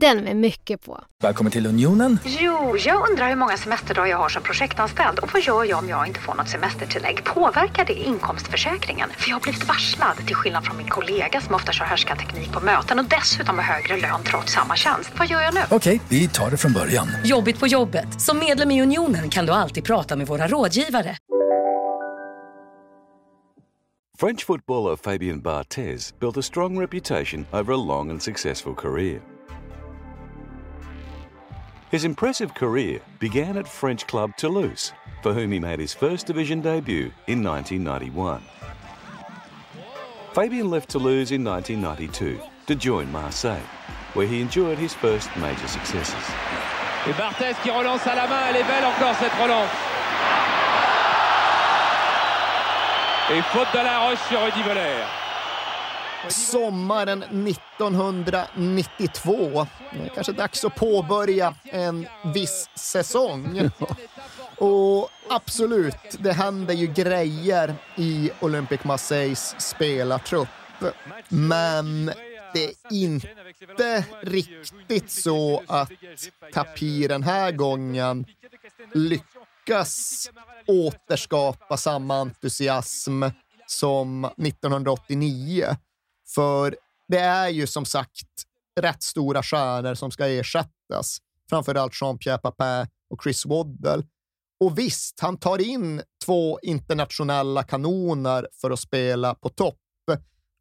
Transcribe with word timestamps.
Den 0.00 0.24
med 0.24 0.36
mycket 0.36 0.82
på. 0.82 1.00
Välkommen 1.22 1.52
till 1.52 1.66
Unionen. 1.66 2.18
Jo, 2.24 2.76
jag 2.78 3.10
undrar 3.10 3.28
hur 3.28 3.36
många 3.36 3.56
semesterdagar 3.56 4.06
jag 4.10 4.18
har 4.18 4.28
som 4.28 4.42
projektanställd 4.42 5.18
och 5.18 5.32
vad 5.32 5.42
gör 5.42 5.64
jag 5.64 5.78
om 5.78 5.88
jag 5.88 6.06
inte 6.06 6.20
får 6.20 6.34
något 6.34 6.48
semestertillägg? 6.48 7.24
Påverkar 7.24 7.84
det 7.84 7.92
inkomstförsäkringen? 7.92 9.10
För 9.18 9.28
jag 9.28 9.36
har 9.36 9.40
blivit 9.40 9.68
varslad, 9.68 10.16
till 10.26 10.36
skillnad 10.36 10.64
från 10.64 10.76
min 10.76 10.88
kollega 10.88 11.40
som 11.40 11.54
ofta 11.54 11.72
kör 11.72 11.84
härskarteknik 11.84 12.52
på 12.52 12.60
möten 12.60 12.98
och 12.98 13.04
dessutom 13.04 13.58
har 13.58 13.64
högre 13.64 13.96
lön 13.96 14.20
trots 14.24 14.52
samma 14.52 14.76
tjänst. 14.76 15.12
Vad 15.18 15.28
gör 15.28 15.40
jag 15.40 15.54
nu? 15.54 15.60
Okej, 15.70 16.00
vi 16.08 16.28
tar 16.28 16.50
det 16.50 16.56
från 16.56 16.72
början. 16.72 17.08
Jobbigt 17.24 17.60
på 17.60 17.66
jobbet. 17.66 18.20
Som 18.20 18.38
medlem 18.38 18.70
i 18.70 18.82
Unionen 18.82 19.30
kan 19.30 19.46
du 19.46 19.52
alltid 19.52 19.84
prata 19.84 20.16
med 20.16 20.26
våra 20.26 20.48
rådgivare. 20.48 21.16
French 24.18 24.46
footballer 24.46 24.96
Fabien 24.96 25.40
Barthez 25.40 26.14
built 26.20 26.36
a 26.36 26.42
strong 26.42 26.80
reputation 26.80 27.46
over 27.52 27.72
a 27.72 27.76
long 27.76 28.10
and 28.10 28.22
successful 28.22 28.74
career. 28.74 29.33
His 31.94 32.04
impressive 32.04 32.52
career 32.54 33.00
began 33.20 33.56
at 33.56 33.68
French 33.68 34.04
club 34.08 34.32
Toulouse, 34.36 34.92
for 35.22 35.32
whom 35.32 35.52
he 35.52 35.60
made 35.60 35.78
his 35.78 35.94
first 35.94 36.26
division 36.26 36.60
debut 36.60 37.12
in 37.28 37.40
1991. 37.40 38.42
Fabien 40.32 40.70
left 40.70 40.90
Toulouse 40.90 41.30
in 41.30 41.44
1992 41.44 42.40
to 42.66 42.74
join 42.74 43.12
Marseille, 43.12 43.62
where 44.14 44.26
he 44.26 44.40
enjoyed 44.40 44.76
his 44.76 44.92
first 44.92 45.30
major 45.36 45.68
successes. 45.68 46.34
Et 47.06 47.12
Barthez 47.12 47.54
qui 47.62 47.70
relance 47.70 48.04
à 48.08 48.16
la 48.16 48.26
main, 48.26 48.42
elle 48.48 48.56
est 48.56 48.66
belle 48.66 48.86
encore 48.86 49.14
cette 49.14 49.34
relance. 49.40 49.70
Et 53.30 53.40
faute 53.52 53.72
de 53.72 53.78
la 53.78 54.00
Roche 54.00 54.18
sur 54.28 54.42
Rudy 54.42 54.62
Voller. 54.62 55.23
Sommaren 56.28 57.22
1992. 57.22 59.66
Det 59.92 60.04
är 60.04 60.08
kanske 60.14 60.32
dags 60.32 60.64
att 60.64 60.74
påbörja 60.74 61.54
en 61.64 62.06
viss 62.34 62.70
säsong. 62.74 63.60
Och 64.56 65.10
absolut, 65.30 66.16
det 66.18 66.32
händer 66.32 66.74
ju 66.74 66.86
grejer 66.86 67.74
i 67.96 68.30
Olympic 68.40 68.84
Marseilles 68.84 69.54
spelartrupp. 69.58 70.48
Men 71.28 72.12
det 72.54 72.64
är 72.64 72.74
inte 72.90 74.04
riktigt 74.22 75.10
så 75.10 75.62
att 75.66 75.92
Tapir 76.52 77.08
den 77.08 77.22
här 77.22 77.52
gången 77.52 78.26
lyckas 78.94 80.30
återskapa 80.66 81.76
samma 81.76 82.20
entusiasm 82.20 83.22
som 83.66 84.24
1989. 84.24 85.76
För 86.34 86.76
det 87.08 87.18
är 87.18 87.48
ju 87.48 87.66
som 87.66 87.84
sagt 87.84 88.28
rätt 88.80 89.02
stora 89.02 89.42
stjärnor 89.42 89.94
som 89.94 90.10
ska 90.10 90.26
ersättas. 90.26 91.18
Framförallt 91.50 91.92
Jean-Pierre 92.00 92.38
Papin 92.38 92.86
och 93.10 93.22
Chris 93.22 93.46
Waddle. 93.46 94.02
Och 94.60 94.78
visst, 94.78 95.20
han 95.20 95.36
tar 95.36 95.60
in 95.60 96.02
två 96.24 96.58
internationella 96.62 97.62
kanoner 97.62 98.48
för 98.60 98.70
att 98.70 98.80
spela 98.80 99.34
på 99.34 99.48
topp. 99.48 99.78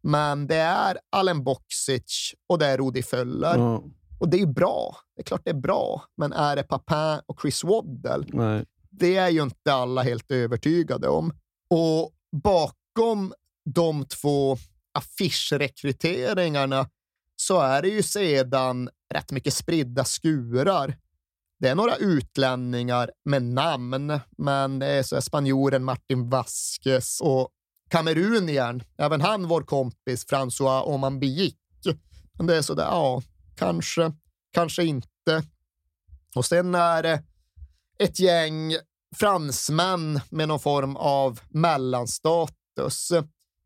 Men 0.05 0.47
det 0.47 0.55
är 0.55 0.97
Allen 1.09 1.43
Boksic 1.43 2.33
och 2.47 2.59
det 2.59 2.65
är 2.65 2.77
Rudi 2.77 3.03
Föller. 3.03 3.57
Ja, 3.57 3.83
Och 4.19 4.29
det 4.29 4.41
är 4.41 4.45
bra. 4.45 4.97
Det 5.15 5.21
är 5.21 5.23
klart 5.23 5.41
det 5.43 5.49
är 5.49 5.61
bra. 5.61 6.03
Men 6.17 6.33
är 6.33 6.55
det 6.55 6.63
Papin 6.63 7.21
och 7.25 7.41
Chris 7.41 7.63
Waddle? 7.63 8.25
nej. 8.27 8.65
Det 8.89 9.15
är 9.15 9.29
ju 9.29 9.43
inte 9.43 9.73
alla 9.73 10.01
helt 10.01 10.31
övertygade 10.31 11.07
om. 11.07 11.33
Och 11.69 12.11
bakom 12.43 13.33
de 13.65 14.05
två 14.05 14.57
affischrekryteringarna 14.93 16.89
så 17.35 17.59
är 17.59 17.81
det 17.81 17.87
ju 17.87 18.03
sedan 18.03 18.89
rätt 19.13 19.31
mycket 19.31 19.53
spridda 19.53 20.03
skurar. 20.03 20.97
Det 21.59 21.69
är 21.69 21.75
några 21.75 21.95
utlänningar 21.95 23.11
med 23.25 23.43
namn, 23.43 24.19
men 24.37 24.79
det 24.79 24.87
är 24.87 25.03
så 25.03 25.21
spanjoren 25.21 25.83
Martin 25.83 26.29
Vasquez 26.29 27.21
och 27.21 27.49
kameruniern, 27.89 28.83
även 28.97 29.21
han 29.21 29.47
vår 29.47 29.61
kompis 29.61 30.25
François 30.27 30.81
Omanbiik. 30.81 31.57
Men 32.37 32.47
det 32.47 32.57
är 32.57 32.61
så 32.61 32.73
där, 32.73 32.83
ja, 32.83 33.21
kanske, 33.55 34.13
kanske 34.53 34.83
inte. 34.83 35.43
Och 36.35 36.45
sen 36.45 36.75
är 36.75 37.03
det 37.03 37.23
ett 37.99 38.19
gäng 38.19 38.73
fransmän 39.15 40.19
med 40.29 40.47
någon 40.47 40.59
form 40.59 40.95
av 40.95 41.39
mellanstatus. 41.49 43.11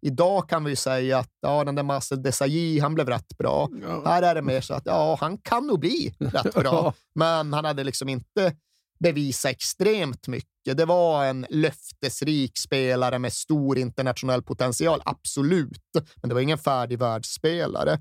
Idag 0.01 0.49
kan 0.49 0.63
vi 0.63 0.75
säga 0.75 1.17
att 1.17 1.31
ja, 1.41 1.63
den 1.63 1.75
där 1.75 1.83
Marcel 1.83 2.23
Desailly, 2.23 2.79
han 2.79 2.93
blev 2.93 3.09
rätt 3.09 3.37
bra. 3.37 3.69
Här 4.05 4.21
är 4.21 4.35
det 4.35 4.41
mer 4.41 4.61
så 4.61 4.73
att 4.73 4.85
ja, 4.85 5.17
han 5.19 5.37
kan 5.37 5.67
nog 5.67 5.79
bli 5.79 6.15
rätt 6.19 6.53
bra, 6.53 6.93
men 7.15 7.53
han 7.53 7.65
hade 7.65 7.83
liksom 7.83 8.09
inte 8.09 8.55
bevisat 8.99 9.51
extremt 9.51 10.27
mycket. 10.27 10.77
Det 10.77 10.85
var 10.85 11.25
en 11.25 11.45
löftesrik 11.49 12.57
spelare 12.57 13.19
med 13.19 13.33
stor 13.33 13.77
internationell 13.77 14.43
potential, 14.43 15.01
absolut, 15.05 15.81
men 16.15 16.29
det 16.29 16.33
var 16.33 16.41
ingen 16.41 16.57
färdig 16.57 16.99
världsspelare. 16.99 17.99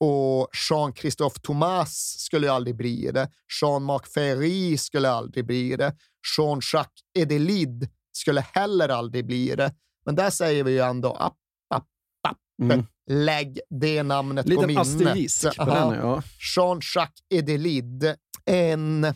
Och 0.00 0.48
Jean-Christophe 0.70 1.40
Thomas 1.40 2.16
skulle 2.18 2.52
aldrig 2.52 2.76
bli 2.76 3.10
det. 3.10 3.28
Jean-Marc 3.60 4.06
Ferry 4.14 4.78
skulle 4.78 5.10
aldrig 5.10 5.46
bli 5.46 5.76
det. 5.76 5.94
Jean-Jacques 6.36 7.02
Edelid 7.18 7.88
skulle 8.12 8.40
heller 8.40 8.88
aldrig 8.88 9.26
bli 9.26 9.54
det. 9.54 9.74
Men 10.04 10.14
där 10.14 10.30
säger 10.30 10.64
vi 10.64 10.70
ju 10.72 10.80
ändå 10.80 11.12
app, 11.12 11.36
app, 11.74 11.86
app. 12.28 12.38
Mm. 12.62 12.86
Lägg 13.10 13.60
det 13.70 14.02
namnet 14.02 14.44
på 14.46 14.50
Liten 14.50 14.66
minnet. 14.66 14.80
asterisk 14.80 15.56
på 15.56 15.64
den, 15.64 15.92
ja. 15.92 16.22
Jean-Jacques 16.56 17.22
Edelid, 17.30 18.14
en 18.44 19.06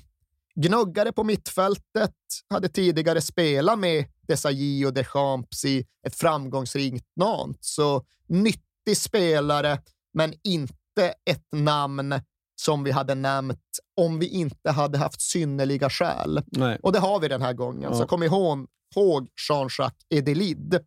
gnuggare 0.55 1.13
på 1.13 1.25
mittfältet, 1.25 2.15
hade 2.51 2.69
tidigare 2.69 3.21
spelat 3.21 3.79
med 3.79 4.05
Desailly 4.29 4.85
och 4.87 4.95
Deschamps 4.95 5.65
i 5.65 5.87
ett 6.07 6.15
framgångsrikt 6.15 7.07
Nantes. 7.17 7.75
Så 7.75 8.05
nyttig 8.27 8.97
spelare, 8.97 9.79
men 10.15 10.35
inte 10.45 11.15
ett 11.31 11.47
namn 11.53 12.15
som 12.61 12.85
vi 12.85 12.91
hade 12.91 13.15
nämnt 13.15 13.61
om 13.97 14.19
vi 14.19 14.27
inte 14.29 14.71
hade 14.71 14.99
haft 14.99 15.21
synnerliga 15.21 15.91
skäl. 15.91 16.43
Nej. 16.47 16.79
Och 16.83 16.93
det 16.93 16.99
har 16.99 17.21
vi 17.21 17.29
den 17.29 17.43
här 17.43 17.53
gången, 17.53 17.83
Ja. 17.93 17.99
så 17.99 18.07
kom 18.07 18.23
ihåg, 18.23 18.67
ihåg 18.97 19.29
Jean-Jacques 19.49 20.07
Edelid. 20.11 20.79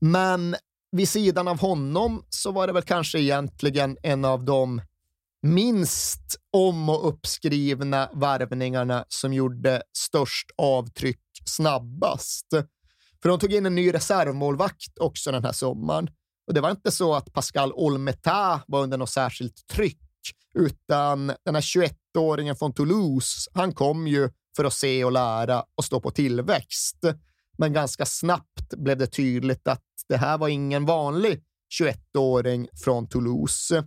Men 0.00 0.56
vid 0.92 1.08
sidan 1.08 1.48
av 1.48 1.60
honom 1.60 2.24
så 2.28 2.52
var 2.52 2.66
det 2.66 2.72
väl 2.72 2.82
kanske 2.82 3.20
egentligen 3.20 3.96
en 4.02 4.24
av 4.24 4.44
de 4.44 4.80
minst 5.42 6.36
om 6.52 6.88
och 6.88 7.08
uppskrivna 7.08 8.10
värvningarna 8.14 9.04
som 9.08 9.32
gjorde 9.32 9.82
störst 9.98 10.50
avtryck 10.56 11.20
snabbast. 11.44 12.46
För 13.22 13.28
de 13.28 13.38
tog 13.38 13.52
in 13.52 13.66
en 13.66 13.74
ny 13.74 13.94
reservmålvakt 13.94 14.98
också 15.00 15.32
den 15.32 15.44
här 15.44 15.52
sommaren. 15.52 16.10
Och 16.46 16.54
det 16.54 16.60
var 16.60 16.70
inte 16.70 16.90
så 16.90 17.14
att 17.14 17.32
Pascal 17.32 17.72
Olmeta 17.72 18.60
var 18.66 18.82
under 18.82 18.98
något 18.98 19.10
särskilt 19.10 19.66
tryck, 19.66 19.98
utan 20.54 21.26
den 21.44 21.54
här 21.54 21.62
21-åringen 21.62 22.54
från 22.54 22.72
Toulouse, 22.72 23.50
han 23.54 23.72
kom 23.72 24.06
ju 24.06 24.30
för 24.56 24.64
att 24.64 24.72
se 24.72 25.04
och 25.04 25.12
lära 25.12 25.64
och 25.74 25.84
stå 25.84 26.00
på 26.00 26.10
tillväxt. 26.10 27.04
Men 27.58 27.72
ganska 27.72 28.06
snabbt 28.06 28.74
blev 28.76 28.98
det 28.98 29.06
tydligt 29.06 29.68
att 29.68 29.82
det 30.08 30.16
här 30.16 30.38
var 30.38 30.48
ingen 30.48 30.86
vanlig 30.86 31.42
21-åring 31.80 32.68
från 32.84 33.08
Toulouse. 33.08 33.86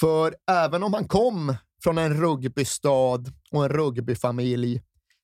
För 0.00 0.34
även 0.50 0.82
om 0.82 0.94
han 0.94 1.08
kom 1.08 1.56
från 1.82 1.98
en 1.98 2.20
rugbystad 2.20 3.24
och 3.50 3.64
en 3.64 3.68
rugbyfamilj, 3.68 4.82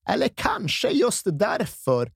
eller 0.08 0.28
kanske 0.28 0.88
just 0.88 1.26
därför, 1.26 2.12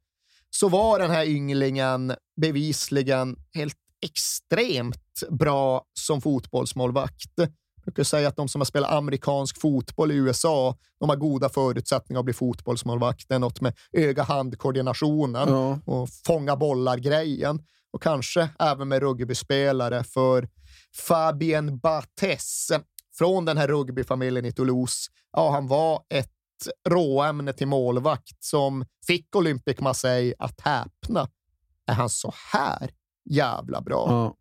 så 0.51 0.69
var 0.69 0.99
den 0.99 1.11
här 1.11 1.27
ynglingen 1.27 2.15
bevisligen 2.41 3.37
helt 3.55 3.79
extremt 4.03 5.23
bra 5.31 5.85
som 5.93 6.21
fotbollsmålvakt. 6.21 7.35
Jag 7.87 7.95
brukar 7.95 8.05
säga 8.05 8.29
att 8.29 8.37
de 8.37 8.49
som 8.49 8.61
har 8.61 8.67
spelat 8.67 8.91
amerikansk 8.91 9.61
fotboll 9.61 10.13
i 10.13 10.15
USA, 10.15 10.77
de 11.01 11.09
har 11.09 11.17
goda 11.17 11.49
förutsättningar 11.49 12.21
att 12.21 12.25
bli 12.25 12.35
fotbollsmålvakt. 12.35 13.29
Det 13.29 13.35
är 13.35 13.39
något 13.39 13.61
med 13.61 13.75
öga-hand-koordinationen 13.93 15.49
Ja. 15.49 15.79
och 15.85 16.09
fånga 16.27 16.57
bollar-grejen. 16.57 17.63
Och 17.93 18.03
kanske 18.03 18.49
även 18.59 18.89
med 18.89 19.01
rugbyspelare, 19.01 20.05
för 20.05 20.49
Fabien 20.97 21.79
Barthez 21.79 22.69
från 23.19 23.45
den 23.45 23.57
här 23.57 23.69
rugbyfamiljen 23.69 24.45
i 24.45 24.53
Toulouse, 24.53 25.11
ja, 25.33 25.51
han 25.51 25.67
var 25.69 26.03
ett 26.09 26.33
råämne 26.89 27.53
till 27.53 27.69
målvakt 27.69 28.45
som 28.45 28.85
fick 29.07 29.37
Olympic 29.37 29.81
Marseille 29.81 30.35
att 30.39 30.61
häpna. 30.61 31.29
Är 31.87 31.95
han 31.95 32.09
så 32.11 32.33
här 32.53 32.91
jävla 33.31 33.81
bra? 33.81 34.07
Ja. 34.11 34.35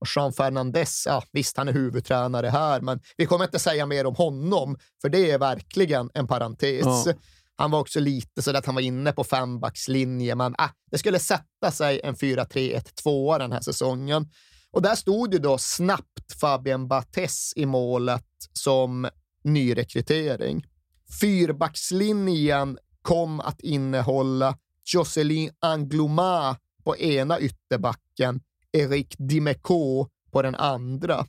Och 0.01 0.07
Jean 0.17 0.33
Fernandez, 0.33 1.03
ja, 1.07 1.23
visst 1.33 1.57
han 1.57 1.69
är 1.69 1.73
huvudtränare 1.73 2.49
här, 2.49 2.81
men 2.81 3.01
vi 3.17 3.27
kommer 3.27 3.45
inte 3.45 3.59
säga 3.59 3.87
mer 3.87 4.07
om 4.07 4.15
honom, 4.15 4.77
för 5.03 5.09
det 5.09 5.31
är 5.31 5.39
verkligen 5.39 6.11
en 6.15 6.27
parentes. 6.27 7.07
Ja. 7.07 7.13
Han 7.63 7.71
var 7.71 7.81
också 7.81 8.01
lite 8.01 8.43
så 8.43 8.57
att 8.57 8.67
han 8.67 8.75
var 8.75 8.83
inne 8.83 9.13
på 9.13 9.25
fembackslinje, 9.25 10.35
men 10.35 10.55
äh, 10.59 10.71
det 10.91 10.99
skulle 10.99 11.19
sätta 11.19 11.71
sig 11.71 12.01
en 12.05 12.15
4-3-1-2 12.15 13.39
den 13.39 13.53
här 13.53 13.61
säsongen. 13.61 14.31
Och 14.71 14.83
där 14.83 14.95
stod 14.95 15.33
ju 15.33 15.39
då 15.39 15.59
snabbt 15.59 16.41
Fabien 16.41 16.89
Bates 16.89 17.53
i 17.57 17.67
målet 17.67 18.27
som 18.53 19.09
nyrekrytering. 19.45 20.67
Fyrbackslinjen 21.21 22.79
kom 23.03 23.41
att 23.41 23.61
innehålla 23.61 24.59
Jocelyn 24.95 25.51
Angloma 25.61 26.57
på 26.85 26.97
ena 26.97 27.41
ytterbacken, 27.41 28.41
Eric 28.73 29.15
Dimeco 29.19 30.09
på 30.33 30.43
den 30.43 30.55
andra. 30.55 31.27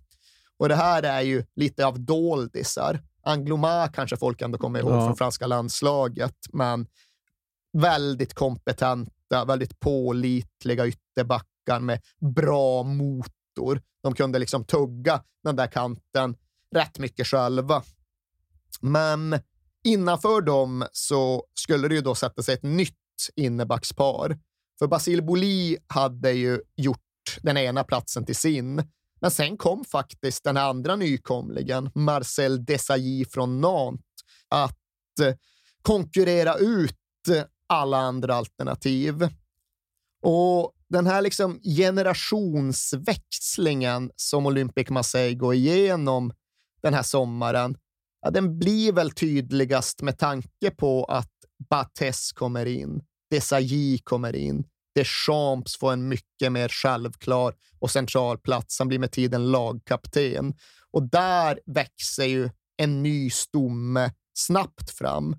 Och 0.57 0.69
det 0.69 0.75
här 0.75 1.03
är 1.03 1.21
ju 1.21 1.43
lite 1.55 1.85
av 1.85 1.99
doldisar. 1.99 2.99
Angloma 3.23 3.87
kanske 3.87 4.17
folk 4.17 4.41
ändå 4.41 4.57
kommer 4.57 4.79
ihåg 4.79 4.91
Ja. 4.91 5.05
från 5.07 5.15
franska 5.15 5.47
landslaget, 5.47 6.35
men 6.53 6.87
väldigt 7.73 8.33
kompetenta, 8.33 9.45
väldigt 9.47 9.79
pålitliga 9.79 10.87
ytterbackar 10.87 11.79
med 11.79 12.01
bra 12.35 12.83
motor. 12.83 13.81
De 14.03 14.15
kunde 14.15 14.39
liksom 14.39 14.63
tugga 14.65 15.23
den 15.43 15.55
där 15.55 15.67
kanten 15.67 16.35
rätt 16.75 16.99
mycket 16.99 17.27
själva. 17.27 17.83
Men 18.81 19.39
innanför 19.83 20.41
dem 20.41 20.85
så 20.91 21.45
skulle 21.53 21.87
det 21.87 21.95
ju 21.95 22.01
då 22.01 22.15
sätta 22.15 22.43
sig 22.43 22.53
ett 22.53 22.63
nytt 22.63 22.95
innebackspar. 23.35 24.39
För 24.79 24.87
Basile 24.87 25.21
Boli 25.21 25.77
hade 25.87 26.31
ju 26.31 26.61
gjort 26.75 26.99
den 27.41 27.57
ena 27.57 27.83
platsen 27.83 28.25
till 28.25 28.35
sin. 28.35 28.83
Men 29.23 29.31
sen 29.31 29.57
kom 29.57 29.85
faktiskt 29.85 30.43
den 30.43 30.57
andra 30.57 30.95
nykomlingen, 30.95 31.89
Marcel 31.95 32.65
Desailly 32.65 33.25
från 33.25 33.61
Nantes, 33.61 34.05
att 34.49 34.79
eh, 35.21 35.35
konkurrera 35.81 36.55
ut 36.55 36.97
eh, 37.29 37.43
alla 37.67 37.97
andra 37.97 38.35
alternativ. 38.35 39.29
Och 40.21 40.73
den 40.89 41.07
här 41.07 41.21
liksom 41.21 41.59
generationsväxlingen 41.59 44.11
som 44.15 44.45
Olympic 44.45 44.89
Marseille 44.89 45.35
går 45.35 45.53
igenom 45.53 46.33
den 46.81 46.93
här 46.93 47.03
sommaren, 47.03 47.77
ja, 48.21 48.31
den 48.31 48.59
blir 48.59 48.91
väl 48.91 49.11
tydligast 49.11 50.01
med 50.01 50.19
tanke 50.19 50.71
på 50.77 51.05
att 51.05 51.31
Bates 51.69 52.31
kommer 52.31 52.65
in, 52.65 53.01
Desailly 53.29 53.97
kommer 53.97 54.35
in, 54.35 54.63
Deschamps 54.95 55.77
får 55.77 55.93
en 55.93 56.07
mycket 56.07 56.51
mer 56.51 56.69
självklar 56.69 57.53
och 57.79 57.91
central 57.91 58.37
plats. 58.37 58.79
Han 58.79 58.87
blir 58.87 58.99
med 58.99 59.11
tiden 59.11 59.51
lagkapten. 59.51 60.53
Och 60.91 61.09
där 61.09 61.59
växer 61.65 62.25
ju 62.25 62.49
en 62.77 63.03
ny 63.03 63.29
stomme 63.29 64.11
snabbt 64.33 64.91
fram. 64.91 65.35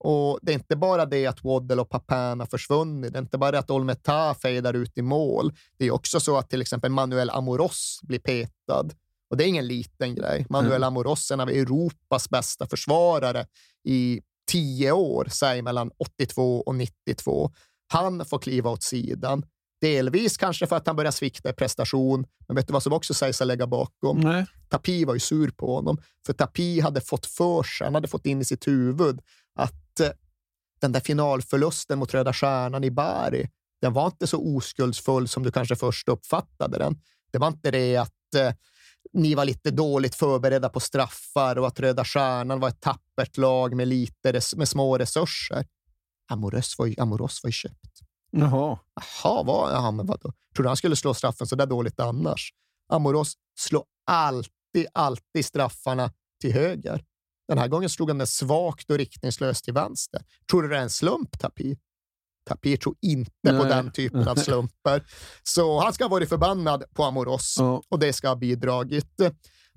Och 0.00 0.38
det 0.42 0.52
är 0.52 0.54
inte 0.54 0.76
bara 0.76 1.06
det 1.06 1.26
att 1.26 1.44
Waddle 1.44 1.80
och 1.80 1.88
Papin 1.88 2.40
har 2.40 2.46
försvunnit. 2.46 3.12
Det 3.12 3.18
är 3.18 3.22
inte 3.22 3.38
bara 3.38 3.50
det 3.50 3.58
att 3.58 3.70
Olmeta 3.70 4.34
fejdar 4.34 4.74
ut 4.74 4.98
i 4.98 5.02
mål. 5.02 5.52
Det 5.78 5.86
är 5.86 5.90
också 5.90 6.20
så 6.20 6.36
att 6.36 6.50
till 6.50 6.62
exempel 6.62 6.90
Manuel 6.90 7.30
Amoros 7.30 8.00
blir 8.02 8.18
petad. 8.18 8.88
Och 9.30 9.36
det 9.36 9.44
är 9.44 9.48
ingen 9.48 9.66
liten 9.66 10.14
grej. 10.14 10.46
Manuel 10.48 10.84
Amoros 10.84 11.30
är 11.30 11.34
en 11.34 11.40
av 11.40 11.48
Europas 11.48 12.30
bästa 12.30 12.66
försvarare 12.66 13.46
i 13.84 14.20
tio 14.50 14.92
år, 14.92 15.28
säg 15.30 15.62
mellan 15.62 15.90
82 15.98 16.60
och 16.60 16.74
92. 16.74 17.50
Han 17.88 18.24
får 18.24 18.38
kliva 18.38 18.70
åt 18.70 18.82
sidan. 18.82 19.44
Delvis 19.80 20.36
kanske 20.36 20.66
för 20.66 20.76
att 20.76 20.86
han 20.86 20.96
börjar 20.96 21.10
svikta 21.10 21.50
i 21.50 21.52
prestation, 21.52 22.26
men 22.46 22.56
vet 22.56 22.66
du 22.66 22.72
vad 22.72 22.82
som 22.82 22.92
också 22.92 23.14
sägs 23.14 23.40
att 23.40 23.46
lägga 23.46 23.66
bakom? 23.66 24.20
Nej. 24.20 24.46
Tapi 24.68 25.04
var 25.04 25.14
ju 25.14 25.20
sur 25.20 25.50
på 25.50 25.74
honom, 25.74 26.00
för 26.26 26.32
Tapi 26.32 26.80
hade 26.80 27.00
fått 27.00 27.26
för 27.26 27.62
sig, 27.62 27.84
han 27.84 27.94
hade 27.94 28.08
fått 28.08 28.26
in 28.26 28.40
i 28.40 28.44
sitt 28.44 28.68
huvud 28.68 29.20
att 29.54 30.00
eh, 30.00 30.08
den 30.80 30.92
där 30.92 31.00
finalförlusten 31.00 31.98
mot 31.98 32.14
Röda 32.14 32.32
Stjärnan 32.32 32.84
i 32.84 32.90
Bari, 32.90 33.48
den 33.80 33.92
var 33.92 34.06
inte 34.06 34.26
så 34.26 34.56
oskuldsfull 34.56 35.28
som 35.28 35.42
du 35.42 35.52
kanske 35.52 35.76
först 35.76 36.08
uppfattade 36.08 36.78
den. 36.78 37.00
Det 37.30 37.38
var 37.38 37.48
inte 37.48 37.70
det 37.70 37.96
att 37.96 38.34
eh, 38.36 38.52
ni 39.12 39.34
var 39.34 39.44
lite 39.44 39.70
dåligt 39.70 40.14
förberedda 40.14 40.68
på 40.68 40.80
straffar 40.80 41.58
och 41.58 41.66
att 41.66 41.80
Röda 41.80 42.04
Stjärnan 42.04 42.60
var 42.60 42.68
ett 42.68 42.80
tappert 42.80 43.36
lag 43.36 43.76
med, 43.76 43.88
lite 43.88 44.40
med 44.56 44.68
små 44.68 44.98
resurser. 44.98 45.66
Amoros 46.28 46.78
var 46.78 46.86
ju, 46.86 46.94
Amoros 46.98 47.42
var 47.42 47.48
ju 47.48 47.52
köpt. 47.52 48.00
Jaha. 48.30 48.78
Jaha, 48.94 49.42
vad? 49.42 49.72
Jaha, 49.72 49.90
men 49.90 50.06
vadå? 50.06 50.32
Tror 50.54 50.62
du 50.62 50.68
han 50.68 50.76
skulle 50.76 50.96
slå 50.96 51.14
straffen 51.14 51.46
så 51.46 51.56
där 51.56 51.66
dåligt 51.66 52.00
annars? 52.00 52.52
Amoros 52.92 53.34
slår 53.58 53.84
alltid, 54.06 54.86
alltid 54.94 55.44
straffarna 55.44 56.12
till 56.40 56.52
höger. 56.52 57.04
Den 57.48 57.58
här 57.58 57.68
gången 57.68 57.88
slog 57.90 58.10
han 58.10 58.18
den 58.18 58.26
svagt 58.26 58.90
och 58.90 58.98
riktningslöst 58.98 59.64
till 59.64 59.74
vänster. 59.74 60.22
Tror 60.50 60.62
du 60.62 60.68
det 60.68 60.76
är 60.76 60.82
en 60.82 60.90
slump, 60.90 61.38
Tapi? 61.38 61.76
Tapi 62.48 62.76
tror 62.76 62.96
inte 63.00 63.30
på 63.42 63.52
Nej. 63.52 63.68
den 63.68 63.92
typen 63.92 64.28
av 64.28 64.34
slumper. 64.36 65.06
Så 65.42 65.80
han 65.80 65.92
ska 65.92 66.04
ha 66.04 66.08
varit 66.08 66.28
förbannad 66.28 66.84
på 66.94 67.04
Amoros 67.04 67.54
Ja. 67.58 67.82
och 67.88 67.98
det 67.98 68.12
ska 68.12 68.28
ha 68.28 68.36
bidragit. 68.36 69.20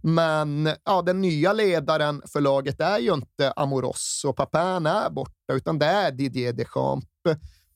Men 0.01 0.69
ja, 0.85 1.01
den 1.01 1.21
nya 1.21 1.53
ledaren 1.53 2.21
för 2.25 2.41
laget 2.41 2.81
är 2.81 2.99
ju 2.99 3.13
inte 3.13 3.51
Amoros 3.55 4.21
och 4.27 4.35
Papin 4.35 4.85
är 4.85 5.09
borta, 5.09 5.53
utan 5.53 5.79
det 5.79 5.85
är 5.85 6.11
Didier 6.11 6.53
Deschamps. 6.53 7.07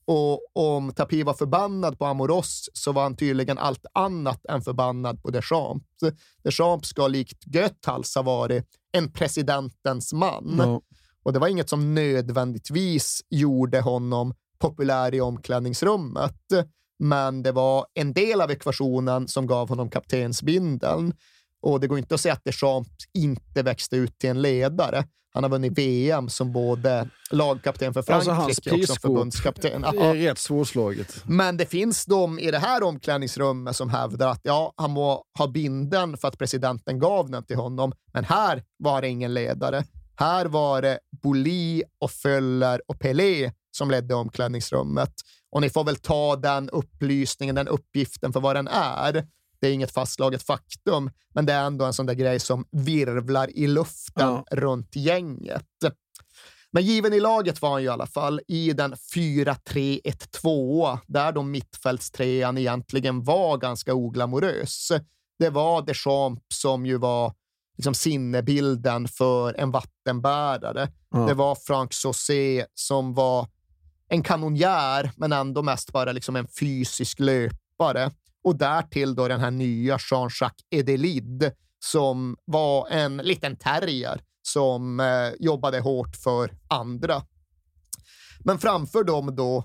Och 0.04 0.40
om 0.52 0.92
Tapi 0.92 1.22
var 1.22 1.34
förbannad 1.34 1.98
på 1.98 2.06
Amoros 2.06 2.70
så 2.72 2.92
var 2.92 3.02
han 3.02 3.16
tydligen 3.16 3.58
allt 3.58 3.86
annat 3.92 4.46
än 4.46 4.62
förbannad 4.62 5.22
på 5.22 5.30
Deschamps. 5.30 5.86
Deschamps 6.44 6.88
ska 6.88 7.08
likt 7.08 7.46
Göthals 7.46 8.14
ha 8.14 8.22
varit 8.22 8.66
en 8.92 9.12
presidentens 9.12 10.12
man. 10.12 10.54
Ja. 10.58 10.80
Och 11.22 11.32
det 11.32 11.38
var 11.38 11.48
inget 11.48 11.70
som 11.70 11.94
nödvändigtvis 11.94 13.20
gjorde 13.30 13.80
honom 13.80 14.34
populär 14.58 15.14
i 15.14 15.20
omklädningsrummet, 15.20 16.40
men 16.98 17.42
det 17.42 17.52
var 17.52 17.86
en 17.94 18.12
del 18.12 18.40
av 18.40 18.50
ekvationen 18.50 19.28
som 19.28 19.46
gav 19.46 19.68
honom 19.68 19.90
kaptensbindeln. 19.90 21.12
Och 21.66 21.80
det 21.80 21.86
går 21.86 21.98
inte 21.98 22.14
att 22.14 22.20
säga 22.20 22.34
att 22.34 22.44
Deschamps 22.44 22.90
inte 23.14 23.62
växte 23.62 23.96
ut 23.96 24.18
till 24.18 24.30
en 24.30 24.42
ledare. 24.42 25.04
Han 25.34 25.42
har 25.42 25.50
vunnit 25.50 25.78
VM 25.78 26.28
som 26.28 26.52
både 26.52 27.08
lagkapten 27.30 27.92
för 27.94 28.12
Alltså, 28.12 28.30
Frankrike 28.30 28.70
och 28.70 28.84
som 28.84 28.96
förbundskapten. 28.96 29.82
Det 29.82 29.98
är 29.98 30.14
rätt 30.14 30.38
svårslaget. 30.38 31.22
men 31.24 31.56
det 31.56 31.66
finns 31.66 32.04
de 32.04 32.38
i 32.38 32.50
det 32.50 32.58
här 32.58 32.82
omklädningsrummet 32.82 33.76
som 33.76 33.90
hävdar 33.90 34.28
att 34.28 34.40
ja, 34.42 34.72
han 34.76 34.90
må 34.90 35.24
ha 35.38 35.46
binden 35.46 36.16
för 36.16 36.28
att 36.28 36.38
presidenten 36.38 36.98
gav 36.98 37.30
den 37.30 37.44
till 37.44 37.56
honom, 37.56 37.92
men 38.12 38.24
här 38.24 38.62
var 38.78 39.02
det 39.02 39.08
ingen 39.08 39.34
ledare. 39.34 39.84
Här 40.16 40.46
var 40.46 40.82
det 40.82 40.98
Boli 41.22 41.82
och 42.00 42.10
Föller 42.10 42.82
och 42.86 42.98
Pelé 42.98 43.52
som 43.70 43.90
ledde 43.90 44.14
omklädningsrummet. 44.14 45.12
Och 45.50 45.60
ni 45.60 45.70
får 45.70 45.84
väl 45.84 45.96
ta 45.96 46.36
den 46.36 46.70
upplysningen, 46.70 47.54
den 47.54 47.68
uppgiften 47.68 48.32
för 48.32 48.40
vad 48.40 48.56
den 48.56 48.68
är. 48.68 49.26
Det 49.66 49.70
är 49.70 49.74
inget 49.74 49.92
fastslaget 49.94 50.42
faktum, 50.42 51.10
men 51.34 51.46
det 51.46 51.52
är 51.52 51.64
ändå 51.64 51.84
en 51.84 51.92
sån 51.92 52.06
där 52.06 52.14
grej 52.14 52.40
som 52.40 52.64
virvlar 52.72 53.56
i 53.56 53.66
luften 53.66 54.28
Ja. 54.28 54.44
runt 54.50 54.96
gänget. 54.96 55.66
Men 56.70 56.82
given 56.82 57.12
i 57.12 57.20
laget 57.20 57.62
var 57.62 57.70
han 57.70 57.82
ju 57.82 57.86
i 57.86 57.90
alla 57.90 58.06
fall 58.06 58.40
i 58.48 58.72
den 58.72 58.94
4-3-1-2, 59.14 60.98
där 61.06 61.32
då 61.32 61.42
mittfältstrean 61.42 62.58
egentligen 62.58 63.24
var 63.24 63.58
ganska 63.58 63.94
oglamorös. 63.94 64.92
Det 65.38 65.50
var 65.50 65.82
Deschamps 65.82 66.60
som 66.60 66.86
ju 66.86 66.98
var 66.98 67.32
liksom 67.76 67.94
sinnebilden 67.94 69.08
för 69.08 69.54
en 69.60 69.70
vattenbärare. 69.70 70.88
Ja. 71.10 71.18
Det 71.18 71.34
var 71.34 71.54
Frank 71.54 71.92
Saucé 71.92 72.66
som 72.74 73.14
var 73.14 73.48
en 74.08 74.22
kanonjär, 74.22 75.10
men 75.16 75.32
ändå 75.32 75.62
mest 75.62 75.92
bara 75.92 76.12
liksom 76.12 76.36
en 76.36 76.48
fysisk 76.60 77.20
löpare. 77.20 78.10
Och 78.46 78.56
därtill 78.56 79.14
då 79.14 79.28
den 79.28 79.40
här 79.40 79.50
nya 79.50 79.98
Jean-Jacques 80.10 80.66
Edelid 80.70 81.52
som 81.78 82.36
var 82.44 82.88
en 82.88 83.16
liten 83.16 83.56
terrier 83.56 84.20
som 84.42 85.00
eh, 85.00 85.32
jobbade 85.38 85.80
hårt 85.80 86.16
för 86.16 86.50
andra. 86.68 87.22
Men 88.40 88.58
framför 88.58 89.04
dem 89.04 89.36
då 89.36 89.64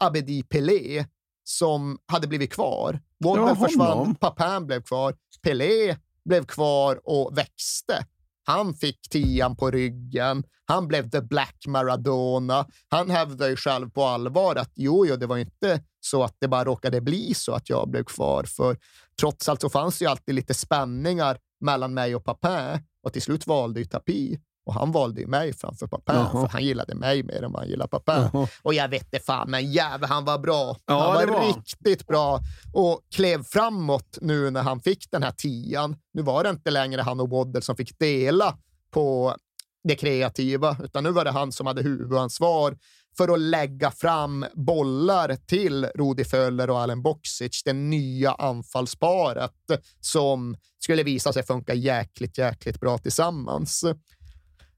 Abedi 0.00 0.42
Pelé 0.42 1.06
som 1.44 1.98
hade 2.06 2.26
blivit 2.26 2.52
kvar. 2.52 3.00
Ja, 3.18 3.56
försvann. 3.56 4.14
Papin 4.14 4.66
blev 4.66 4.82
kvar, 4.82 5.14
Pelé 5.42 5.96
blev 6.24 6.44
kvar 6.44 7.00
och 7.04 7.38
växte. 7.38 8.06
Han 8.44 8.74
fick 8.74 9.08
tian 9.10 9.56
på 9.56 9.70
ryggen. 9.70 10.44
Han 10.64 10.88
blev 10.88 11.10
the 11.10 11.20
black 11.20 11.64
Maradona. 11.66 12.66
Han 12.88 13.10
hävdade 13.10 13.50
ju 13.50 13.56
själv 13.56 13.90
på 13.90 14.04
allvar 14.04 14.56
att 14.56 14.72
jo, 14.74 15.06
jo, 15.06 15.16
det 15.16 15.26
var 15.26 15.38
inte 15.38 15.82
så 16.04 16.22
att 16.22 16.36
det 16.38 16.48
bara 16.48 16.64
råkade 16.64 17.00
bli 17.00 17.34
så 17.34 17.52
att 17.52 17.70
jag 17.70 17.88
blev 17.88 18.04
kvar. 18.04 18.44
För 18.44 18.76
trots 19.20 19.48
allt 19.48 19.60
så 19.60 19.68
fanns 19.68 19.98
det 19.98 20.04
ju 20.04 20.10
alltid 20.10 20.34
lite 20.34 20.54
spänningar 20.54 21.38
mellan 21.60 21.94
mig 21.94 22.14
och 22.14 22.24
Papin 22.24 22.80
och 23.02 23.12
till 23.12 23.22
slut 23.22 23.46
valde 23.46 23.80
ju 23.80 23.86
Tapi. 23.86 24.38
Och 24.66 24.74
han 24.74 24.92
valde 24.92 25.20
ju 25.20 25.26
mig 25.26 25.52
framför 25.52 25.86
Papin, 25.86 26.14
Jaha. 26.14 26.30
för 26.30 26.48
han 26.48 26.64
gillade 26.64 26.94
mig 26.94 27.22
mer 27.22 27.42
än 27.42 27.52
vad 27.52 27.62
han 27.62 27.70
gillade 27.70 27.88
Papin. 27.88 28.28
Jaha. 28.32 28.48
Och 28.62 28.74
jag 28.74 28.88
vet 28.88 29.02
inte 29.02 29.20
fan, 29.26 29.50
men 29.50 29.72
jävlar, 29.72 30.08
han 30.08 30.24
var 30.24 30.38
bra. 30.38 30.76
Ja, 30.86 31.00
han 31.00 31.14
var, 31.14 31.26
var 31.26 31.46
riktigt 31.46 32.06
bra 32.06 32.40
och 32.72 33.00
klev 33.14 33.44
framåt 33.44 34.18
nu 34.20 34.50
när 34.50 34.62
han 34.62 34.80
fick 34.80 35.10
den 35.10 35.22
här 35.22 35.32
tian. 35.32 35.96
Nu 36.12 36.22
var 36.22 36.44
det 36.44 36.50
inte 36.50 36.70
längre 36.70 37.02
han 37.02 37.20
och 37.20 37.30
Waddle 37.30 37.62
som 37.62 37.76
fick 37.76 37.98
dela 37.98 38.58
på 38.90 39.36
det 39.84 39.94
kreativa, 39.94 40.76
utan 40.84 41.04
nu 41.04 41.10
var 41.10 41.24
det 41.24 41.30
han 41.30 41.52
som 41.52 41.66
hade 41.66 41.82
huvudansvar 41.82 42.76
för 43.16 43.34
att 43.34 43.40
lägga 43.40 43.90
fram 43.90 44.46
bollar 44.54 45.36
till 45.46 45.84
Rudi 45.84 46.24
Föller 46.24 46.70
och 46.70 46.80
Allen 46.80 47.02
Boxic, 47.02 47.62
det 47.64 47.72
nya 47.72 48.32
anfallsparet 48.32 49.52
som 50.00 50.56
skulle 50.78 51.02
visa 51.02 51.32
sig 51.32 51.42
funka 51.42 51.74
jäkligt, 51.74 52.38
jäkligt 52.38 52.80
bra 52.80 52.98
tillsammans. 52.98 53.84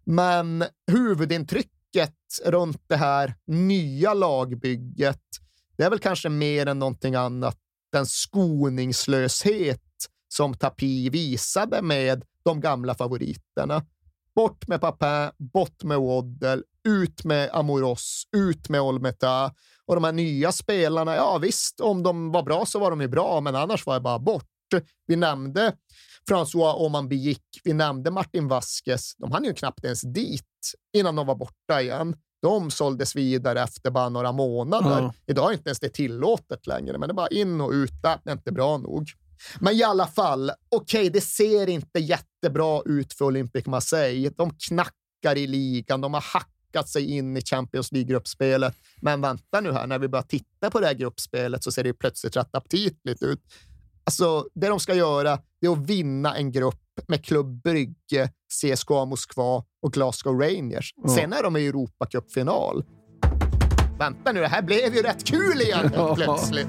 Men 0.05 0.65
huvudintrycket 0.93 2.15
runt 2.45 2.83
det 2.87 2.97
här 2.97 3.35
nya 3.47 4.15
lagbygget, 4.15 5.23
det 5.77 5.85
är 5.85 5.91
väl 5.91 5.99
kanske 5.99 6.29
mer 6.29 6.67
än 6.67 6.79
någonting 6.79 7.15
annat 7.15 7.59
den 7.93 8.07
skoningslöshet 8.07 9.81
som 10.29 10.55
Tapi 10.55 11.11
visade 11.11 11.83
med 11.83 12.25
de 12.45 12.61
gamla 12.61 12.95
favoriterna. 12.95 13.87
Bort 14.37 14.69
med 14.69 14.81
Papin, 14.81 15.31
bort 15.53 15.85
med 15.85 15.99
Waddle, 15.99 16.63
ut 16.89 17.25
med 17.25 17.51
Amoros, 17.53 18.25
ut 18.37 18.69
med 18.69 18.81
Olmeta. 18.81 19.53
Och 19.87 19.95
de 19.95 20.05
här 20.05 20.13
nya 20.13 20.53
spelarna, 20.53 21.17
ja 21.17 21.39
visst, 21.39 21.81
om 21.81 22.03
de 22.03 22.33
var 22.33 22.43
bra 22.43 22.67
så 22.67 22.79
var 22.79 22.91
de 22.91 23.01
ju 23.01 23.09
bra, 23.09 23.41
men 23.41 23.57
annars 23.57 23.87
var 23.87 23.95
det 23.95 24.01
bara 24.01 24.19
bort. 24.19 24.45
Vi 25.07 25.17
nämnde 25.17 25.73
François 26.31 26.75
Oman 26.75 27.09
Biik, 27.09 27.43
vi 27.65 27.73
nämnde 27.73 28.11
Martin 28.11 28.49
Vasquez. 28.49 29.15
De 29.17 29.33
hann 29.33 29.45
ju 29.45 29.55
knappt 29.55 29.85
ens 29.85 30.01
dit 30.01 30.45
innan 30.97 31.17
de 31.17 31.27
var 31.27 31.35
borta 31.35 31.83
igen. 31.83 32.17
De 32.43 32.71
såldes 32.71 33.17
vidare 33.17 33.63
efter 33.63 33.91
bara 33.91 34.09
några 34.09 34.33
månader. 34.33 35.03
Ja. 35.03 35.15
Idag 35.27 35.51
är 35.51 35.53
inte 35.53 35.69
ens 35.69 35.81
det 35.81 35.89
tillåtet 35.89 36.67
längre, 36.67 36.99
men 36.99 37.09
det 37.09 37.13
är 37.13 37.15
bara 37.15 37.29
in 37.29 37.61
och 37.61 37.71
ut. 37.71 37.93
Det 38.03 38.31
är 38.31 38.33
inte 38.33 38.53
bra 38.53 38.79
nog. 38.79 39.09
Men 39.61 39.75
i 39.75 39.83
alla 39.83 40.07
fall, 40.07 40.51
okej, 40.71 41.11
det 41.11 41.21
ser 41.21 41.69
inte 41.69 41.99
jättebra 41.99 42.83
ut 42.85 43.13
för 43.13 43.25
Olympique 43.25 43.71
Marseille. 43.71 44.31
De 44.37 44.51
knackar 44.51 45.37
i 45.37 45.47
ligan, 45.47 46.01
de 46.01 46.15
har 46.15 46.21
hackat 46.21 46.89
sig 46.89 47.11
in 47.11 47.37
i 47.37 47.41
Champions 47.43 47.93
League-gruppspelet. 47.93 48.75
Men 49.03 49.21
vänta 49.21 49.61
nu 49.61 49.73
här, 49.73 49.87
när 49.87 49.99
vi 49.99 50.09
börjar 50.09 50.23
titta 50.23 50.71
på 50.71 50.81
det 50.81 50.87
här 50.87 50.95
gruppspelet 50.95 51.65
så 51.65 51.73
ser 51.73 51.83
det 51.83 51.89
ju 51.89 51.95
plötsligt 51.95 52.37
rätt 52.37 52.55
aptitligt 52.55 53.23
ut. 53.23 53.41
Alltså, 54.05 54.47
det 54.55 54.69
de 54.69 54.81
ska 54.81 54.95
göra 54.95 55.39
är 55.61 55.73
att 55.73 55.79
vinna 55.79 56.37
en 56.37 56.53
grupp 56.53 56.83
med 57.09 57.25
Club 57.25 57.63
Brygge, 57.63 58.31
CSKA 58.49 59.05
Moskva 59.05 59.65
och 59.83 59.93
Glasgow 59.93 60.41
Rangers. 60.41 60.95
Ja. 60.97 61.09
Sen 61.09 61.33
är 61.33 61.43
de 61.43 61.57
i 61.57 61.67
Europacupfinal. 61.67 62.85
Vänta 63.99 64.33
nu, 64.33 64.41
det 64.41 64.49
här 64.49 64.63
blev 64.63 64.95
ju 64.95 65.03
rätt 65.03 65.25
kul 65.25 65.61
igen 65.61 65.91
plötsligt. 66.15 66.69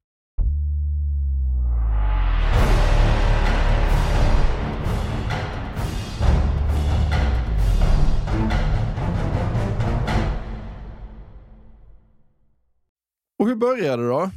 Och 13.41 13.47
hur 13.47 13.55
började 13.55 14.03
det 14.03 14.09
då? 14.09 14.31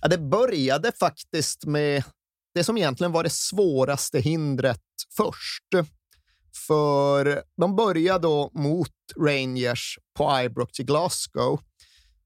Ja, 0.00 0.08
det 0.08 0.18
började 0.18 0.92
faktiskt 0.92 1.64
med 1.64 2.04
det 2.54 2.64
som 2.64 2.76
egentligen 2.76 3.12
var 3.12 3.24
det 3.24 3.30
svåraste 3.30 4.20
hindret 4.20 4.80
först. 5.16 5.88
För 6.66 7.42
de 7.56 7.76
började 7.76 8.22
då 8.22 8.50
mot 8.54 8.92
Rangers 9.16 9.98
på 10.18 10.40
Ibrox 10.44 10.80
i 10.80 10.82
Glasgow. 10.82 11.60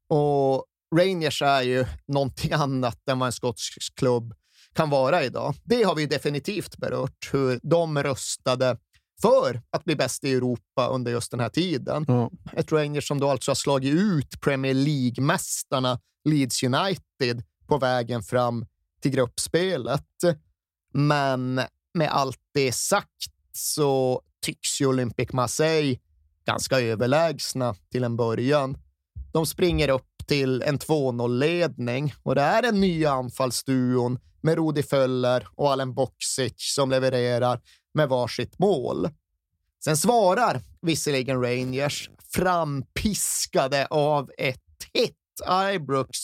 Och 0.09 0.65
Rangers 0.97 1.43
är 1.43 1.63
ju 1.63 1.87
någonting 2.09 2.53
annat 2.63 3.09
än 3.09 3.19
vad 3.19 3.27
en 3.27 3.33
skotsk 3.33 3.95
klubb 3.95 4.35
kan 4.75 4.91
vara 4.91 5.25
idag. 5.25 5.55
Det 5.65 5.83
har 5.83 5.95
vi 5.95 6.07
definitivt 6.07 6.77
berört, 6.77 7.31
hur 7.33 7.61
de 7.63 8.03
röstade 8.03 8.79
för 9.23 9.63
att 9.71 9.85
bli 9.85 9.97
bäst 9.97 10.25
i 10.25 10.33
Europa 10.33 10.89
under 10.89 11.13
just 11.13 11.31
den 11.31 11.41
här 11.41 11.49
tiden. 11.49 12.05
Ja. 12.09 12.31
Ett 12.53 12.73
Rangers 12.73 13.09
som 13.09 13.21
då 13.21 13.31
alltså 13.31 13.51
har 13.51 13.55
slagit 13.55 13.95
ut 13.95 14.41
Premier 14.41 14.75
League-mästarna 14.75 15.99
Leeds 16.25 16.63
United 16.63 17.43
på 17.67 17.79
vägen 17.79 18.23
fram 18.23 18.67
till 19.03 19.11
gruppspelet. 19.11 20.07
Men 20.93 21.55
med 21.95 22.09
allt 22.11 22.39
det 22.55 22.73
sagt 22.73 23.33
så 23.53 24.23
tycks 24.43 24.81
ju 24.81 24.87
Olympic 24.87 25.33
Marseille 25.33 25.99
ganska 26.47 26.81
överlägsna 26.81 27.75
till 27.93 28.05
en 28.05 28.17
början. 28.17 28.79
De 29.33 29.47
springer 29.47 29.89
upp 29.89 30.27
till 30.27 30.63
en 30.63 30.79
2-0-ledning 30.79 32.15
och 32.23 32.35
det 32.35 32.41
är 32.41 32.63
den 32.63 32.81
nya 32.81 33.11
anfallsduon 33.11 34.19
med 34.41 34.55
Rudi 34.55 34.83
Föller 34.83 35.49
och 35.55 35.73
Allen 35.73 35.95
Boksic 35.95 36.55
som 36.57 36.91
levererar 36.91 37.61
med 37.95 38.09
varsitt 38.09 38.59
mål. 38.59 39.09
Sen 39.85 39.97
svarar 39.97 40.61
visserligen 40.83 41.43
Rangers, 41.43 42.11
frampiskade 42.33 43.87
av 43.87 44.31
ett 44.39 44.61
hett 44.95 45.15
Ibrox, 45.75 46.19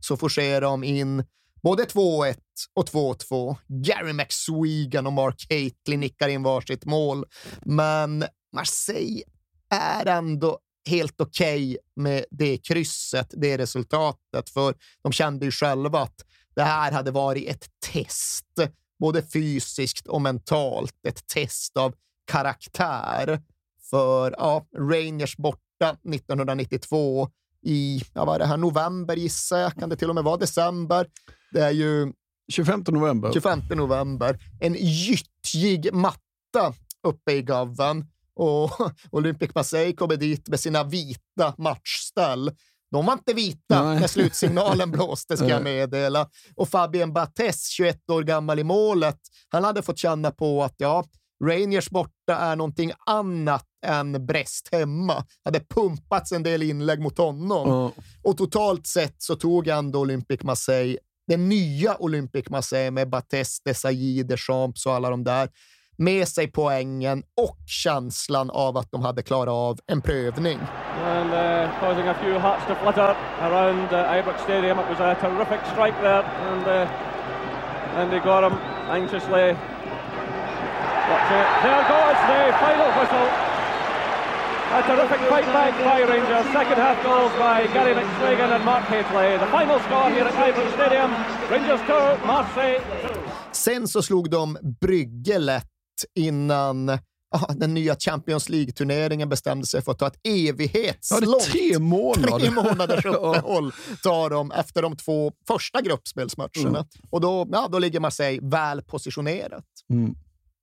så 0.00 0.16
forcerar 0.16 0.60
de 0.60 0.84
in 0.84 1.24
både 1.62 1.84
2-1 1.84 2.36
och 2.74 2.88
2-2. 2.88 3.56
Gary 3.68 4.12
McSwegan 4.12 5.06
och 5.06 5.12
Mark 5.12 5.46
Haitley 5.50 5.98
nickar 5.98 6.28
in 6.28 6.42
varsitt 6.42 6.84
mål, 6.84 7.24
men 7.62 8.24
Marseille 8.52 9.22
är 9.70 10.06
ändå 10.06 10.58
helt 10.88 11.20
okej 11.20 11.70
okay 11.70 11.76
med 11.96 12.24
det 12.30 12.58
krysset, 12.58 13.34
det 13.36 13.58
resultatet, 13.58 14.50
för 14.50 14.74
de 15.02 15.12
kände 15.12 15.44
ju 15.44 15.50
själva 15.50 16.00
att 16.00 16.24
det 16.54 16.62
här 16.62 16.92
hade 16.92 17.10
varit 17.10 17.48
ett 17.48 17.66
test, 17.92 18.46
både 19.02 19.22
fysiskt 19.22 20.06
och 20.06 20.20
mentalt, 20.20 20.94
ett 21.08 21.26
test 21.26 21.76
av 21.76 21.94
karaktär. 22.26 23.40
För 23.90 24.34
ja, 24.38 24.66
Rangers 24.78 25.36
borta 25.36 25.96
1992 26.14 27.28
i, 27.66 28.02
ja, 28.14 28.24
vad 28.24 28.34
är 28.34 28.38
det 28.38 28.46
här, 28.46 28.56
november 28.56 29.16
gissar 29.16 29.58
jag, 29.58 29.74
kan 29.74 29.88
det 29.88 29.96
till 29.96 30.08
och 30.08 30.14
med 30.14 30.24
vara 30.24 30.36
december? 30.36 31.06
Det 31.52 31.60
är 31.60 31.70
ju 31.70 32.12
25 32.52 32.84
november. 32.88 33.32
25 33.32 33.60
november. 33.70 34.38
En 34.60 34.74
gyttjig 34.74 35.94
matta 35.94 36.74
uppe 37.02 37.32
i 37.32 37.42
gaven 37.42 38.06
och 38.34 38.70
Olympic 39.10 39.54
Marseille 39.54 39.92
kommer 39.92 40.16
dit 40.16 40.48
med 40.48 40.60
sina 40.60 40.84
vita 40.84 41.54
matchställ. 41.58 42.50
De 42.92 43.06
var 43.06 43.12
inte 43.12 43.32
vita 43.32 43.84
Nej. 43.84 44.00
när 44.00 44.06
slutsignalen 44.06 44.90
blåste, 44.92 45.36
ska 45.36 45.48
jag 45.48 45.62
meddela. 45.62 46.28
Och 46.56 46.68
Fabien 46.68 47.12
Bates, 47.12 47.68
21 47.68 48.10
år 48.10 48.22
gammal 48.22 48.58
i 48.58 48.64
målet, 48.64 49.18
han 49.48 49.64
hade 49.64 49.82
fått 49.82 49.98
känna 49.98 50.30
på 50.30 50.62
att 50.62 50.74
ja, 50.76 51.04
Rangers 51.44 51.90
borta 51.90 52.36
är 52.36 52.56
någonting 52.56 52.92
annat 53.06 53.66
än 53.86 54.26
Brest 54.26 54.68
hemma. 54.72 55.24
hade 55.44 55.60
pumpats 55.60 56.32
en 56.32 56.42
del 56.42 56.62
inlägg 56.62 57.00
mot 57.00 57.18
honom. 57.18 57.70
Mm. 57.70 57.90
Och 58.22 58.36
totalt 58.36 58.86
sett 58.86 59.16
så 59.18 59.36
tog 59.36 59.68
ändå 59.68 60.00
Olympic 60.00 60.42
Marseille, 60.42 60.98
den 61.28 61.48
nya 61.48 61.96
Olympic 61.96 62.50
Marseille 62.50 62.90
med 62.90 63.10
Bates, 63.10 63.60
Desailly, 63.60 64.22
Deschamps 64.22 64.86
och 64.86 64.94
alla 64.94 65.10
de 65.10 65.24
där, 65.24 65.48
med 65.96 66.28
sig 66.28 66.46
poängen 66.46 67.22
och 67.36 67.58
känslan 67.66 68.50
av 68.50 68.76
att 68.76 68.90
de 68.90 69.02
hade 69.02 69.22
klarat 69.22 69.52
av 69.52 69.78
en 69.86 70.02
prövning. 70.02 70.58
And 71.22 71.30
uh, 71.30 71.70
causing 71.78 72.08
a 72.08 72.14
few 72.18 72.34
hearts 72.36 72.66
to 72.66 72.74
flutter 72.82 73.14
around 73.46 73.94
uh, 73.94 74.10
Ibrox 74.10 74.42
Stadium. 74.42 74.74
It 74.82 74.88
was 74.90 74.98
a 74.98 75.14
terrific 75.22 75.62
strike 75.70 75.94
there 76.02 76.26
and 76.50 76.66
uh, 76.66 76.90
Andy 77.94 78.18
Gorham 78.18 78.58
anxiously 78.90 79.54
watching 81.06 81.38
it. 81.38 81.50
There 81.62 81.84
goes 81.94 82.18
the 82.26 82.40
final 82.58 82.90
whistle. 82.98 83.28
A 84.74 84.82
terrific 84.82 85.22
fight 85.30 85.46
back 85.54 85.72
by 85.86 86.02
Rangers. 86.10 86.46
Second 86.50 86.78
half 86.82 86.98
goals 87.06 87.30
by 87.38 87.70
Gary 87.70 87.94
McSwagan 87.94 88.50
and 88.58 88.64
Mark 88.64 88.84
Haitley. 88.90 89.38
The 89.38 89.46
final 89.46 89.78
score 89.86 90.10
here 90.10 90.26
at 90.26 90.34
Ibrox 90.34 90.74
Stadium. 90.74 91.10
Rangers 91.46 91.80
2, 91.86 92.26
Marseille 92.26 92.80
2. 93.14 93.20
Sen 93.52 93.88
så 93.88 94.02
slog 94.02 94.30
de 94.30 94.56
Brygge 94.80 95.38
lätt 95.38 95.66
innan 96.14 96.98
ah, 97.32 97.52
den 97.52 97.74
nya 97.74 97.96
Champions 97.96 98.48
League-turneringen 98.48 99.28
bestämde 99.28 99.66
sig 99.66 99.82
för 99.82 99.92
att 99.92 99.98
ta 99.98 100.06
ett 100.06 100.20
evighetslångt... 100.24 101.24
Ja, 101.26 101.40
tre 101.52 101.78
månader. 101.78 102.38
Tre 102.38 102.50
månaders 102.50 103.04
uppehåll 103.06 103.72
tar 104.02 104.30
de 104.30 104.52
efter 104.52 104.82
de 104.82 104.96
två 104.96 105.32
första 105.46 105.80
gruppspelsmatcherna. 105.80 106.68
Mm. 106.68 106.84
Och 107.10 107.20
då, 107.20 107.48
ja, 107.52 107.68
då 107.72 107.78
ligger 107.78 108.00
Marseille 108.00 108.48
väl 108.48 108.82
positionerat. 108.82 109.64
Mm. 109.90 110.14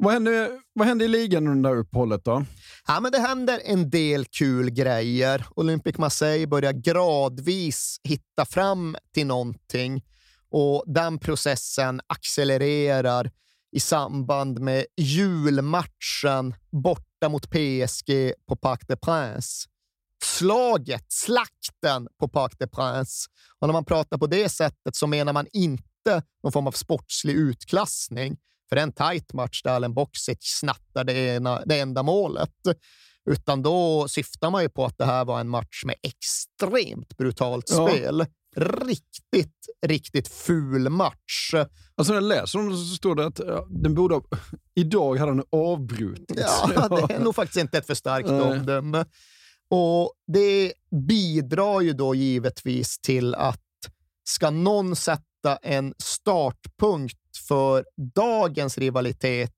Vad 0.04 0.14
händer, 0.14 0.50
vad 0.74 0.88
händer 0.88 1.06
i 1.06 1.08
ligan 1.08 1.48
under 1.48 1.70
det 1.70 1.76
här 1.76 1.82
uppehållet 1.82 2.26
då? 2.26 2.46
Ja, 2.88 3.00
men 3.00 3.12
det 3.12 3.20
händer 3.20 3.62
en 3.66 3.90
del 3.90 4.26
kul 4.26 4.70
grejer. 4.70 5.46
Olympic 5.56 5.98
Marseille 5.98 6.48
börjar 6.48 6.74
gradvis 6.74 8.00
hitta 8.04 8.46
fram 8.46 8.98
till 9.14 9.28
någonting 9.28 10.04
och 10.52 10.84
den 10.88 11.20
processen 11.20 12.02
accelererar 12.08 13.32
i 13.72 13.80
samband 13.80 14.60
med 14.60 14.86
julmatchen 14.98 16.56
borta 16.72 17.30
mot 17.30 17.50
PSG 17.50 18.34
på 18.48 18.56
Parc 18.56 18.80
des 18.88 19.00
Princes. 19.00 19.66
Slaget, 20.24 21.06
slakten 21.08 22.08
på 22.20 22.28
Parc 22.28 22.52
des 22.58 22.70
Princes. 22.72 23.26
Och 23.60 23.68
när 23.68 23.74
man 23.74 23.86
pratar 23.86 24.18
på 24.18 24.28
det 24.28 24.50
sättet 24.50 24.96
så 24.96 25.08
menar 25.08 25.34
man 25.34 25.48
inte 25.54 26.24
någon 26.44 26.52
form 26.52 26.68
av 26.68 26.72
sportslig 26.72 27.34
utklassning. 27.34 28.38
För 28.70 28.76
en 28.76 28.92
tight 28.92 29.34
match 29.34 29.62
där 29.64 29.72
Allen 29.72 29.94
Boxic 29.94 30.38
snattar 30.42 31.04
det, 31.04 31.14
ena, 31.14 31.62
det 31.66 31.80
enda 31.80 32.04
målet. 32.04 32.54
Utan 33.30 33.62
då 33.64 34.08
syftar 34.08 34.50
man 34.50 34.62
ju 34.62 34.70
på 34.70 34.86
att 34.86 34.98
det 34.98 35.06
här 35.06 35.26
var 35.26 35.40
en 35.40 35.50
match 35.50 35.84
med 35.86 35.96
extremt 36.04 37.18
brutalt 37.18 37.66
ja. 37.70 37.88
spel 37.88 38.26
riktigt, 38.56 39.68
riktigt 39.86 40.28
ful 40.28 40.90
match. 40.90 41.54
Alltså 41.96 42.14
när 42.14 42.22
jag 42.22 42.28
läser 42.28 42.60
om 42.60 42.70
det 42.70 42.78
så 42.78 42.96
står 42.96 43.16
det 43.16 43.26
att 43.26 43.42
den 43.70 43.96
borde 43.96 44.16
ha, 44.16 44.24
idag 44.76 45.18
hade 45.18 45.32
den 45.32 45.44
avbrutits. 45.52 46.44
Ja, 46.68 46.88
det 47.08 47.14
är 47.14 47.20
nog 47.20 47.36
faktiskt 47.36 47.60
inte 47.60 47.78
ett 47.78 47.88
för 47.88 47.94
starkt 47.94 48.30
omdöme. 48.30 49.06
Och 49.70 50.14
det 50.28 50.74
bidrar 51.08 51.82
ju 51.82 51.94
då 51.94 52.16
givetvis 52.16 53.00
till 53.00 53.36
att 53.36 53.60
ska 54.30 54.50
någon 54.50 54.96
sätta 54.96 55.56
en 55.62 55.94
startpunkt 56.04 57.38
för 57.48 57.86
dagens 58.16 58.78
rivalitet 58.78 59.54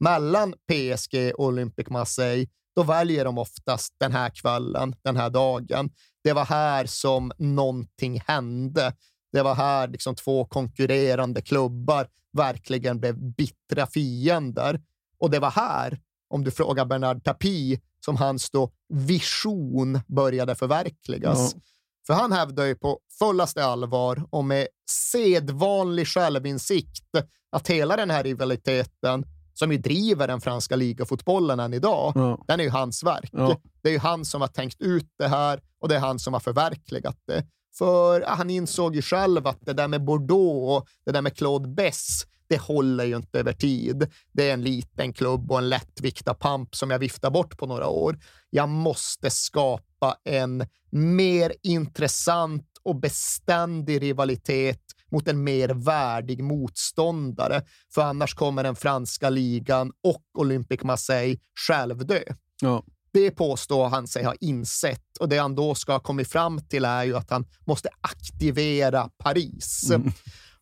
mellan 0.00 0.52
PSG 0.52 1.32
och 1.34 1.44
Olympic 1.44 1.88
Marseille, 1.90 2.46
då 2.76 2.82
väljer 2.82 3.24
de 3.24 3.38
oftast 3.38 3.94
den 4.00 4.12
här 4.12 4.30
kvällen, 4.30 4.94
den 5.02 5.16
här 5.16 5.30
dagen. 5.30 5.90
Det 6.26 6.32
var 6.32 6.44
här 6.44 6.86
som 6.86 7.32
någonting 7.38 8.20
hände. 8.26 8.92
Det 9.32 9.42
var 9.42 9.54
här 9.54 9.88
liksom 9.88 10.14
två 10.14 10.44
konkurrerande 10.44 11.42
klubbar 11.42 12.08
verkligen 12.32 13.00
blev 13.00 13.34
bittra 13.34 13.86
fiender. 13.86 14.80
Och 15.18 15.30
det 15.30 15.38
var 15.38 15.50
här, 15.50 16.00
om 16.30 16.44
du 16.44 16.50
frågar 16.50 16.84
Bernard 16.84 17.24
Tapie, 17.24 17.80
som 18.04 18.16
hans 18.16 18.50
då 18.50 18.70
vision 18.88 20.00
började 20.06 20.54
förverkligas. 20.54 21.52
Ja. 21.54 21.60
För 22.06 22.14
han 22.14 22.32
hävdar 22.32 22.64
ju 22.64 22.74
på 22.74 23.00
fullaste 23.18 23.64
allvar 23.64 24.24
och 24.30 24.44
med 24.44 24.68
sedvanlig 24.90 26.08
självinsikt 26.08 27.10
att 27.50 27.68
hela 27.68 27.96
den 27.96 28.10
här 28.10 28.24
rivaliteten 28.24 29.24
som 29.58 29.72
ju 29.72 29.78
driver 29.78 30.28
den 30.28 30.40
franska 30.40 30.76
ligafotbollen 30.76 31.60
än 31.60 31.74
idag, 31.74 32.12
ja. 32.14 32.44
den 32.46 32.60
är 32.60 32.64
ju 32.64 32.70
hans 32.70 33.02
verk. 33.02 33.30
Ja. 33.32 33.56
Det 33.82 33.88
är 33.88 33.92
ju 33.92 33.98
han 33.98 34.24
som 34.24 34.40
har 34.40 34.48
tänkt 34.48 34.80
ut 34.80 35.08
det 35.18 35.28
här 35.28 35.60
och 35.80 35.88
det 35.88 35.96
är 35.96 36.00
han 36.00 36.18
som 36.18 36.32
har 36.32 36.40
förverkligat 36.40 37.16
det. 37.26 37.46
För 37.78 38.20
ja, 38.20 38.34
han 38.34 38.50
insåg 38.50 38.96
ju 38.96 39.02
själv 39.02 39.46
att 39.46 39.58
det 39.60 39.72
där 39.72 39.88
med 39.88 40.04
Bordeaux 40.04 40.70
och 40.70 40.88
det 41.06 41.12
där 41.12 41.22
med 41.22 41.36
Claude 41.36 41.68
Bess, 41.68 42.22
det 42.48 42.60
håller 42.60 43.04
ju 43.04 43.16
inte 43.16 43.40
över 43.40 43.52
tid. 43.52 44.10
Det 44.32 44.48
är 44.48 44.54
en 44.54 44.62
liten 44.62 45.12
klubb 45.12 45.52
och 45.52 45.58
en 45.58 45.68
lättviktad 45.68 46.34
pamp 46.34 46.76
som 46.76 46.90
jag 46.90 46.98
viftar 46.98 47.30
bort 47.30 47.58
på 47.58 47.66
några 47.66 47.88
år. 47.88 48.18
Jag 48.50 48.68
måste 48.68 49.30
skapa 49.30 50.16
en 50.24 50.66
mer 50.90 51.52
intressant 51.62 52.66
och 52.82 52.96
beständig 52.96 54.02
rivalitet 54.02 54.80
mot 55.12 55.28
en 55.28 55.44
mer 55.44 55.68
värdig 55.68 56.44
motståndare, 56.44 57.62
för 57.94 58.02
annars 58.02 58.34
kommer 58.34 58.62
den 58.62 58.76
franska 58.76 59.30
ligan 59.30 59.92
och 60.02 60.22
Olympique 60.38 60.86
Marseille 60.86 61.38
självdö. 61.66 62.22
Ja. 62.62 62.84
Det 63.12 63.30
påstår 63.30 63.88
han 63.88 64.06
sig 64.06 64.24
ha 64.24 64.34
insett 64.40 65.16
och 65.20 65.28
det 65.28 65.38
han 65.38 65.54
då 65.54 65.74
ska 65.74 65.92
ha 65.92 66.00
kommit 66.00 66.28
fram 66.28 66.60
till 66.60 66.84
är 66.84 67.04
ju 67.04 67.16
att 67.16 67.30
han 67.30 67.46
måste 67.66 67.88
aktivera 68.00 69.10
Paris. 69.18 69.90
Mm. 69.90 70.12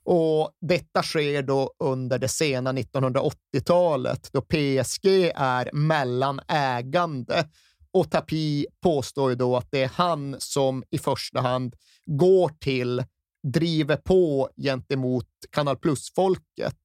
Och 0.05 0.51
Detta 0.61 1.03
sker 1.03 1.43
då 1.43 1.71
under 1.79 2.19
det 2.19 2.29
sena 2.29 2.73
1980-talet 2.73 4.29
då 4.33 4.41
PSG 4.41 5.07
är 5.35 5.71
mellanägande 5.73 7.49
och 7.93 8.11
Tapi 8.11 8.67
påstår 8.83 9.31
ju 9.31 9.37
då 9.37 9.57
att 9.57 9.71
det 9.71 9.83
är 9.83 9.91
han 9.95 10.37
som 10.39 10.85
i 10.91 10.99
första 10.99 11.41
hand 11.41 11.77
går 12.07 12.49
till 12.49 13.05
driver 13.53 13.97
på 13.97 14.49
gentemot 14.57 15.29
Kanal 15.51 15.77
Plus-folket. 15.77 16.79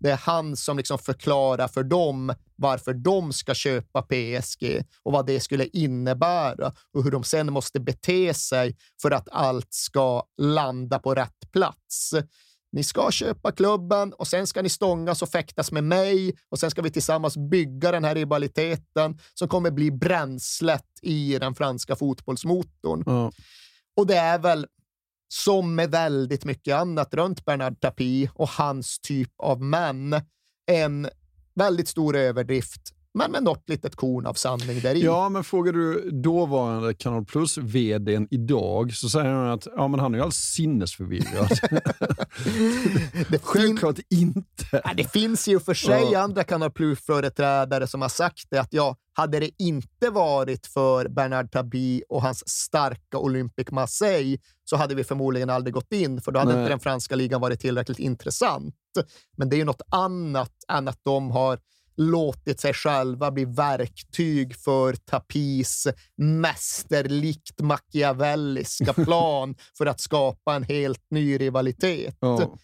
Det 0.00 0.10
är 0.10 0.16
han 0.16 0.56
som 0.56 0.76
liksom 0.76 0.98
förklarar 0.98 1.68
för 1.68 1.82
dem 1.82 2.34
varför 2.56 2.94
de 2.94 3.32
ska 3.32 3.54
köpa 3.54 4.02
PSG 4.02 4.84
och 5.02 5.12
vad 5.12 5.26
det 5.26 5.40
skulle 5.40 5.66
innebära 5.66 6.72
och 6.92 7.04
hur 7.04 7.10
de 7.10 7.24
sen 7.24 7.52
måste 7.52 7.80
bete 7.80 8.34
sig 8.34 8.76
för 9.02 9.10
att 9.10 9.28
allt 9.32 9.74
ska 9.74 10.22
landa 10.40 10.98
på 10.98 11.14
rätt 11.14 11.52
plats. 11.52 12.14
Ni 12.72 12.84
ska 12.84 13.10
köpa 13.10 13.52
klubben 13.52 14.12
och 14.12 14.26
sen 14.26 14.46
ska 14.46 14.62
ni 14.62 14.68
stångas 14.68 15.22
och 15.22 15.28
fäktas 15.28 15.72
med 15.72 15.84
mig 15.84 16.34
och 16.48 16.58
sen 16.58 16.70
ska 16.70 16.82
vi 16.82 16.90
tillsammans 16.90 17.36
bygga 17.36 17.92
den 17.92 18.04
här 18.04 18.14
rivaliteten 18.14 19.18
som 19.34 19.48
kommer 19.48 19.70
bli 19.70 19.90
bränslet 19.90 20.86
i 21.02 21.38
den 21.38 21.54
franska 21.54 21.96
fotbollsmotorn. 21.96 23.02
Ja. 23.06 23.32
Och 23.96 24.06
det 24.06 24.16
är 24.16 24.38
väl 24.38 24.66
som 25.28 25.74
med 25.74 25.90
väldigt 25.90 26.44
mycket 26.44 26.74
annat 26.74 27.14
runt 27.14 27.44
Bernard 27.44 27.80
Tapie 27.80 28.30
och 28.34 28.48
hans 28.48 28.98
typ 28.98 29.30
av 29.38 29.62
män, 29.62 30.20
en 30.66 31.08
väldigt 31.54 31.88
stor 31.88 32.16
överdrift 32.16 32.94
men 33.14 33.30
med 33.32 33.42
något 33.42 33.68
litet 33.68 33.96
korn 33.96 34.26
av 34.26 34.34
sanning 34.34 34.80
där 34.80 34.94
i. 34.94 35.02
Ja, 35.04 35.28
men 35.28 35.44
frågar 35.44 35.72
du 35.72 36.10
dåvarande 36.10 36.94
Kanal 36.94 37.24
Plus-vdn 37.24 38.28
idag 38.30 38.92
så 38.94 39.08
säger 39.08 39.30
han 39.30 39.50
att 39.50 39.66
ja, 39.76 39.88
men 39.88 40.00
han 40.00 40.14
är 40.14 40.18
ju 40.18 40.22
alldeles 40.22 40.52
sinnesförvirrad. 40.52 41.48
det 43.28 43.42
Självklart 43.42 43.98
inte. 44.10 44.44
Ja, 44.72 44.90
det 44.96 45.12
finns 45.12 45.48
ju 45.48 45.60
för 45.60 45.74
sig 45.74 46.08
Ja. 46.12 46.20
andra 46.20 46.44
Kanal 46.44 46.70
Plus-företrädare 46.70 47.86
som 47.86 48.02
har 48.02 48.08
sagt 48.08 48.46
det, 48.50 48.58
att 48.58 48.72
ja, 48.72 48.96
hade 49.12 49.40
det 49.40 49.50
inte 49.58 50.10
varit 50.10 50.66
för 50.66 51.08
Bernard 51.08 51.50
Tapie 51.52 52.02
och 52.08 52.22
hans 52.22 52.48
starka 52.48 53.18
Olympique 53.18 53.74
Marseille 53.74 54.38
så 54.64 54.76
hade 54.76 54.94
vi 54.94 55.04
förmodligen 55.04 55.50
aldrig 55.50 55.74
gått 55.74 55.92
in, 55.92 56.20
för 56.20 56.32
då 56.32 56.38
hade 56.38 56.52
Nej. 56.52 56.60
inte 56.62 56.72
den 56.72 56.80
franska 56.80 57.14
ligan 57.16 57.40
varit 57.40 57.60
tillräckligt 57.60 57.98
intressant. 57.98 58.74
Men 59.36 59.48
det 59.48 59.56
är 59.56 59.58
ju 59.58 59.64
något 59.64 59.82
annat 59.90 60.52
än 60.68 60.88
att 60.88 60.98
de 61.02 61.30
har 61.30 61.58
låtit 61.96 62.60
sig 62.60 62.72
själva 62.74 63.30
bli 63.30 63.44
verktyg 63.44 64.56
för 64.56 64.94
Tapis 64.94 65.86
mästerlikt 66.16 67.60
machiavelliska 67.60 68.92
plan 69.04 69.54
för 69.78 69.86
att 69.86 70.00
skapa 70.00 70.54
en 70.54 70.62
helt 70.62 71.10
ny 71.10 71.38
rivalitet. 71.38 72.16
Ja. 72.20 72.58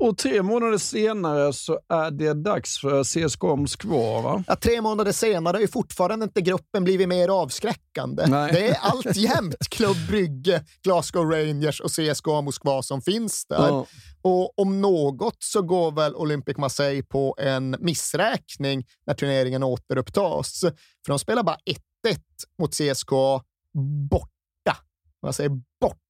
Och 0.00 0.18
tre 0.18 0.42
månader 0.42 0.78
senare 0.78 1.52
så 1.52 1.78
är 1.88 2.10
det 2.10 2.34
dags 2.34 2.80
för 2.80 3.04
CSKA 3.04 3.56
Moskva, 3.56 4.20
va? 4.20 4.44
Ja, 4.46 4.56
tre 4.56 4.80
månader 4.80 5.12
senare 5.12 5.54
har 5.54 5.60
ju 5.60 5.68
fortfarande 5.68 6.24
inte 6.24 6.40
gruppen 6.40 6.84
blivit 6.84 7.08
mer 7.08 7.28
avskräckande. 7.28 8.26
Nej. 8.26 8.52
Det 8.52 8.68
är 8.68 8.78
alltjämt 8.80 9.68
Club 9.70 9.96
Brygge, 10.08 10.64
Glasgow 10.82 11.30
Rangers 11.30 11.80
och 11.80 11.90
CSKA 11.90 12.40
Moskva 12.40 12.82
som 12.82 13.02
finns 13.02 13.46
där. 13.46 13.68
Ja. 13.68 13.86
Och 14.22 14.58
om 14.58 14.80
något 14.80 15.36
så 15.38 15.62
går 15.62 15.92
väl 15.92 16.14
Olympic 16.14 16.56
Marseille 16.56 17.02
på 17.02 17.34
en 17.38 17.76
missräkning 17.78 18.86
när 19.06 19.14
turneringen 19.14 19.62
återupptas. 19.62 20.60
För 21.06 21.12
de 21.12 21.18
spelar 21.18 21.42
bara 21.42 21.58
1-1 22.06 22.18
mot 22.58 22.70
CSKA 22.74 23.42
borta. 24.10 24.76
Man 25.22 25.32
säger 25.32 25.50
borta 25.80 26.07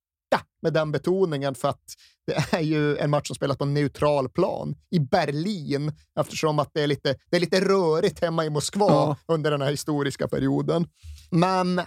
med 0.63 0.73
den 0.73 0.93
betoningen 0.93 1.55
för 1.55 1.69
att 1.69 1.85
det 2.27 2.57
är 2.57 2.61
ju 2.61 2.97
en 2.97 3.11
match 3.11 3.27
som 3.27 3.37
spelas 3.37 3.59
på 3.59 3.65
en 3.65 3.75
neutral 3.75 4.29
plan 4.29 4.75
i 4.91 5.01
Berlin 5.01 5.93
eftersom 6.21 6.59
att 6.59 6.71
det 6.75 6.83
är 6.83 6.87
lite, 6.87 7.17
det 7.31 7.37
är 7.37 7.41
lite 7.41 7.61
rörigt 7.61 8.21
hemma 8.21 8.45
i 8.45 8.51
Moskva 8.51 8.87
Ja. 8.89 9.17
under 9.27 9.51
den 9.51 9.63
här 9.63 9.71
historiska 9.71 10.29
perioden. 10.29 10.87
Men 11.31 11.81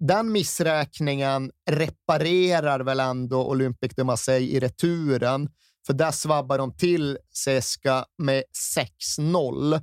den 0.00 0.32
missräkningen 0.32 1.50
reparerar 1.70 2.80
väl 2.80 3.00
ändå 3.00 3.46
Olympique 3.46 3.94
de 3.96 4.04
Marseille 4.04 4.48
i 4.56 4.60
returen, 4.60 5.48
för 5.86 5.92
där 5.92 6.10
svabbar 6.10 6.58
de 6.58 6.76
till 6.76 7.18
Seska 7.34 8.04
med 8.18 8.42
6-0. 9.18 9.80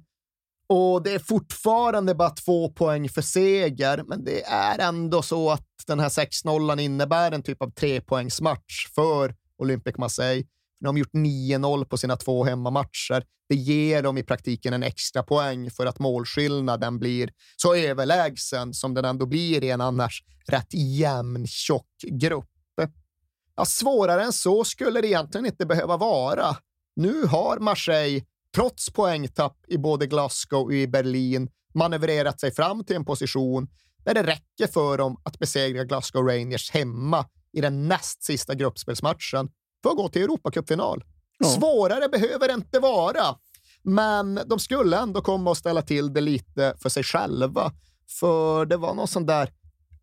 Och 0.73 1.03
det 1.03 1.11
är 1.13 1.19
fortfarande 1.19 2.15
bara 2.15 2.29
två 2.29 2.69
poäng 2.69 3.09
för 3.09 3.21
seger, 3.21 4.03
men 4.07 4.23
det 4.23 4.43
är 4.43 4.79
ändå 4.79 5.21
så 5.21 5.51
att 5.51 5.67
den 5.87 5.99
här 5.99 6.09
6-0 6.09 6.79
innebär 6.79 7.31
en 7.31 7.43
typ 7.43 7.61
av 7.61 7.71
trepoängsmatch 7.71 8.87
för 8.95 9.35
Olympic 9.57 9.97
Marseille. 9.97 10.43
De 10.79 10.87
har 10.87 10.97
gjort 10.97 11.13
9-0 11.13 11.85
på 11.85 11.97
sina 11.97 12.17
två 12.17 12.43
hemmamatcher. 12.43 13.23
Det 13.49 13.55
ger 13.55 14.03
dem 14.03 14.17
i 14.17 14.23
praktiken 14.23 14.73
en 14.73 14.83
extra 14.83 15.23
poäng 15.23 15.71
för 15.71 15.85
att 15.85 15.99
målskillnaden 15.99 16.99
blir 16.99 17.29
så 17.57 17.75
överlägsen 17.75 18.73
som 18.73 18.93
den 18.93 19.05
ändå 19.05 19.25
blir 19.25 19.63
i 19.63 19.69
en 19.69 19.81
annars 19.81 20.23
rätt 20.47 20.73
jämn, 20.73 21.47
tjock 21.47 21.89
grupp. 22.11 22.47
Ja, 23.55 23.65
svårare 23.65 24.23
än 24.23 24.33
så 24.33 24.63
skulle 24.63 25.01
det 25.01 25.07
egentligen 25.07 25.45
inte 25.45 25.65
behöva 25.65 25.97
vara. 25.97 26.55
Nu 26.95 27.25
har 27.25 27.59
Marseille, 27.59 28.25
trots 28.55 28.89
poängtapp 28.89 29.57
i 29.67 29.77
både 29.77 30.07
Glasgow 30.07 30.63
och 30.63 30.73
i 30.73 30.87
Berlin, 30.87 31.49
manövrerat 31.73 32.39
sig 32.39 32.51
fram 32.51 32.83
till 32.83 32.95
en 32.95 33.05
position 33.05 33.67
där 34.03 34.13
det 34.13 34.23
räcker 34.23 34.67
för 34.67 34.97
dem 34.97 35.21
att 35.23 35.39
besegra 35.39 35.83
Glasgow 35.83 36.27
Rangers 36.27 36.71
hemma 36.71 37.25
i 37.53 37.61
den 37.61 37.87
näst 37.87 38.23
sista 38.23 38.55
gruppspelsmatchen 38.55 39.49
för 39.83 39.89
att 39.89 39.97
gå 39.97 40.09
till 40.09 40.21
Europacupfinal. 40.21 41.03
Svårare 41.45 42.07
behöver 42.07 42.47
det 42.47 42.53
inte 42.53 42.79
vara, 42.79 43.35
men 43.83 44.39
de 44.45 44.59
skulle 44.59 44.97
ändå 44.97 45.21
komma 45.21 45.49
och 45.49 45.57
ställa 45.57 45.81
till 45.81 46.13
det 46.13 46.21
lite 46.21 46.75
för 46.79 46.89
sig 46.89 47.03
själva. 47.03 47.71
För 48.19 48.65
det 48.65 48.77
var 48.77 48.93
någon 48.93 49.07
sån 49.07 49.25
där 49.25 49.49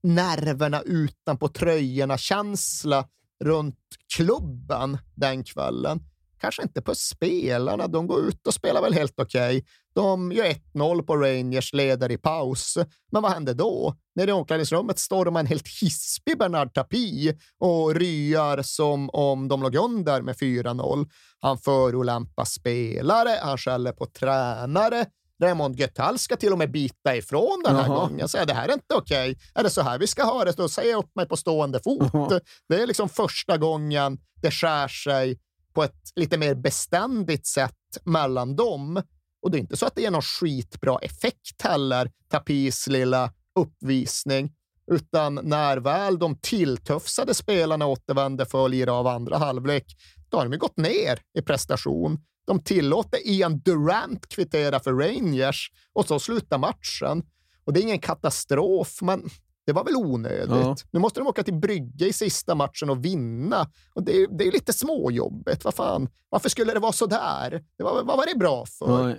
nerverna 0.02 0.82
utanpå 0.82 1.48
tröjorna-känsla 1.48 3.08
runt 3.44 3.78
klubben 4.16 4.98
den 5.14 5.44
kvällen. 5.44 6.00
Kanske 6.40 6.62
inte 6.62 6.82
på 6.82 6.94
spelarna. 6.94 7.86
De 7.86 8.06
går 8.06 8.28
ut 8.28 8.46
och 8.46 8.54
spelar 8.54 8.82
väl 8.82 8.94
helt 8.94 9.20
okej. 9.20 9.64
De 9.94 10.32
gör 10.32 10.44
1-0 10.74 11.02
på 11.02 11.16
Rangers, 11.16 11.72
leder 11.72 12.10
i 12.12 12.18
paus. 12.18 12.78
Men 13.12 13.22
vad 13.22 13.32
hände 13.32 13.54
då? 13.54 13.94
Nere 14.14 14.30
i 14.30 14.32
omklädningsrummet 14.32 14.98
stormar 14.98 15.40
en 15.40 15.46
helt 15.46 15.68
hispig 15.80 16.38
Bernard 16.38 16.74
Tapie 16.74 17.38
och 17.58 17.94
ryar 17.94 18.62
som 18.62 19.10
om 19.10 19.48
de 19.48 19.62
låg 19.62 19.74
under 19.74 20.22
med 20.22 20.36
4-0. 20.36 21.06
Han 21.40 21.58
förolämpar 21.58 22.44
spelare, 22.44 23.38
han 23.42 23.58
skäller 23.58 23.92
på 23.92 24.06
tränare. 24.06 25.06
Raymond 25.42 25.76
Göttal 25.80 26.18
ska 26.18 26.36
till 26.36 26.52
och 26.52 26.58
med 26.58 26.70
bita 26.70 27.16
ifrån 27.16 27.62
den 27.64 27.76
här 27.76 27.86
Jaha. 27.86 27.96
gången. 27.96 28.28
Säger 28.28 28.46
det 28.46 28.54
här 28.54 28.68
är 28.68 28.72
inte 28.72 28.94
okej. 28.94 29.38
Är 29.54 29.62
det 29.62 29.70
så 29.70 29.82
här 29.82 29.98
vi 29.98 30.06
ska 30.06 30.24
ha 30.24 30.44
det, 30.44 30.56
då 30.56 30.68
säger 30.68 30.90
jag 30.90 30.98
upp 30.98 31.16
mig 31.16 31.28
på 31.28 31.36
stående 31.36 31.80
fot. 31.82 32.10
Jaha. 32.12 32.40
Det 32.68 32.82
är 32.82 32.86
liksom 32.86 33.08
första 33.08 33.56
gången 33.56 34.18
det 34.42 34.50
skär 34.50 34.88
sig 34.88 35.38
på 35.78 35.84
ett 35.84 36.12
lite 36.16 36.38
mer 36.38 36.54
beständigt 36.54 37.46
sätt 37.46 37.98
mellan 38.04 38.56
dem. 38.56 39.02
Och 39.42 39.50
det 39.50 39.58
är 39.58 39.60
inte 39.60 39.76
så 39.76 39.86
att 39.86 39.94
det 39.94 40.02
ger 40.02 40.10
någon 40.10 40.22
skitbra 40.22 40.98
effekt 40.98 41.62
heller, 41.62 42.10
Tapis 42.30 42.86
lilla 42.86 43.32
uppvisning, 43.58 44.52
utan 44.92 45.34
när 45.34 45.76
väl 45.76 46.18
de 46.18 46.38
tilltufsade 46.38 47.34
spelarna 47.34 47.86
återvände 47.86 48.46
för 48.46 48.64
att 48.64 48.70
lira 48.70 48.92
av 48.92 49.06
andra 49.06 49.36
halvlek, 49.36 49.84
då 50.28 50.36
har 50.36 50.44
de 50.44 50.52
ju 50.52 50.58
gått 50.58 50.76
ner 50.76 51.20
i 51.38 51.42
prestation. 51.42 52.18
De 52.46 52.62
tillåter 52.62 53.26
Ian 53.26 53.58
Durant 53.58 54.28
kvittera 54.28 54.80
för 54.80 54.92
Rangers 54.92 55.70
och 55.92 56.06
så 56.06 56.18
slutar 56.18 56.58
matchen. 56.58 57.22
Och 57.64 57.72
det 57.72 57.80
är 57.80 57.82
ingen 57.82 57.98
katastrof, 57.98 59.02
men 59.02 59.30
det 59.68 59.72
var 59.74 59.84
väl 59.84 59.96
onödigt. 59.96 60.48
Ja. 60.50 60.76
Nu 60.90 61.00
måste 61.00 61.20
de 61.20 61.26
åka 61.26 61.42
till 61.42 61.54
Brygge 61.54 62.06
i 62.08 62.12
sista 62.12 62.54
matchen 62.54 62.90
och 62.90 63.04
vinna. 63.04 63.70
Och 63.94 64.02
det, 64.02 64.12
är- 64.22 64.38
det 64.38 64.46
är 64.46 64.52
lite 64.52 64.72
småjobbigt. 64.72 65.64
Vad 65.64 65.74
fan? 65.74 66.08
Varför 66.28 66.48
skulle 66.48 66.72
det 66.74 66.80
vara 66.80 66.92
så 66.92 67.06
där? 67.06 67.50
Det 67.78 67.84
var, 67.84 68.02
vad 68.04 68.16
var 68.16 68.26
det 68.32 68.38
bra 68.38 68.66
för? 68.66 69.04
Nej. 69.04 69.16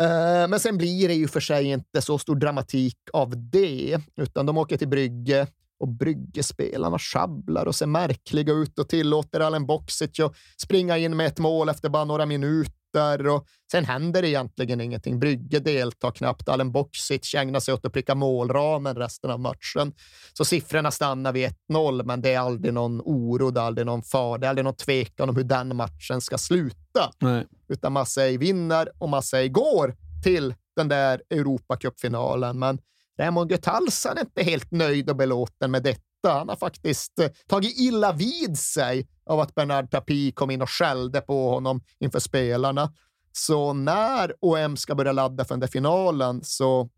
Eh, 0.00 0.48
Men 0.48 0.60
sen 0.60 0.76
blir 0.78 1.08
det 1.08 1.14
ju 1.14 1.28
för 1.28 1.40
sig 1.40 1.64
inte 1.64 2.02
så 2.02 2.18
stor 2.18 2.36
dramatik 2.36 2.96
av 3.12 3.50
det, 3.50 3.98
utan 4.16 4.46
de 4.46 4.58
åker 4.58 4.76
till 4.76 4.88
Brygge 4.88 5.46
och 5.80 5.88
Bryggespelarna 5.88 6.98
sjabblar 6.98 7.66
och 7.66 7.74
ser 7.74 7.86
märkliga 7.86 8.52
ut 8.52 8.78
och 8.78 8.88
tillåter 8.88 9.40
Allen 9.40 9.66
Boxic 9.66 10.20
att 10.20 10.34
springa 10.56 10.98
in 10.98 11.16
med 11.16 11.26
ett 11.26 11.38
mål 11.38 11.68
efter 11.68 11.88
bara 11.88 12.04
några 12.04 12.26
minuter. 12.26 13.26
Och 13.26 13.46
sen 13.72 13.84
händer 13.84 14.24
egentligen 14.24 14.80
ingenting. 14.80 15.20
Brygge 15.20 15.58
deltar 15.58 16.10
knappt. 16.10 16.48
Allen 16.48 16.72
Boxic 16.72 17.34
ägnar 17.34 17.60
sig 17.60 17.74
åt 17.74 17.86
att 17.86 17.92
pricka 17.92 18.14
målramen 18.14 18.96
resten 18.96 19.30
av 19.30 19.40
matchen. 19.40 19.92
Så 20.32 20.44
siffrorna 20.44 20.90
stannar 20.90 21.32
vid 21.32 21.50
1-0, 21.70 22.04
men 22.04 22.22
det 22.22 22.34
är 22.34 22.38
aldrig 22.38 22.74
någon 22.74 23.00
oro, 23.04 23.50
det 23.50 23.60
är 23.60 23.64
aldrig 23.64 23.86
någon 23.86 24.02
fara, 24.02 24.38
det 24.38 24.46
är 24.46 24.48
aldrig 24.48 24.64
någon 24.64 24.76
tvekan 24.76 25.28
om 25.28 25.36
hur 25.36 25.44
den 25.44 25.76
matchen 25.76 26.20
ska 26.20 26.38
sluta 26.38 27.12
Nej. 27.18 27.46
utan 27.68 27.92
Marseille 27.92 28.38
vinner 28.38 28.88
och 28.98 29.08
Marseille 29.08 29.48
går 29.48 29.94
till 30.24 30.54
den 30.76 30.88
där 30.88 31.22
Europacupfinalen. 31.30 32.58
Men 32.58 32.78
Raymond 33.20 33.50
Goethals 33.50 34.06
är 34.06 34.20
inte 34.20 34.42
helt 34.42 34.70
nöjd 34.70 35.10
och 35.10 35.16
belåten 35.16 35.70
med 35.70 35.82
detta. 35.82 36.02
Han 36.22 36.48
har 36.48 36.56
faktiskt 36.56 37.18
eh, 37.18 37.28
tagit 37.46 37.78
illa 37.78 38.12
vid 38.12 38.58
sig 38.58 39.08
av 39.26 39.40
att 39.40 39.54
Bernard 39.54 39.90
Tapie 39.90 40.32
kom 40.32 40.50
in 40.50 40.62
och 40.62 40.70
skällde 40.70 41.20
på 41.20 41.50
honom 41.50 41.82
inför 41.98 42.18
spelarna. 42.18 42.92
Så 43.32 43.72
när 43.72 44.34
OM 44.40 44.76
ska 44.76 44.94
börja 44.94 45.12
ladda 45.12 45.44
för 45.44 45.54
den 45.54 45.60
där 45.60 45.68
finalen 45.68 46.40
så 46.44 46.90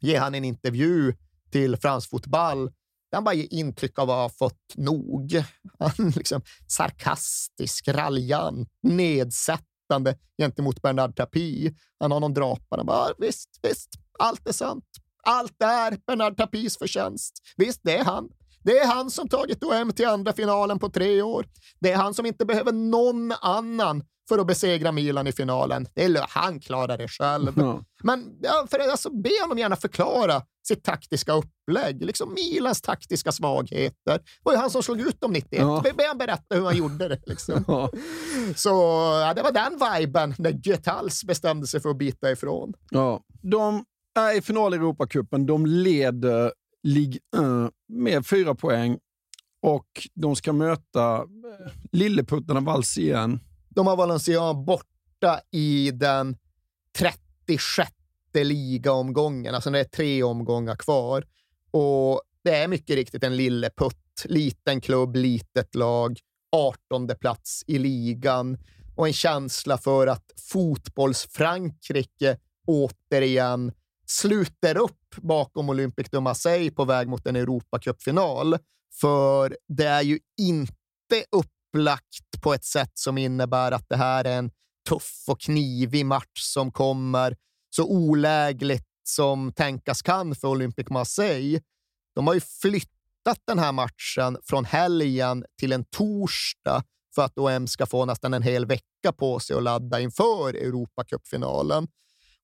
ger 0.00 0.20
han 0.20 0.34
en 0.34 0.44
intervju 0.44 1.14
till 1.50 1.76
Frans 1.76 2.08
Fotboll 2.08 2.64
där 3.10 3.16
han 3.16 3.24
bara 3.24 3.34
ger 3.34 3.54
intryck 3.54 3.98
av 3.98 4.10
att 4.10 4.16
ha 4.16 4.28
fått 4.28 4.76
nog. 4.76 5.44
Han 5.78 6.10
liksom 6.16 6.42
sarkastisk, 6.66 7.88
raljant, 7.88 8.68
nedsättande 8.82 10.18
gentemot 10.38 10.82
Bernard 10.82 11.16
Tapie. 11.16 11.74
Han 12.00 12.12
har 12.12 12.20
någon 12.20 12.34
drapare. 12.34 12.84
Bara, 12.84 13.12
visst, 13.18 13.48
visst, 13.62 13.88
allt 14.18 14.48
är 14.48 14.52
sant. 14.52 14.84
Allt 15.22 15.62
är 15.62 15.98
Bernard 16.06 16.36
Tapies 16.36 16.78
förtjänst. 16.78 17.42
Visst, 17.56 17.80
det 17.82 17.96
är 17.96 18.04
han. 18.04 18.28
Det 18.62 18.78
är 18.78 18.86
han 18.86 19.10
som 19.10 19.28
tagit 19.28 19.64
OM 19.64 19.92
till 19.92 20.06
andra 20.06 20.32
finalen 20.32 20.78
på 20.78 20.88
tre 20.88 21.22
år. 21.22 21.46
Det 21.80 21.92
är 21.92 21.96
han 21.96 22.14
som 22.14 22.26
inte 22.26 22.44
behöver 22.44 22.72
någon 22.72 23.32
annan 23.32 24.04
för 24.28 24.38
att 24.38 24.46
besegra 24.46 24.92
Milan 24.92 25.26
i 25.26 25.32
finalen. 25.32 25.86
Det 25.94 26.04
är, 26.04 26.26
han 26.28 26.60
klarar 26.60 26.98
det 26.98 27.08
själv. 27.08 27.52
Ja. 27.56 27.84
Men 28.02 28.38
ja, 28.42 28.66
för, 28.70 28.78
alltså, 28.78 29.10
be 29.10 29.30
honom 29.42 29.58
gärna 29.58 29.76
förklara 29.76 30.42
sitt 30.68 30.84
taktiska 30.84 31.32
upplägg. 31.32 32.04
Liksom 32.04 32.34
Milans 32.34 32.82
taktiska 32.82 33.32
svagheter. 33.32 34.18
Det 34.18 34.22
var 34.42 34.52
ju 34.52 34.58
han 34.58 34.70
som 34.70 34.82
slog 34.82 35.00
ut 35.00 35.20
dem 35.20 35.32
91. 35.32 35.60
Ja. 35.60 35.80
Be, 35.84 35.92
be 35.92 36.04
han 36.08 36.18
berätta 36.18 36.54
hur 36.54 36.64
han 36.64 36.76
gjorde 36.76 37.08
det. 37.08 37.20
Liksom. 37.26 37.64
Ja. 37.68 37.90
Så 38.56 38.68
ja, 39.26 39.34
det 39.34 39.42
var 39.42 39.52
den 39.52 39.98
viben 39.98 40.34
när 40.38 40.60
Götals 40.68 41.24
bestämde 41.24 41.66
sig 41.66 41.80
för 41.80 41.90
att 41.90 41.98
bita 41.98 42.30
ifrån. 42.30 42.72
Ja. 42.90 43.20
De 43.42 43.84
i 44.36 44.40
final 44.40 44.74
i 44.74 44.76
Europacupen. 44.76 45.46
De 45.46 45.66
leder 45.66 46.52
Ligue 46.82 47.20
1 47.66 47.72
med 47.88 48.26
fyra 48.26 48.54
poäng 48.54 48.98
och 49.62 50.08
de 50.14 50.36
ska 50.36 50.52
möta 50.52 51.16
eh, 51.16 51.72
lilleputtarna 51.92 52.60
Valenciennes. 52.60 53.40
De 53.68 53.86
har 53.86 53.96
Valenciennes 53.96 54.66
borta 54.66 55.40
i 55.50 55.90
den 55.90 56.36
36 56.98 57.90
ligaomgången, 58.34 59.54
alltså 59.54 59.70
det 59.70 59.80
är 59.80 59.84
tre 59.84 60.22
omgångar 60.22 60.76
kvar. 60.76 61.24
Och 61.70 62.22
det 62.44 62.56
är 62.56 62.68
mycket 62.68 62.96
riktigt 62.96 63.24
en 63.24 63.36
lilleputt. 63.36 63.96
Liten 64.24 64.80
klubb, 64.80 65.16
litet 65.16 65.74
lag, 65.74 66.18
18 66.52 67.08
plats 67.20 67.64
i 67.66 67.78
ligan 67.78 68.58
och 68.96 69.06
en 69.06 69.12
känsla 69.12 69.78
för 69.78 70.06
att 70.06 70.32
fotbolls-Frankrike 70.52 72.36
återigen 72.66 73.72
sluter 74.10 74.76
upp 74.76 75.16
bakom 75.16 75.68
Olympic 75.68 76.06
de 76.10 76.24
Marseille 76.24 76.70
på 76.70 76.84
väg 76.84 77.08
mot 77.08 77.26
en 77.26 77.36
Europacupfinal. 77.36 78.58
För 79.00 79.56
det 79.68 79.86
är 79.86 80.02
ju 80.02 80.18
inte 80.40 81.24
upplagt 81.32 82.40
på 82.42 82.54
ett 82.54 82.64
sätt 82.64 82.90
som 82.94 83.18
innebär 83.18 83.72
att 83.72 83.88
det 83.88 83.96
här 83.96 84.24
är 84.24 84.38
en 84.38 84.50
tuff 84.88 85.24
och 85.26 85.40
knivig 85.40 86.06
match 86.06 86.40
som 86.40 86.72
kommer 86.72 87.36
så 87.70 87.84
olägligt 87.84 88.86
som 89.04 89.52
tänkas 89.52 90.02
kan 90.02 90.34
för 90.34 90.48
Olympic 90.48 90.88
Marseille. 90.88 91.60
De 92.14 92.26
har 92.26 92.34
ju 92.34 92.40
flyttat 92.40 93.38
den 93.46 93.58
här 93.58 93.72
matchen 93.72 94.38
från 94.42 94.64
helgen 94.64 95.44
till 95.58 95.72
en 95.72 95.84
torsdag 95.84 96.82
för 97.14 97.22
att 97.22 97.38
OM 97.38 97.66
ska 97.66 97.86
få 97.86 98.04
nästan 98.04 98.34
en 98.34 98.42
hel 98.42 98.66
vecka 98.66 99.12
på 99.18 99.40
sig 99.40 99.56
att 99.56 99.62
ladda 99.62 100.00
inför 100.00 100.54
Europacupfinalen. 100.54 101.88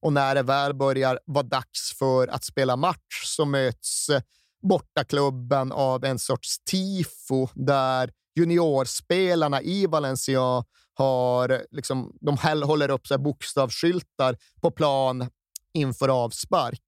Och 0.07 0.13
när 0.13 0.35
det 0.35 0.43
väl 0.43 0.75
börjar 0.75 1.19
vara 1.25 1.43
dags 1.43 1.93
för 1.99 2.29
att 2.29 2.45
spela 2.45 2.77
match 2.77 3.23
så 3.25 3.45
möts 3.45 4.09
eh, 4.09 4.23
bortaklubben 4.63 5.73
av 5.73 6.05
en 6.05 6.19
sorts 6.19 6.59
tifo 6.65 7.49
där 7.55 8.11
juniorspelarna 8.35 9.63
i 9.63 9.87
Valencia 9.87 10.65
har, 10.95 11.49
eh, 11.49 11.59
liksom, 11.71 12.13
de 12.21 12.37
håller 12.63 12.91
upp 12.91 13.07
så 13.07 13.15
här 13.15 13.19
bokstavsskyltar 13.19 14.37
på 14.61 14.71
plan 14.71 15.29
inför 15.75 16.09
avspark. 16.09 16.83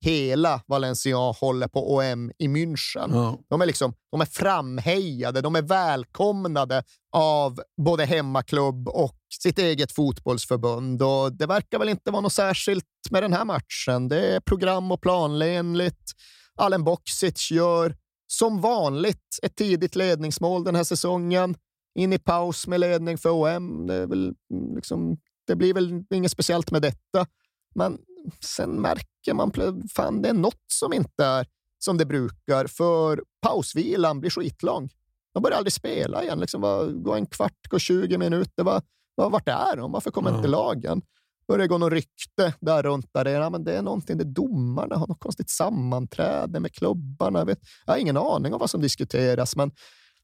Hela 0.00 0.60
Valencia 0.66 1.16
håller 1.16 1.68
på 1.68 1.94
OM 1.94 2.32
i 2.38 2.48
München. 2.48 3.10
Ja. 3.12 3.38
De, 3.48 3.62
är 3.62 3.66
liksom, 3.66 3.94
de 4.10 4.20
är 4.20 4.24
framhejade, 4.24 5.40
de 5.40 5.56
är 5.56 5.62
välkomnade 5.62 6.82
av 7.12 7.60
både 7.82 8.04
hemmaklubb 8.04 8.88
och 8.88 9.18
sitt 9.42 9.58
eget 9.58 9.92
fotbollsförbund. 9.92 11.02
Och 11.02 11.32
det 11.32 11.46
verkar 11.46 11.78
väl 11.78 11.88
inte 11.88 12.10
vara 12.10 12.20
något 12.20 12.32
särskilt 12.32 12.84
med 13.10 13.22
den 13.22 13.32
här 13.32 13.44
matchen. 13.44 14.08
Det 14.08 14.34
är 14.34 14.40
program 14.40 14.92
och 14.92 15.00
planenligt. 15.00 16.12
Alen 16.56 16.84
Boksic 16.84 17.50
gör 17.50 17.96
som 18.26 18.60
vanligt 18.60 19.38
ett 19.42 19.56
tidigt 19.56 19.96
ledningsmål 19.96 20.64
den 20.64 20.74
här 20.74 20.84
säsongen. 20.84 21.56
In 21.98 22.12
i 22.12 22.18
paus 22.18 22.66
med 22.66 22.80
ledning 22.80 23.18
för 23.18 23.30
OM. 23.30 23.86
Det, 23.86 24.06
väl, 24.06 24.34
mm, 24.52 24.76
liksom, 24.76 25.16
det 25.46 25.56
blir 25.56 25.74
väl 25.74 26.04
inget 26.14 26.30
speciellt 26.30 26.70
med 26.70 26.82
detta, 26.82 27.26
men 27.74 27.98
sen 28.40 28.80
märker 28.80 29.34
man 29.34 29.52
fan 29.94 30.22
det 30.22 30.28
är 30.28 30.34
något 30.34 30.64
som 30.72 30.92
inte 30.92 31.24
är 31.24 31.46
som 31.78 31.98
det 31.98 32.06
brukar, 32.06 32.66
för 32.66 33.22
pausvilan 33.42 34.20
blir 34.20 34.30
skitlång. 34.30 34.88
De 35.34 35.42
börjar 35.42 35.58
aldrig 35.58 35.72
spela 35.72 36.22
igen. 36.22 36.40
Liksom, 36.40 36.92
gå 37.04 37.14
en 37.14 37.26
kvart, 37.26 37.68
gå 37.68 37.78
20 37.78 38.18
minuter. 38.18 38.64
Var, 38.64 38.82
var, 39.14 39.30
vart 39.30 39.48
är 39.48 39.76
de? 39.76 39.92
Varför 39.92 40.10
kommer 40.10 40.28
mm. 40.28 40.38
inte 40.38 40.48
lagen? 40.48 41.02
börjar 41.48 41.66
gå 41.66 41.78
något 41.78 41.92
rykte 41.92 42.54
där 42.60 42.82
runt 42.82 43.10
där. 43.12 43.26
Ja, 43.26 43.50
men 43.50 43.64
det 43.64 43.76
är 43.76 43.82
någonting, 43.82 44.18
det 44.18 44.24
domarna 44.24 44.96
har 44.96 45.06
något 45.06 45.20
konstigt 45.20 45.50
sammanträde 45.50 46.60
med 46.60 46.72
klubbarna. 46.72 47.38
Jag, 47.38 47.46
vet, 47.46 47.58
jag 47.86 47.92
har 47.92 47.98
ingen 47.98 48.16
aning 48.16 48.54
om 48.54 48.60
vad 48.60 48.70
som 48.70 48.80
diskuteras, 48.80 49.56
men 49.56 49.70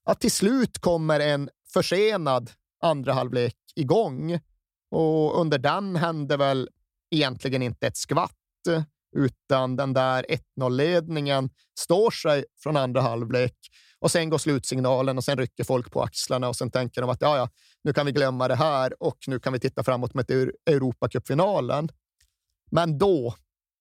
att 0.05 0.21
till 0.21 0.33
slut 0.33 0.79
kommer 0.79 1.21
en 1.21 1.49
försenad 1.73 2.51
andra 2.83 3.13
halvlek 3.13 3.57
igång 3.75 4.41
och 4.91 5.41
under 5.41 5.59
den 5.59 5.97
hände 5.97 6.37
väl 6.37 6.69
egentligen 7.13 7.63
inte 7.63 7.87
ett 7.87 7.97
skvatt, 7.97 8.33
utan 9.17 9.77
den 9.77 9.93
där 9.93 10.27
1-0-ledningen 10.59 11.51
står 11.79 12.11
sig 12.11 12.45
från 12.63 12.77
andra 12.77 13.01
halvlek 13.01 13.57
och 13.99 14.11
sen 14.11 14.31
går 14.31 14.39
slutsignalen 14.39 15.19
och 15.19 15.25
sen 15.25 15.39
rycker 15.39 15.65
folk 15.65 15.91
på 15.91 16.03
axlarna 16.03 16.49
och 16.49 16.57
sen 16.57 16.71
tänker 16.71 17.01
de 17.01 17.11
att 17.11 17.21
ja, 17.21 17.37
ja, 17.37 17.49
nu 17.85 17.93
kan 17.93 18.07
vi 18.07 18.13
glömma 18.13 18.49
det 18.49 18.55
här 18.55 19.03
och 19.03 19.19
nu 19.27 19.41
kan 19.41 19.53
vi 19.53 19.61
titta 19.61 19.85
framåt 19.85 20.15
mot 20.15 20.31
Europacupfinalen. 20.31 21.89
Men 22.71 22.99
då 22.99 23.35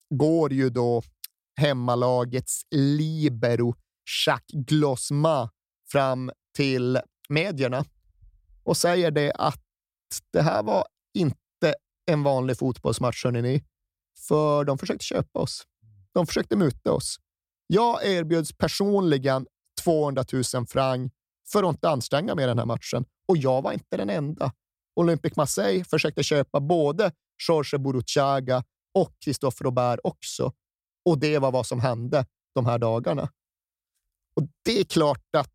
går 0.09 0.53
ju 0.53 0.69
då 0.69 1.03
hemmalagets 1.55 2.61
libero 2.71 3.75
Jacques 4.25 4.65
Glosma 4.65 5.49
fram 5.91 6.31
till 6.55 6.99
medierna 7.29 7.85
och 8.63 8.77
säger 8.77 9.11
det 9.11 9.31
att 9.31 9.63
det 10.33 10.41
här 10.41 10.63
var 10.63 10.85
inte 11.13 11.40
en 12.05 12.23
vanlig 12.23 12.57
fotbollsmatch, 12.57 13.25
ni. 13.25 13.63
För 14.27 14.63
de 14.63 14.77
försökte 14.77 15.05
köpa 15.05 15.39
oss. 15.39 15.63
De 16.13 16.27
försökte 16.27 16.55
muta 16.55 16.91
oss. 16.91 17.17
Jag 17.67 18.05
erbjöds 18.05 18.57
personligen 18.57 19.45
200 19.83 20.23
000 20.33 20.67
franc 20.67 21.11
för 21.51 21.63
att 21.63 21.75
inte 21.75 21.89
anstränga 21.89 22.35
mig 22.35 22.43
i 22.43 22.47
den 22.47 22.59
här 22.59 22.65
matchen. 22.65 23.05
Och 23.27 23.37
jag 23.37 23.61
var 23.61 23.71
inte 23.71 23.97
den 23.97 24.09
enda. 24.09 24.53
Olympic 24.95 25.35
Marseille 25.35 25.83
försökte 25.83 26.23
köpa 26.23 26.59
både 26.59 27.11
Jorge 27.47 27.79
Buruchaga 27.79 28.63
och 28.93 29.15
Christophe 29.23 29.63
Robert 29.63 29.99
också. 30.03 30.53
Och 31.05 31.19
det 31.19 31.39
var 31.39 31.51
vad 31.51 31.67
som 31.67 31.79
hände 31.79 32.25
de 32.55 32.65
här 32.65 32.77
dagarna. 32.77 33.29
Och 34.35 34.43
det 34.65 34.79
är 34.79 34.83
klart 34.83 35.35
att 35.37 35.51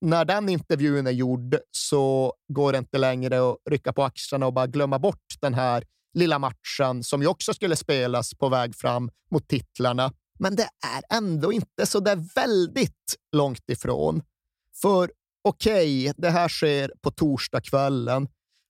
när 0.00 0.24
den 0.24 0.48
intervjun 0.48 1.06
är 1.06 1.10
gjord 1.10 1.56
så 1.70 2.34
går 2.48 2.72
det 2.72 2.78
inte 2.78 2.98
längre 2.98 3.50
att 3.50 3.56
rycka 3.70 3.92
på 3.92 4.04
axlarna 4.04 4.46
och 4.46 4.52
bara 4.52 4.66
glömma 4.66 4.98
bort 4.98 5.34
den 5.40 5.54
här 5.54 5.84
lilla 6.14 6.38
matchen 6.38 7.04
som 7.04 7.22
ju 7.22 7.28
också 7.28 7.54
skulle 7.54 7.76
spelas 7.76 8.34
på 8.34 8.48
väg 8.48 8.74
fram 8.74 9.10
mot 9.30 9.48
titlarna. 9.48 10.12
Men 10.38 10.56
det 10.56 10.68
är 10.86 11.16
ändå 11.16 11.52
inte 11.52 11.86
så 11.86 12.00
där 12.00 12.34
väldigt 12.34 13.16
långt 13.32 13.70
ifrån. 13.70 14.22
För 14.82 15.10
okej, 15.42 16.10
okay, 16.10 16.12
det 16.16 16.30
här 16.30 16.48
sker 16.48 16.92
på 17.00 17.10
torsdagskvällen 17.10 18.28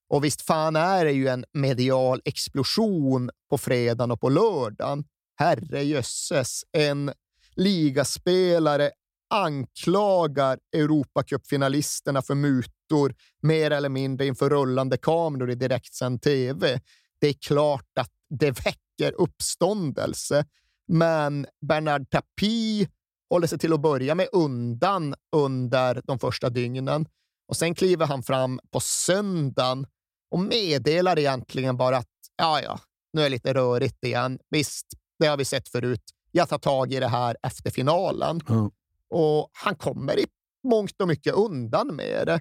och 0.09 0.25
visst 0.25 0.43
fan 0.43 0.77
är 0.77 1.05
det 1.05 1.13
ju 1.13 1.29
en 1.29 1.45
medial 1.53 2.23
explosion 2.25 3.31
på 3.51 3.59
fredagen 3.59 4.11
och 4.11 4.21
på 4.21 4.29
lördagen. 4.29 5.05
Herre 5.37 5.83
jösses, 5.83 6.65
en 6.73 7.13
ligaspelare 7.57 8.91
anklagar 9.31 10.59
Europacupfinalisterna 10.77 12.23
för 12.23 12.35
mutor 12.35 13.15
mer 13.43 13.71
eller 13.71 13.89
mindre 13.89 14.27
inför 14.27 14.51
rullande 14.51 14.97
kameror 14.97 15.51
i 15.51 15.55
direktsänd 15.55 16.23
tv. 16.23 16.81
Det 17.21 17.29
är 17.29 17.33
klart 17.33 17.99
att 18.01 18.11
det 18.31 18.51
väcker 18.51 19.13
uppståndelse. 19.21 20.45
Men 20.89 21.47
Bernard 21.69 22.11
Tapie 22.11 22.89
håller 23.31 23.47
sig 23.47 23.59
till 23.59 23.73
att 23.73 23.81
börja 23.81 24.15
med 24.15 24.29
undan 24.33 25.15
under 25.37 26.03
de 26.05 26.19
första 26.19 26.51
dygnen 26.51 27.07
och 27.49 27.57
sen 27.57 27.75
kliver 27.75 28.07
han 28.07 28.23
fram 28.23 28.61
på 28.71 28.81
söndagen 28.81 29.87
och 30.31 30.41
meddelar 30.41 31.19
egentligen 31.19 31.77
bara 31.77 31.97
att 31.97 32.09
ja, 32.37 32.61
ja, 32.63 32.81
nu 33.13 33.21
är 33.21 33.25
det 33.25 33.31
lite 33.31 33.55
rörigt 33.55 34.05
igen. 34.05 34.39
Visst, 34.51 34.87
det 35.19 35.27
har 35.27 35.37
vi 35.37 35.45
sett 35.45 35.69
förut. 35.69 36.03
Jag 36.31 36.49
tar 36.49 36.59
tag 36.59 36.93
i 36.93 37.01
det 37.01 37.09
här 37.09 37.37
efter 37.43 37.71
finalen. 37.71 38.41
Mm. 38.49 38.71
Och 39.11 39.51
han 39.53 39.75
kommer 39.75 40.19
i 40.19 40.27
mångt 40.69 41.01
och 41.01 41.09
mycket 41.09 41.35
undan 41.35 41.97
med 41.97 42.27
det. 42.27 42.41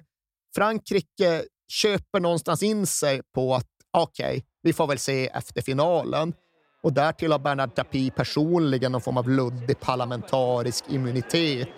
Frankrike 0.54 1.44
köper 1.72 2.20
någonstans 2.20 2.62
in 2.62 2.86
sig 2.86 3.22
på 3.34 3.54
att 3.54 3.66
okej, 3.90 4.28
okay, 4.28 4.42
vi 4.62 4.72
får 4.72 4.86
väl 4.86 4.98
se 4.98 5.26
efter 5.26 5.62
finalen. 5.62 6.34
Och 6.82 6.92
därtill 6.92 7.32
har 7.32 7.38
Bernard 7.38 7.74
Tapie 7.74 8.10
personligen 8.10 8.92
någon 8.92 9.00
form 9.00 9.16
av 9.16 9.28
luddig 9.28 9.80
parlamentarisk 9.80 10.84
immunitet. 10.88 11.68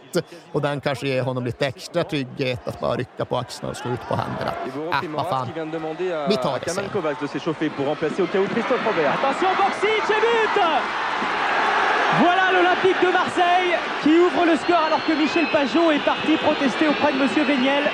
Och 0.53 0.63
den 0.63 0.81
kanske 0.81 1.09
ger 1.09 1.23
honom 1.23 1.45
lite 1.45 1.67
extra 1.67 2.05
trygghet 2.05 2.69
att 2.69 2.81
bara 2.81 2.97
rycka 2.97 3.25
på 3.25 3.37
axlarna 3.37 3.71
och 3.71 3.77
slå 3.77 3.93
ut 3.93 4.01
på 4.09 4.15
händerna. 4.15 4.53
Äh, 5.03 5.11
vad 5.11 5.27
fan. 5.27 5.49
Vi 6.29 6.37
tar 6.37 6.61
det 6.65 6.71
sen. 6.71 6.85
Voilà 12.19 12.51
l'Olympique 12.53 13.01
de 13.03 13.13
Marseille 13.13 13.77
qui 14.03 14.19
ouvre 14.19 14.45
le 14.45 14.57
score 14.57 14.85
alors 14.89 15.05
que 15.07 15.13
Michel 15.13 15.47
Pajot 15.53 15.91
est 15.93 16.05
parti 16.05 16.37
protester 16.37 16.89
auprès 16.89 17.13
de 17.13 17.19
Monsieur 17.19 17.45
Véniel. 17.45 17.85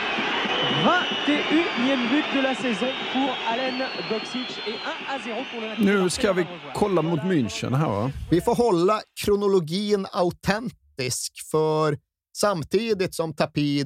21e 0.84 2.08
but 2.10 2.24
de 2.36 2.40
la 2.42 2.54
saison 2.54 2.86
pour 3.12 3.30
Alain 3.48 3.88
Boxic 4.10 4.48
et 4.66 4.74
1 5.10 5.14
à 5.14 5.18
0 5.18 5.44
pour 5.50 5.60
l'Olympique 5.60 5.84
Nu 5.84 6.10
ska 6.10 6.32
vi 6.32 6.46
kolla 6.74 7.02
mot 7.02 7.24
München 7.24 7.74
här 7.74 7.88
va? 7.88 8.10
Vi 8.30 8.40
får 8.40 8.54
hålla 8.54 9.00
kronologin 9.24 10.06
autentisk, 10.12 11.32
för 11.50 11.98
samtidigt 12.36 13.14
som 13.14 13.34
Tapie 13.34 13.84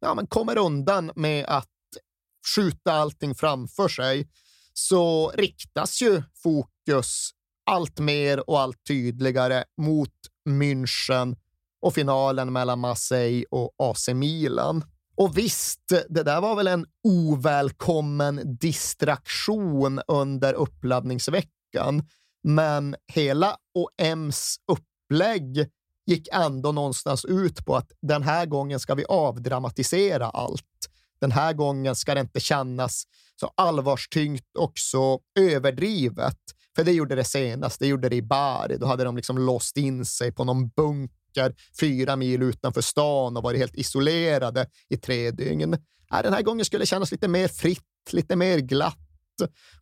ja, 0.00 0.14
men 0.14 0.26
kommer 0.26 0.58
undan 0.58 1.12
med 1.16 1.44
att 1.48 1.66
skjuta 2.54 2.92
allting 2.92 3.34
framför 3.34 3.88
sig 3.88 4.28
så 4.72 5.30
riktas 5.30 6.02
ju 6.02 6.22
fokus 6.42 7.30
allt 7.66 7.98
mer 7.98 8.50
och 8.50 8.60
allt 8.60 8.84
tydligare 8.86 9.64
mot 9.76 10.12
München 10.48 11.36
och 11.80 11.94
finalen 11.94 12.52
mellan 12.52 12.78
Marseille 12.78 13.44
och 13.50 13.74
AC 13.78 14.08
Milan. 14.08 14.84
Och 15.16 15.38
visst, 15.38 15.92
det 16.08 16.22
där 16.22 16.40
var 16.40 16.56
väl 16.56 16.66
en 16.66 16.86
ovälkommen 17.04 18.56
distraktion 18.60 20.00
under 20.08 20.52
uppladdningsveckan, 20.54 22.08
men 22.42 22.96
hela 23.12 23.56
OMs 23.74 24.56
upplägg 24.72 25.70
gick 26.06 26.28
ändå 26.32 26.72
någonstans 26.72 27.24
ut 27.24 27.66
på 27.66 27.76
att 27.76 27.92
den 28.02 28.22
här 28.22 28.46
gången 28.46 28.80
ska 28.80 28.94
vi 28.94 29.04
avdramatisera 29.04 30.30
allt. 30.30 30.62
Den 31.20 31.32
här 31.32 31.52
gången 31.52 31.96
ska 31.96 32.14
det 32.14 32.20
inte 32.20 32.40
kännas 32.40 33.04
så 33.40 33.52
allvarstyngt 33.54 34.56
och 34.58 34.72
så 34.74 35.20
överdrivet. 35.38 36.38
För 36.76 36.84
det 36.84 36.92
gjorde 36.92 37.14
det 37.14 37.24
senast. 37.24 37.80
Det 37.80 37.86
gjorde 37.86 38.08
det 38.08 38.16
i 38.16 38.22
Bari. 38.22 38.76
Då 38.76 38.86
hade 38.86 39.04
de 39.04 39.16
liksom 39.16 39.38
låst 39.38 39.76
in 39.76 40.04
sig 40.04 40.32
på 40.32 40.44
någon 40.44 40.68
bunker 40.68 41.54
fyra 41.80 42.16
mil 42.16 42.42
utanför 42.42 42.80
stan 42.80 43.36
och 43.36 43.42
varit 43.42 43.58
helt 43.58 43.74
isolerade 43.74 44.66
i 44.88 44.96
tre 44.96 45.30
dygn. 45.30 45.76
Nej, 46.10 46.22
den 46.22 46.32
här 46.32 46.42
gången 46.42 46.64
skulle 46.64 46.82
det 46.82 46.86
kännas 46.86 47.12
lite 47.12 47.28
mer 47.28 47.48
fritt, 47.48 47.82
lite 48.10 48.36
mer 48.36 48.58
glatt. 48.58 48.98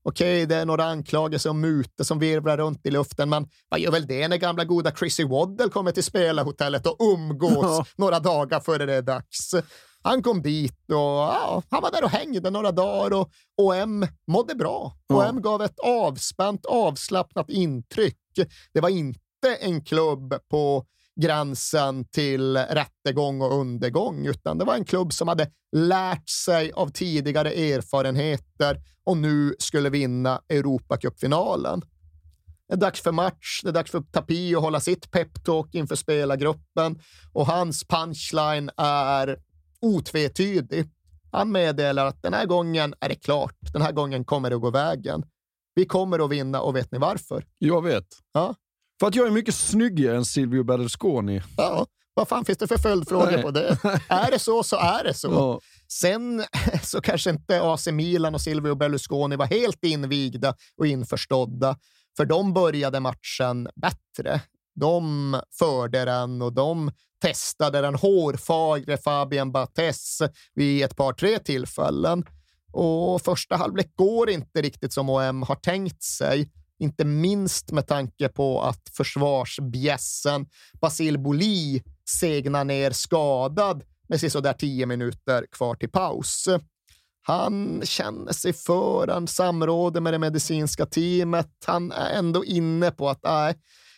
Okej, 0.02 0.46
det 0.46 0.56
är 0.56 0.64
några 0.66 0.84
anklagelser 0.84 1.50
om 1.50 1.60
mutor 1.60 2.04
som 2.04 2.18
virvlar 2.18 2.56
runt 2.56 2.86
i 2.86 2.90
luften, 2.90 3.28
men 3.28 3.48
vad 3.68 3.80
gör 3.80 3.90
väl 3.90 4.06
det 4.06 4.28
när 4.28 4.36
gamla 4.36 4.64
goda 4.64 4.90
Chrissy 4.90 5.24
Waddle 5.24 5.68
kommer 5.68 5.92
till 5.92 6.04
spelarhotellet 6.04 6.86
och 6.86 6.96
umgås 7.00 7.88
några 7.96 8.20
dagar 8.20 8.60
före 8.60 8.86
det 8.86 8.94
är 8.94 9.02
dags? 9.02 9.54
Han 10.06 10.22
kom 10.22 10.42
dit 10.42 10.78
och 10.88 10.94
ja, 10.94 11.62
han 11.70 11.82
var 11.82 11.90
där 11.90 12.04
och 12.04 12.10
hängde 12.10 12.50
några 12.50 12.72
dagar 12.72 13.18
och 13.18 13.30
OM 13.56 14.06
mådde 14.26 14.54
bra. 14.54 14.96
Ja. 15.06 15.30
OM 15.30 15.42
gav 15.42 15.62
ett 15.62 15.78
avspänt, 15.78 16.66
avslappnat 16.66 17.50
intryck. 17.50 18.18
Det 18.72 18.80
var 18.80 18.88
inte 18.88 19.54
en 19.60 19.84
klubb 19.84 20.34
på 20.50 20.86
gränsen 21.20 22.04
till 22.04 22.56
rättegång 22.56 23.42
och 23.42 23.60
undergång, 23.60 24.26
utan 24.26 24.58
det 24.58 24.64
var 24.64 24.74
en 24.74 24.84
klubb 24.84 25.12
som 25.12 25.28
hade 25.28 25.50
lärt 25.76 26.28
sig 26.28 26.72
av 26.72 26.88
tidigare 26.88 27.50
erfarenheter 27.50 28.80
och 29.04 29.16
nu 29.16 29.54
skulle 29.58 29.90
vinna 29.90 30.40
Europacupfinalen. 30.48 31.80
Det 32.68 32.74
är 32.74 32.78
dags 32.78 33.00
för 33.00 33.12
match, 33.12 33.60
det 33.62 33.68
är 33.68 33.72
dags 33.72 33.90
för 33.90 34.00
Tapie 34.00 34.56
att 34.56 34.62
hålla 34.62 34.80
sitt 34.80 35.10
peptalk 35.10 35.74
inför 35.74 35.96
spelargruppen 35.96 36.98
och 37.32 37.46
hans 37.46 37.84
punchline 37.84 38.70
är 38.76 39.38
otvetydig. 39.84 40.88
Han 41.32 41.52
meddelar 41.52 42.06
att 42.06 42.22
den 42.22 42.34
här 42.34 42.46
gången 42.46 42.94
är 43.00 43.08
det 43.08 43.14
klart. 43.14 43.56
Den 43.72 43.82
här 43.82 43.92
gången 43.92 44.24
kommer 44.24 44.50
det 44.50 44.56
att 44.56 44.62
gå 44.62 44.70
vägen. 44.70 45.24
Vi 45.74 45.84
kommer 45.86 46.24
att 46.24 46.30
vinna 46.30 46.60
och 46.60 46.76
vet 46.76 46.92
ni 46.92 46.98
varför? 46.98 47.46
Jag 47.58 47.82
vet. 47.82 48.06
Ja. 48.32 48.54
För 49.00 49.06
att 49.06 49.14
jag 49.14 49.26
är 49.26 49.30
mycket 49.30 49.54
snyggare 49.54 50.16
än 50.16 50.24
Silvio 50.24 50.62
Berlusconi. 50.62 51.42
Ja, 51.56 51.86
vad 52.14 52.28
fan 52.28 52.44
finns 52.44 52.58
det 52.58 52.66
för 52.66 52.78
följdfrågor 52.78 53.42
på 53.42 53.50
det? 53.50 53.78
är 54.08 54.30
det 54.30 54.38
så, 54.38 54.62
så 54.62 54.76
är 54.76 55.04
det 55.04 55.14
så. 55.14 55.28
Ja. 55.30 55.60
Sen 55.88 56.44
så 56.82 57.00
kanske 57.00 57.30
inte 57.30 57.62
AC 57.62 57.86
Milan 57.86 58.34
och 58.34 58.40
Silvio 58.40 58.74
Berlusconi 58.74 59.36
var 59.36 59.46
helt 59.46 59.84
invigda 59.84 60.54
och 60.76 60.86
införstådda, 60.86 61.76
för 62.16 62.24
de 62.24 62.52
började 62.52 63.00
matchen 63.00 63.68
bättre. 63.76 64.40
De 64.74 65.40
förde 65.58 66.04
den 66.04 66.42
och 66.42 66.52
de 66.52 66.90
testade 67.22 67.80
den 67.80 67.94
hårfagre 67.94 68.96
Fabien 68.96 69.52
Bates 69.52 70.22
vid 70.54 70.84
ett 70.84 70.96
par, 70.96 71.12
tre 71.12 71.38
tillfällen. 71.38 72.24
Och 72.72 73.22
första 73.22 73.56
halvlek 73.56 73.96
går 73.96 74.30
inte 74.30 74.62
riktigt 74.62 74.92
som 74.92 75.08
OM 75.08 75.42
har 75.42 75.54
tänkt 75.54 76.02
sig. 76.02 76.50
Inte 76.78 77.04
minst 77.04 77.72
med 77.72 77.86
tanke 77.86 78.28
på 78.28 78.62
att 78.62 78.88
försvarsbjässen 78.96 80.46
Basil 80.80 81.18
Boli 81.18 81.82
segnar 82.08 82.64
ner 82.64 82.90
skadad 82.90 83.82
med 84.08 84.32
sådär 84.32 84.52
tio 84.52 84.86
minuter 84.86 85.46
kvar 85.52 85.74
till 85.74 85.90
paus. 85.90 86.48
Han 87.26 87.82
känner 87.84 88.32
sig 88.32 88.52
för, 88.52 89.08
han 89.08 89.26
samråder 89.26 90.00
med 90.00 90.14
det 90.14 90.18
medicinska 90.18 90.86
teamet. 90.86 91.50
Han 91.64 91.92
är 91.92 92.10
ändå 92.10 92.44
inne 92.44 92.90
på 92.90 93.08
att 93.08 93.24
äh, 93.24 93.50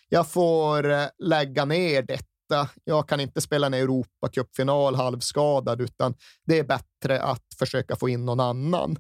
jag 0.09 0.29
får 0.29 0.91
eh, 0.91 1.07
lägga 1.19 1.65
ner 1.65 2.03
detta. 2.03 2.71
Jag 2.85 3.09
kan 3.09 3.21
inte 3.21 3.41
spela 3.41 3.67
en 3.67 3.75
Europacupfinal 3.75 4.95
halvskadad, 4.95 5.81
utan 5.81 6.15
det 6.47 6.59
är 6.59 6.65
bättre 6.65 7.23
att 7.23 7.45
försöka 7.59 7.97
få 7.97 8.09
in 8.09 8.25
någon 8.25 8.41
annan. 8.41 8.97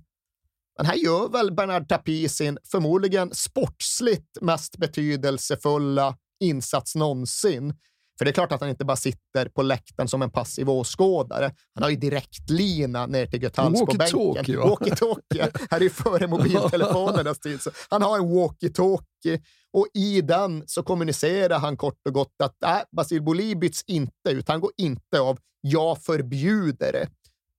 Men 0.76 0.86
här 0.86 0.94
gör 0.94 1.28
väl 1.28 1.52
Bernard 1.52 1.88
Tapie 1.88 2.28
sin 2.28 2.58
förmodligen 2.70 3.34
sportsligt 3.34 4.40
mest 4.40 4.76
betydelsefulla 4.76 6.16
insats 6.40 6.94
någonsin. 6.94 7.74
För 8.18 8.24
det 8.24 8.30
är 8.30 8.32
klart 8.32 8.52
att 8.52 8.60
han 8.60 8.70
inte 8.70 8.84
bara 8.84 8.96
sitter 8.96 9.48
på 9.48 9.62
läktaren 9.62 10.08
som 10.08 10.22
en 10.22 10.30
passiv 10.30 10.70
åskådare. 10.70 11.52
Han 11.74 11.82
har 11.82 11.90
ju 11.90 11.96
direktlina 11.96 13.06
ner 13.06 13.26
till 13.26 13.42
Götals 13.42 13.80
på 13.80 13.86
bänken. 13.86 14.18
Walkie-talkie? 14.18 14.56
Walkie-talkie. 14.56 15.66
Här 15.70 15.78
är 15.78 15.82
ju 15.82 15.90
före 15.90 16.26
mobiltelefonernas 16.26 17.38
tid. 17.38 17.62
Så 17.62 17.70
han 17.88 18.02
har 18.02 18.18
en 18.18 18.24
walkie-talkie 18.24 19.40
och 19.72 19.86
i 19.94 20.20
den 20.20 20.64
så 20.66 20.82
kommunicerar 20.82 21.58
han 21.58 21.76
kort 21.76 22.06
och 22.08 22.14
gott 22.14 22.34
att 22.42 22.62
äh, 22.62 22.78
Basil 22.96 23.22
Boli 23.22 23.56
byts 23.56 23.82
inte 23.86 24.30
ut. 24.30 24.48
Han 24.48 24.60
går 24.60 24.70
inte 24.76 25.20
av. 25.20 25.38
Jag 25.60 26.02
förbjuder 26.02 26.92
det. 26.92 27.08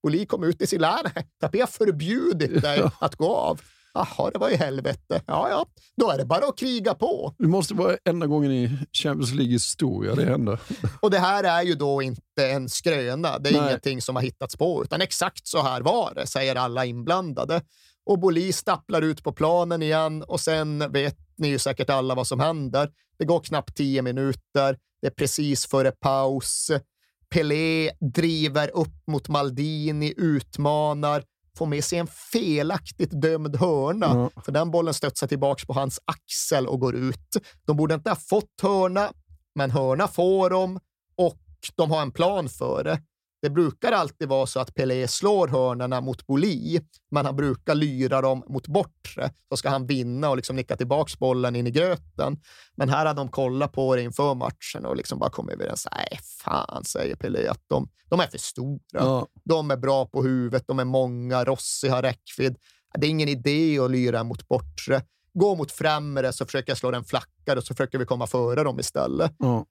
Boli 0.02 0.26
kom 0.26 0.44
ut 0.44 0.62
i 0.62 0.66
sin 0.66 0.80
lärare. 0.80 1.24
Tapia 1.40 1.62
har 1.62 1.66
förbjudit 1.66 2.62
dig 2.62 2.82
att 3.00 3.16
gå 3.16 3.36
av. 3.36 3.60
Jaha, 3.98 4.30
det 4.30 4.38
var 4.38 4.50
i 4.50 4.56
helvete. 4.56 5.22
Ja, 5.26 5.48
ja, 5.50 5.66
då 5.96 6.10
är 6.10 6.18
det 6.18 6.24
bara 6.24 6.46
att 6.46 6.58
kriga 6.58 6.94
på. 6.94 7.34
Det 7.38 7.48
måste 7.48 7.74
vara 7.74 7.96
enda 8.04 8.26
gången 8.26 8.52
i 8.52 8.78
Champions 8.92 9.32
League 9.32 9.52
historia 9.52 10.14
det 10.14 10.24
händer. 10.24 10.60
Och 11.00 11.10
det 11.10 11.18
här 11.18 11.44
är 11.44 11.62
ju 11.62 11.74
då 11.74 12.02
inte 12.02 12.48
en 12.50 12.68
skröna. 12.68 13.38
Det 13.38 13.48
är 13.48 13.52
Nej. 13.52 13.68
ingenting 13.68 14.02
som 14.02 14.16
har 14.16 14.22
hittats 14.22 14.56
på, 14.56 14.84
utan 14.84 15.00
exakt 15.00 15.46
så 15.46 15.62
här 15.62 15.80
var 15.80 16.14
det, 16.14 16.26
säger 16.26 16.56
alla 16.56 16.84
inblandade. 16.84 17.62
Och 18.06 18.18
Boli 18.18 18.52
stapplar 18.52 19.02
ut 19.02 19.22
på 19.24 19.32
planen 19.32 19.82
igen 19.82 20.22
och 20.22 20.40
sen 20.40 20.92
vet 20.92 21.16
ni 21.38 21.48
ju 21.48 21.58
säkert 21.58 21.90
alla 21.90 22.14
vad 22.14 22.26
som 22.26 22.40
händer. 22.40 22.90
Det 23.18 23.24
går 23.24 23.40
knappt 23.40 23.76
tio 23.76 24.02
minuter. 24.02 24.78
Det 25.00 25.06
är 25.06 25.10
precis 25.10 25.66
före 25.66 25.90
paus. 25.90 26.70
Pelé 27.30 27.90
driver 28.14 28.70
upp 28.74 29.06
mot 29.06 29.28
Maldini, 29.28 30.14
utmanar, 30.16 31.24
får 31.58 31.66
med 31.66 31.84
sig 31.84 31.98
en 31.98 32.06
felaktigt 32.06 33.10
dömd 33.22 33.56
hörna, 33.56 34.30
för 34.44 34.52
den 34.52 34.70
bollen 34.70 34.94
studsar 34.94 35.26
tillbaka 35.26 35.66
på 35.66 35.72
hans 35.72 36.00
axel 36.04 36.66
och 36.66 36.80
går 36.80 36.94
ut. 36.96 37.36
De 37.66 37.76
borde 37.76 37.94
inte 37.94 38.10
ha 38.10 38.16
fått 38.16 38.60
hörna, 38.62 39.12
men 39.54 39.70
hörna 39.70 40.08
får 40.08 40.50
de 40.50 40.80
och 41.16 41.38
de 41.76 41.90
har 41.90 42.02
en 42.02 42.12
plan 42.12 42.48
för 42.48 42.84
det. 42.84 43.02
Det 43.42 43.50
brukar 43.50 43.92
alltid 43.92 44.28
vara 44.28 44.46
så 44.46 44.60
att 44.60 44.74
Pelé 44.74 45.08
slår 45.08 45.48
hörnorna 45.48 46.00
mot 46.00 46.26
Boli, 46.26 46.80
men 47.10 47.26
han 47.26 47.36
brukar 47.36 47.74
lyra 47.74 48.20
dem 48.20 48.44
mot 48.48 48.66
bortre. 48.66 49.30
Så 49.48 49.56
ska 49.56 49.68
han 49.68 49.86
vinna 49.86 50.30
och 50.30 50.36
liksom 50.36 50.56
nicka 50.56 50.76
tillbaka 50.76 51.12
bollen 51.18 51.56
in 51.56 51.66
i 51.66 51.70
gröten. 51.70 52.40
Men 52.76 52.88
här 52.88 53.06
har 53.06 53.14
de 53.14 53.28
kollat 53.28 53.72
på 53.72 53.96
det 53.96 54.02
inför 54.02 54.34
matchen 54.34 54.86
och 54.86 54.96
liksom 54.96 55.18
bara 55.18 55.30
kommit 55.30 55.54
överens. 55.54 55.86
Nej, 55.92 56.18
fan, 56.44 56.84
säger 56.84 57.16
Pelé, 57.16 57.48
att 57.48 57.62
de, 57.66 57.88
de 58.08 58.20
är 58.20 58.26
för 58.26 58.38
stora. 58.38 58.78
Ja. 58.92 59.26
De 59.44 59.70
är 59.70 59.76
bra 59.76 60.06
på 60.06 60.22
huvudet, 60.22 60.64
de 60.66 60.78
är 60.78 60.84
många, 60.84 61.44
Rossi 61.44 61.88
har 61.88 62.02
räckvidd. 62.02 62.56
Det 62.98 63.06
är 63.06 63.10
ingen 63.10 63.28
idé 63.28 63.78
att 63.78 63.90
lyra 63.90 64.24
mot 64.24 64.48
bortre. 64.48 65.02
Gå 65.34 65.56
mot 65.56 65.72
främre 65.72 66.32
så 66.32 66.44
försöker 66.44 66.70
jag 66.70 66.78
slå 66.78 66.90
den 66.90 67.04
flackare 67.04 67.58
och 67.58 67.64
så 67.64 67.74
försöker 67.74 67.98
vi 67.98 68.04
komma 68.04 68.26
före 68.26 68.64
dem 68.64 68.80
istället. 68.80 69.34
Ja. 69.38 69.66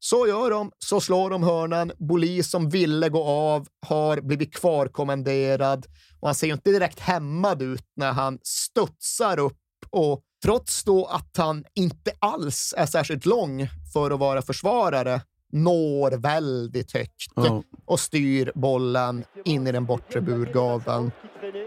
Så 0.00 0.26
gör 0.26 0.50
de, 0.50 0.70
så 0.78 1.00
slår 1.00 1.30
de 1.30 1.42
hörnan. 1.42 1.92
Boli 1.98 2.42
som 2.42 2.68
ville 2.70 3.08
gå 3.08 3.24
av 3.24 3.66
har 3.86 4.20
blivit 4.20 4.54
kvarkommenderad 4.54 5.86
och 6.20 6.28
han 6.28 6.34
ser 6.34 6.46
ju 6.46 6.52
inte 6.52 6.70
direkt 6.70 7.00
hämmad 7.00 7.62
ut 7.62 7.84
när 7.96 8.12
han 8.12 8.38
studsar 8.42 9.38
upp 9.38 9.56
och 9.90 10.20
trots 10.44 10.84
då 10.84 11.04
att 11.04 11.36
han 11.36 11.64
inte 11.74 12.12
alls 12.18 12.74
är 12.76 12.86
särskilt 12.86 13.26
lång 13.26 13.68
för 13.92 14.10
att 14.10 14.18
vara 14.20 14.42
försvarare, 14.42 15.20
når 15.52 16.10
väldigt 16.10 16.92
högt 16.92 17.32
Ja. 17.34 17.62
och 17.86 18.00
styr 18.00 18.52
bollen 18.54 19.24
in 19.44 19.66
i 19.66 19.72
den 19.72 19.86
bortre 19.86 20.20
burgaveln. 20.20 21.10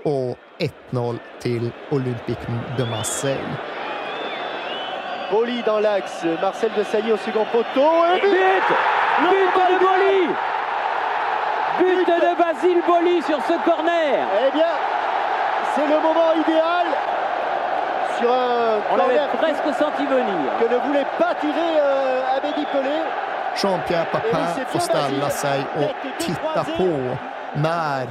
Och 0.06 0.38
1-0 0.92 1.20
till 1.42 1.72
Olympique 1.92 2.60
de 2.78 2.86
Marseille. 2.86 3.58
Boli 5.32 5.64
dans 5.64 5.80
l'axe, 5.80 6.26
Marcel 6.42 6.72
de 6.78 6.84
Sailly 6.84 7.12
au 7.12 7.18
second 7.18 7.46
poteau. 7.52 7.92
Et 8.16 8.20
but 8.20 8.64
But 9.22 9.56
de 9.72 9.80
Boli 9.80 10.28
But 11.80 12.08
de 12.08 12.36
Basile 12.38 12.82
Boli 12.86 13.22
sur 13.24 13.40
ce 13.44 13.54
corner. 13.64 14.28
Eh 14.46 14.52
bien, 14.52 14.74
c'est 15.74 15.88
le 15.88 16.00
moment 16.02 16.34
idéal 16.36 16.86
sur 18.20 18.32
un 18.32 18.82
On 18.92 18.98
l'avait 18.98 19.20
presque 19.38 19.78
senti 19.80 20.06
venir. 20.06 20.52
Que 20.60 20.66
ne 20.74 20.80
voulait 20.88 21.08
pas 21.18 21.34
tirer 21.36 21.80
euh, 21.80 22.38
Abedi 22.38 22.66
Pelé. 22.72 23.00
Jean-Pierre 23.56 24.06
Papin 24.12 24.66
får 24.68 24.80
ställa 24.80 25.30
sig 25.30 25.64
och 25.76 26.22
titta 26.22 26.64
på 26.78 27.18
när 27.54 28.08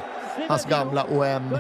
hans 0.49 0.67
gamla 0.67 1.05
OM 1.05 1.59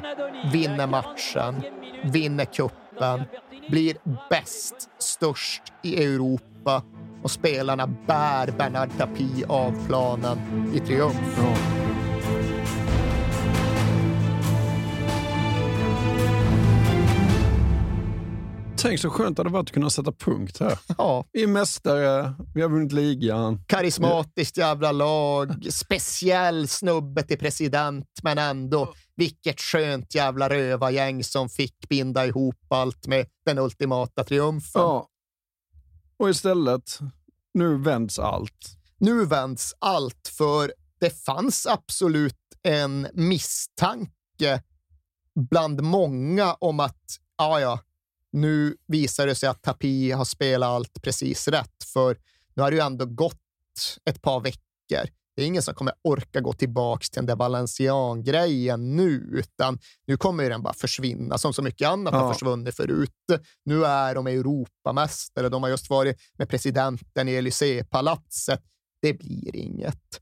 vinner 0.53 0.87
matchen, 0.87 1.63
vinner 2.03 2.45
kuppen, 2.45 3.25
blir 3.71 3.97
bäst, 4.31 4.75
störst 4.99 5.63
i 5.83 6.05
Europa 6.05 6.83
och 7.23 7.31
spelarna 7.31 7.87
bär 7.87 8.51
Bernard 8.59 8.91
Tapie 8.99 9.47
av 9.49 9.87
planen 9.87 10.39
i 10.75 10.81
triumf. 10.81 11.80
Tänk 18.83 19.01
så 19.01 19.11
skönt 19.11 19.37
det 19.37 19.41
hade 19.41 19.53
varit 19.53 19.69
att 19.69 19.75
kunna 19.75 19.91
sätta 19.91 20.13
punkt 20.13 20.61
här. 20.61 20.79
Ja. 20.99 21.25
Vi 21.33 21.43
är 21.43 21.47
mästare, 21.47 22.35
vi 22.55 22.63
har 22.63 22.69
vunnit 22.69 22.93
ligan. 22.93 23.65
Karismatiskt 23.67 24.57
jävla 24.57 24.93
lag, 24.93 25.67
speciell 25.71 26.69
snubbe 26.69 27.23
till 27.23 27.39
president, 27.39 28.07
men 28.23 28.39
ändå 28.39 28.95
vilket 29.17 29.61
skönt 29.61 30.15
jävla 30.15 30.49
rövargäng 30.49 31.25
som 31.25 31.49
fick 31.49 31.89
binda 31.89 32.27
ihop 32.27 32.57
allt 32.69 33.07
med 33.07 33.27
den 33.47 33.59
ultimata 33.59 34.25
triumfen. 34.25 34.83
Ja. 34.83 35.07
Och 36.17 36.31
istället, 36.31 36.99
nu 37.55 37.77
vänds 37.77 38.19
allt. 38.19 38.77
Nu 38.99 39.25
vänds 39.25 39.75
allt, 39.79 40.33
för 40.39 40.73
det 41.01 41.11
fanns 41.25 41.67
absolut 41.67 42.37
en 42.63 43.07
misstanke 43.13 44.63
bland 45.51 45.83
många 45.83 46.55
om 46.55 46.81
att, 46.81 47.03
ja, 47.39 47.61
ja, 47.61 47.79
nu 48.33 48.77
visar 48.87 49.27
det 49.27 49.35
sig 49.35 49.49
att 49.49 49.63
Tapi 49.63 50.11
har 50.11 50.25
spelat 50.25 50.69
allt 50.69 51.03
precis 51.03 51.49
rätt, 51.49 51.85
för 51.93 52.17
nu 52.55 52.63
har 52.63 52.71
det 52.71 52.77
ju 52.77 52.83
ändå 52.83 53.05
gått 53.07 53.37
ett 54.05 54.23
par 54.23 54.41
veckor. 54.41 55.11
Det 55.37 55.43
är 55.43 55.47
ingen 55.47 55.63
som 55.63 55.75
kommer 55.75 55.95
orka 56.03 56.41
gå 56.41 56.53
tillbaka 56.53 57.03
till 57.03 57.19
den 57.19 57.27
där 57.27 57.37
Valencian-grejen 57.37 58.97
nu, 58.97 59.31
utan 59.33 59.79
nu 60.07 60.17
kommer 60.17 60.51
den 60.51 60.63
bara 60.63 60.75
försvinna 60.75 61.39
som 61.39 61.53
så 61.53 61.63
mycket 61.63 61.89
annat 61.89 62.15
har 62.15 62.21
Ja. 62.21 62.33
försvunnit 62.33 62.77
förut. 62.77 63.11
Nu 63.65 63.85
är 63.85 64.15
de 64.15 64.27
Europamästare. 64.27 65.49
De 65.49 65.63
har 65.63 65.71
just 65.71 65.91
varit 65.91 66.21
med 66.39 66.49
presidenten 66.49 67.29
i 67.29 67.33
Élysée-palatset. 67.33 68.63
Det 69.03 69.13
blir 69.13 69.57
inget. 69.57 70.21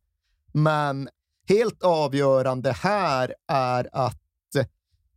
Men 0.52 1.08
helt 1.48 1.82
avgörande 1.82 2.72
här 2.72 3.34
är 3.48 3.88
att 3.92 4.20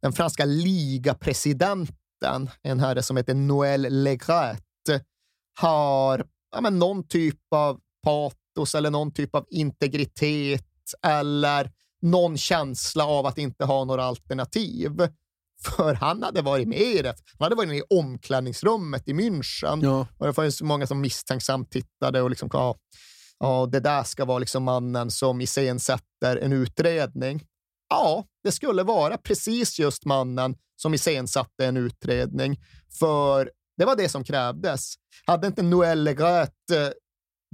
den 0.01 0.13
franska 0.13 0.45
ligapresidenten, 0.45 1.95
en 2.63 2.79
herre 2.79 3.03
som 3.03 3.17
heter 3.17 3.33
Noël 3.33 3.87
Legrette, 3.89 5.03
har 5.59 6.25
ja, 6.51 6.61
men 6.61 6.79
någon 6.79 7.07
typ 7.07 7.39
av 7.51 7.79
patos 8.03 8.75
eller 8.75 8.91
någon 8.91 9.13
typ 9.13 9.35
av 9.35 9.45
integritet 9.49 10.65
eller 11.05 11.71
någon 12.01 12.37
känsla 12.37 13.05
av 13.05 13.25
att 13.25 13.37
inte 13.37 13.65
ha 13.65 13.85
några 13.85 14.03
alternativ. 14.03 14.97
För 15.63 15.93
han 15.93 16.23
hade 16.23 16.41
varit 16.41 16.67
med 16.67 16.81
i 16.81 17.01
det. 17.01 17.15
Han 17.39 17.45
hade 17.45 17.55
varit 17.55 17.67
inne 17.67 17.77
i 17.77 17.83
omklädningsrummet 17.89 19.07
i 19.07 19.13
München. 19.13 19.83
Ja. 19.83 20.07
Och 20.17 20.27
det 20.27 20.33
fanns 20.33 20.61
många 20.61 20.87
som 20.87 21.01
misstänksamt 21.01 21.71
tittade 21.71 22.21
och 22.21 22.29
liksom, 22.29 22.49
ja, 22.53 22.75
ja, 23.39 23.69
det 23.71 23.79
där 23.79 24.03
ska 24.03 24.25
vara 24.25 24.39
liksom 24.39 24.63
mannen 24.63 25.11
som 25.11 25.41
iscensätter 25.41 26.37
en 26.37 26.53
utredning. 26.53 27.43
Ja, 27.89 28.25
det 28.43 28.51
skulle 28.51 28.83
vara 28.83 29.17
precis 29.17 29.79
just 29.79 30.05
mannen 30.05 30.55
som 30.81 30.93
iscensatte 30.93 31.65
en 31.65 31.77
utredning. 31.77 32.59
För 32.99 33.51
det 33.77 33.85
var 33.85 33.95
det 33.95 34.09
som 34.09 34.23
krävdes. 34.23 34.93
Hade 35.25 35.47
inte 35.47 35.61
Noël 35.61 36.03
Legret 36.03 36.71
eh, 36.71 36.89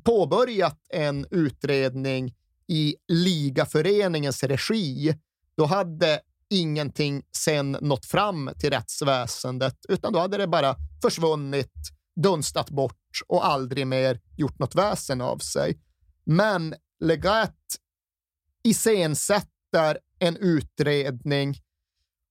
påbörjat 0.03 0.79
en 0.89 1.25
utredning 1.31 2.35
i 2.67 2.95
ligaföreningens 3.07 4.43
regi, 4.43 5.15
då 5.57 5.65
hade 5.65 6.19
ingenting 6.49 7.23
sen 7.37 7.71
nått 7.71 8.05
fram 8.05 8.49
till 8.59 8.69
rättsväsendet, 8.69 9.77
utan 9.89 10.13
då 10.13 10.19
hade 10.19 10.37
det 10.37 10.47
bara 10.47 10.75
försvunnit, 11.01 11.73
dunstat 12.15 12.69
bort 12.69 13.21
och 13.27 13.45
aldrig 13.45 13.87
mer 13.87 14.19
gjort 14.37 14.59
något 14.59 14.75
väsen 14.75 15.21
av 15.21 15.37
sig. 15.37 15.79
Men 16.25 16.75
Legat 16.99 17.55
iscensätter 18.63 19.99
en 20.19 20.37
utredning 20.37 21.57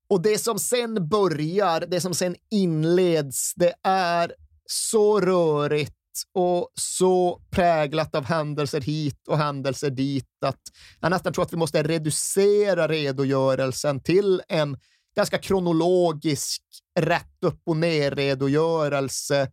och 0.08 0.22
det 0.22 0.38
som 0.38 0.58
sen 0.58 1.08
börjar, 1.08 1.86
det 1.88 2.00
som 2.00 2.14
sen 2.14 2.36
inleds, 2.50 3.54
det 3.54 3.74
är 3.82 4.32
så 4.66 5.20
rörigt 5.20 5.92
och 6.32 6.68
så 6.74 7.42
präglat 7.50 8.14
av 8.14 8.24
händelser 8.24 8.80
hit 8.80 9.28
och 9.28 9.38
händelser 9.38 9.90
dit 9.90 10.28
att 10.44 10.60
jag 11.00 11.10
nästan 11.10 11.32
tror 11.32 11.44
att 11.44 11.52
vi 11.52 11.56
måste 11.56 11.82
reducera 11.82 12.88
redogörelsen 12.88 14.00
till 14.00 14.42
en 14.48 14.78
ganska 15.16 15.38
kronologisk, 15.38 16.62
rätt 16.98 17.36
upp 17.40 17.60
och 17.66 17.76
ner 17.76 18.10
redogörelse 18.10 19.50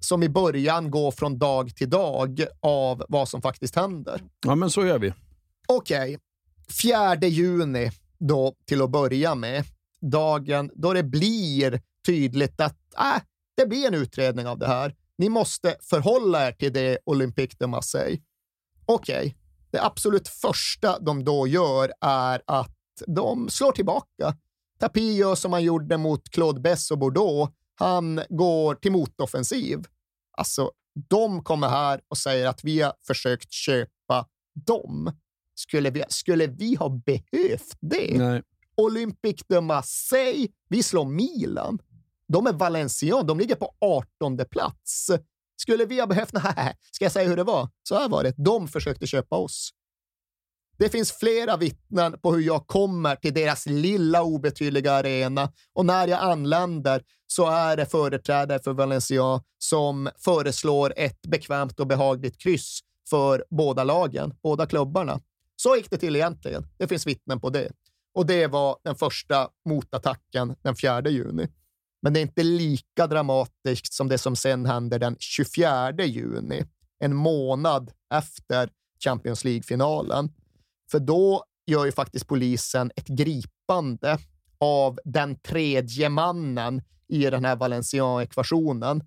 som 0.00 0.22
i 0.22 0.28
början 0.28 0.90
går 0.90 1.10
från 1.10 1.38
dag 1.38 1.76
till 1.76 1.90
dag 1.90 2.44
av 2.60 3.04
vad 3.08 3.28
som 3.28 3.42
faktiskt 3.42 3.76
händer. 3.76 4.20
Ja, 4.46 4.54
men 4.54 4.70
så 4.70 4.86
gör 4.86 4.98
vi. 4.98 5.12
Okej, 5.68 6.18
4 6.82 7.16
juni 7.16 7.90
då 8.18 8.54
till 8.66 8.82
att 8.82 8.90
börja 8.90 9.34
med. 9.34 9.64
Dagen 10.10 10.70
då 10.74 10.92
det 10.92 11.02
blir 11.02 11.80
tydligt 12.06 12.60
att 12.60 12.78
äh, 12.98 13.22
det 13.56 13.66
blir 13.66 13.86
en 13.86 13.94
utredning 13.94 14.46
av 14.46 14.58
det 14.58 14.66
här. 14.66 14.94
Ni 15.18 15.28
måste 15.28 15.76
förhålla 15.80 16.48
er 16.48 16.52
till 16.52 16.72
det 16.72 16.98
Olympique 17.04 17.56
de 17.58 17.70
Marseille. 17.70 18.18
Okej, 18.86 19.36
det 19.70 19.82
absolut 19.82 20.28
första 20.28 20.98
de 20.98 21.24
då 21.24 21.46
gör 21.46 21.92
är 22.00 22.42
att 22.46 22.76
de 23.06 23.48
slår 23.48 23.72
tillbaka. 23.72 24.36
Tapie 24.78 25.12
gör 25.12 25.34
som 25.34 25.52
han 25.52 25.62
gjorde 25.62 25.96
mot 25.96 26.28
Claude 26.28 26.60
Bess 26.60 26.90
och 26.90 26.98
Bordeaux. 26.98 27.52
Han 27.74 28.20
går 28.28 28.74
till 28.74 28.92
motoffensiv. 28.92 29.84
Alltså, 30.38 30.70
de 31.08 31.44
kommer 31.44 31.68
här 31.68 32.00
och 32.08 32.18
säger 32.18 32.46
att 32.46 32.64
vi 32.64 32.80
har 32.80 32.92
försökt 33.06 33.52
köpa 33.52 34.26
dem. 34.66 35.12
Skulle 35.54 35.90
vi, 35.90 36.04
skulle 36.08 36.46
vi 36.46 36.74
ha 36.74 36.88
behövt 36.88 37.78
det? 37.80 38.18
Nej. 38.18 38.42
Olympique 38.76 39.44
de 39.48 39.66
Marseille, 39.66 40.48
vi 40.68 40.82
slår 40.82 41.04
Milan. 41.04 41.78
De 42.28 42.46
är 42.46 42.52
Valencian, 42.52 43.26
de 43.26 43.38
ligger 43.38 43.54
på 43.54 43.74
18 43.80 44.38
plats. 44.50 45.10
Skulle 45.56 45.84
vi 45.84 46.00
ha 46.00 46.06
behövt... 46.06 46.32
Nej, 46.56 46.76
ska 46.90 47.04
jag 47.04 47.12
säga 47.12 47.28
hur 47.28 47.36
det 47.36 47.44
var? 47.44 47.68
Så 47.82 47.94
här 47.94 48.08
var 48.08 48.22
det. 48.22 48.34
De 48.36 48.68
försökte 48.68 49.06
köpa 49.06 49.36
oss. 49.36 49.70
Det 50.78 50.88
finns 50.88 51.12
flera 51.12 51.56
vittnen 51.56 52.18
på 52.22 52.32
hur 52.32 52.42
jag 52.42 52.66
kommer 52.66 53.16
till 53.16 53.34
deras 53.34 53.66
lilla 53.66 54.22
obetydliga 54.22 54.92
arena 54.92 55.52
och 55.72 55.86
när 55.86 56.08
jag 56.08 56.20
anländer 56.20 57.02
så 57.26 57.46
är 57.50 57.76
det 57.76 57.86
företrädare 57.86 58.58
för 58.58 58.72
Valencia 58.72 59.42
som 59.58 60.10
föreslår 60.18 60.92
ett 60.96 61.22
bekvämt 61.22 61.80
och 61.80 61.86
behagligt 61.86 62.38
kryss 62.38 62.80
för 63.10 63.44
båda 63.50 63.84
lagen, 63.84 64.34
båda 64.42 64.66
klubbarna. 64.66 65.20
Så 65.56 65.76
gick 65.76 65.90
det 65.90 65.98
till 65.98 66.16
egentligen. 66.16 66.66
Det 66.78 66.88
finns 66.88 67.06
vittnen 67.06 67.40
på 67.40 67.50
det. 67.50 67.72
Och 68.16 68.26
det 68.26 68.46
var 68.46 68.76
den 68.84 68.96
första 68.96 69.48
motattacken 69.68 70.56
den 70.62 70.76
4 70.76 71.08
juni. 71.08 71.48
Men 72.02 72.12
det 72.12 72.20
är 72.20 72.22
inte 72.22 72.42
lika 72.42 73.06
dramatiskt 73.06 73.92
som 73.92 74.08
det 74.08 74.18
som 74.18 74.36
sen 74.36 74.66
händer 74.66 74.98
den 74.98 75.16
24 75.18 75.92
juni, 76.04 76.64
en 76.98 77.16
månad 77.16 77.92
efter 78.14 78.70
Champions 79.04 79.44
League-finalen. 79.44 80.32
För 80.90 80.98
då 80.98 81.44
gör 81.66 81.84
ju 81.84 81.92
faktiskt 81.92 82.26
polisen 82.26 82.90
ett 82.96 83.08
gripande 83.08 84.18
av 84.60 84.98
den 85.04 85.38
tredje 85.38 86.08
mannen 86.08 86.82
i 87.08 87.30
den 87.30 87.44
här 87.44 87.56
Valencian-ekvationen. 87.56 89.04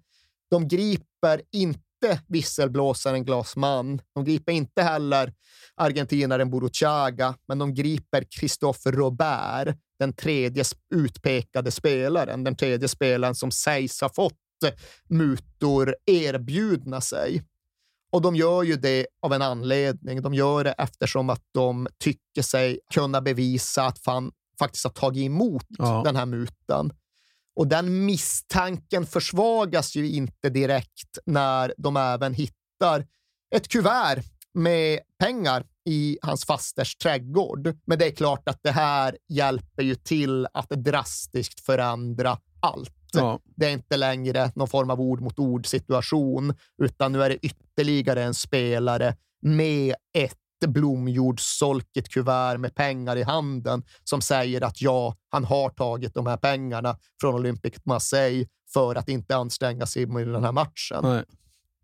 De 0.51 0.67
griper 0.67 1.41
inte 1.51 1.88
visselblåsaren 2.27 3.25
Glasman. 3.25 4.01
De 4.15 4.25
griper 4.25 4.51
inte 4.51 4.81
heller 4.83 5.33
argentinaren 5.75 6.49
Buruchaga, 6.49 7.35
men 7.47 7.59
de 7.59 7.73
griper 7.73 8.23
Christophe 8.39 8.91
Robert, 8.91 9.77
den 9.99 10.13
tredje 10.13 10.63
utpekade 10.95 11.71
spelaren, 11.71 12.43
den 12.43 12.55
tredje 12.55 12.87
spelaren 12.87 13.35
som 13.35 13.51
sägs 13.51 14.01
ha 14.01 14.09
fått 14.09 14.33
mutor 15.09 15.95
erbjudna 16.05 17.01
sig. 17.01 17.43
Och 18.11 18.21
de 18.21 18.35
gör 18.35 18.63
ju 18.63 18.75
det 18.75 19.07
av 19.21 19.33
en 19.33 19.41
anledning. 19.41 20.21
De 20.21 20.33
gör 20.33 20.63
det 20.63 20.71
eftersom 20.71 21.29
att 21.29 21.43
de 21.53 21.87
tycker 22.03 22.41
sig 22.41 22.79
kunna 22.93 23.21
bevisa 23.21 23.85
att 23.85 23.99
fan 23.99 24.31
faktiskt 24.59 24.83
har 24.83 24.91
tagit 24.91 25.25
emot 25.25 25.65
ja. 25.69 26.01
den 26.05 26.15
här 26.15 26.25
mutan. 26.25 26.93
Och 27.59 27.67
den 27.67 28.05
misstanken 28.05 29.05
försvagas 29.05 29.95
ju 29.95 30.09
inte 30.09 30.49
direkt 30.49 31.17
när 31.25 31.73
de 31.77 31.97
även 31.97 32.33
hittar 32.33 33.05
ett 33.55 33.67
kuvert 33.67 34.23
med 34.53 34.99
pengar 35.19 35.65
i 35.85 36.17
hans 36.21 36.45
fasters 36.45 36.95
trädgård. 36.95 37.77
Men 37.85 37.99
det 37.99 38.05
är 38.05 38.11
klart 38.11 38.49
att 38.49 38.59
det 38.63 38.71
här 38.71 39.17
hjälper 39.29 39.83
ju 39.83 39.95
till 39.95 40.47
att 40.53 40.69
drastiskt 40.69 41.59
förändra 41.59 42.37
allt. 42.59 43.09
Ja. 43.13 43.39
Det 43.55 43.65
är 43.65 43.71
inte 43.71 43.97
längre 43.97 44.51
någon 44.55 44.67
form 44.67 44.89
av 44.89 45.01
ord 45.01 45.21
mot 45.21 45.39
ord 45.39 45.65
situation, 45.65 46.53
utan 46.83 47.11
nu 47.11 47.23
är 47.23 47.29
det 47.29 47.45
ytterligare 47.45 48.23
en 48.23 48.33
spelare 48.33 49.15
med 49.41 49.95
ett 50.17 50.37
blomjordssolkigt 50.67 52.09
kuvert 52.09 52.57
med 52.57 52.75
pengar 52.75 53.15
i 53.15 53.23
handen 53.23 53.83
som 54.03 54.21
säger 54.21 54.61
att 54.61 54.81
ja, 54.81 55.15
han 55.29 55.45
har 55.45 55.69
tagit 55.69 56.13
de 56.13 56.27
här 56.27 56.37
pengarna 56.37 56.97
från 57.21 57.35
Olympic 57.35 57.73
Marseille 57.85 58.47
för 58.73 58.95
att 58.95 59.09
inte 59.09 59.35
anstränga 59.35 59.85
sig 59.85 60.01
i 60.01 60.05
den 60.05 60.43
här 60.43 60.51
matchen. 60.51 60.99
Nej. 61.03 61.23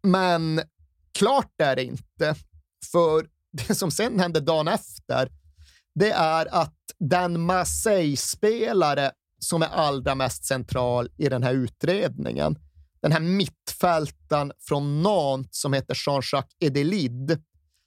Men 0.03 0.61
klart 1.13 1.61
är 1.61 1.75
det 1.75 1.83
inte, 1.83 2.35
för 2.91 3.27
det 3.67 3.75
som 3.75 3.91
sen 3.91 4.19
hände 4.19 4.39
dagen 4.39 4.67
efter, 4.67 5.31
det 5.95 6.11
är 6.11 6.55
att 6.55 6.75
den 6.99 7.41
Marseille-spelare 7.41 9.11
som 9.39 9.61
är 9.61 9.67
allra 9.67 10.15
mest 10.15 10.45
central 10.45 11.09
i 11.17 11.29
den 11.29 11.43
här 11.43 11.53
utredningen, 11.53 12.59
den 13.01 13.11
här 13.11 13.19
mittfältaren 13.19 14.51
från 14.59 15.03
Nantes 15.03 15.61
som 15.61 15.73
heter 15.73 15.95
Jean-Jacques 16.05 16.55
Edelid, 16.59 17.41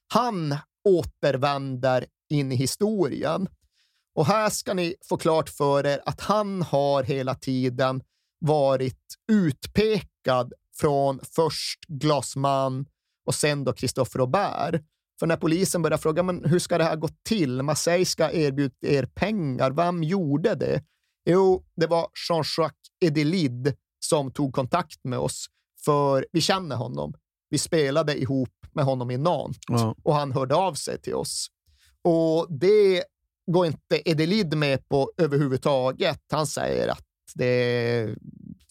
han 0.08 0.56
återvänder 0.84 2.06
in 2.30 2.52
i 2.52 2.56
historien. 2.56 3.48
Och 4.14 4.26
här 4.26 4.50
ska 4.50 4.74
ni 4.74 4.94
få 5.08 5.16
klart 5.16 5.48
för 5.48 5.86
er 5.86 6.00
att 6.04 6.20
han 6.20 6.62
har 6.62 7.02
hela 7.02 7.34
tiden 7.34 8.02
varit 8.38 9.14
utpekad 9.32 10.52
från 10.76 11.20
först 11.22 11.80
Glasman 11.88 12.86
och 13.26 13.34
sen 13.34 13.64
då 13.64 13.74
Christopher 13.74 14.18
Robert. 14.18 14.82
För 15.20 15.26
när 15.26 15.36
polisen 15.36 15.82
börjar 15.82 15.98
fråga 15.98 16.22
men 16.22 16.44
hur 16.44 16.58
ska 16.58 16.78
det 16.78 16.84
här 16.84 16.96
gå 16.96 17.08
till, 17.28 17.62
Marseille 17.62 18.04
ska 18.04 18.32
erbjuda 18.32 18.74
er 18.80 19.06
pengar, 19.06 19.70
vem 19.70 20.02
gjorde 20.02 20.54
det? 20.54 20.84
Jo, 21.24 21.64
det 21.76 21.86
var 21.86 22.08
Jean-Jacques 22.28 22.90
Edelid 23.00 23.74
som 24.00 24.30
tog 24.30 24.54
kontakt 24.54 25.04
med 25.04 25.18
oss, 25.18 25.46
för 25.84 26.26
vi 26.32 26.40
känner 26.40 26.76
honom. 26.76 27.14
Vi 27.50 27.58
spelade 27.58 28.18
ihop 28.20 28.48
med 28.72 28.84
honom 28.84 29.10
i 29.10 29.16
Nantes 29.16 29.58
ja. 29.68 29.94
och 30.02 30.14
han 30.14 30.32
hörde 30.32 30.54
av 30.54 30.74
sig 30.74 31.00
till 31.00 31.14
oss. 31.14 31.46
Och 32.04 32.46
det 32.50 33.04
går 33.52 33.66
inte 33.66 34.10
Edelid 34.10 34.56
med 34.56 34.88
på 34.88 35.12
överhuvudtaget. 35.16 36.20
Han 36.32 36.46
säger 36.46 36.88
att 36.88 37.04
det, 37.34 38.16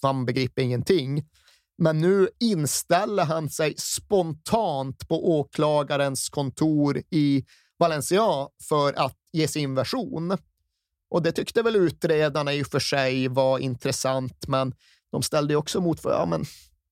han 0.01 0.25
begriper 0.25 0.61
ingenting. 0.61 1.25
Men 1.77 2.01
nu 2.01 2.29
inställer 2.39 3.25
han 3.25 3.49
sig 3.49 3.75
spontant 3.77 5.07
på 5.07 5.39
åklagarens 5.39 6.29
kontor 6.29 7.01
i 7.09 7.45
Valencia 7.79 8.47
för 8.69 8.93
att 8.93 9.17
ge 9.31 9.47
sin 9.47 9.75
version. 9.75 10.37
Och 11.09 11.21
det 11.21 11.31
tyckte 11.31 11.61
väl 11.61 11.75
utredarna 11.75 12.53
i 12.53 12.63
och 12.63 12.67
för 12.67 12.79
sig 12.79 13.27
var 13.27 13.59
intressant, 13.59 14.47
men 14.47 14.73
de 15.11 15.23
ställde 15.23 15.55
också 15.55 15.81
mot 15.81 15.99
för 15.99 16.09
ja, 16.09 16.25
men 16.25 16.45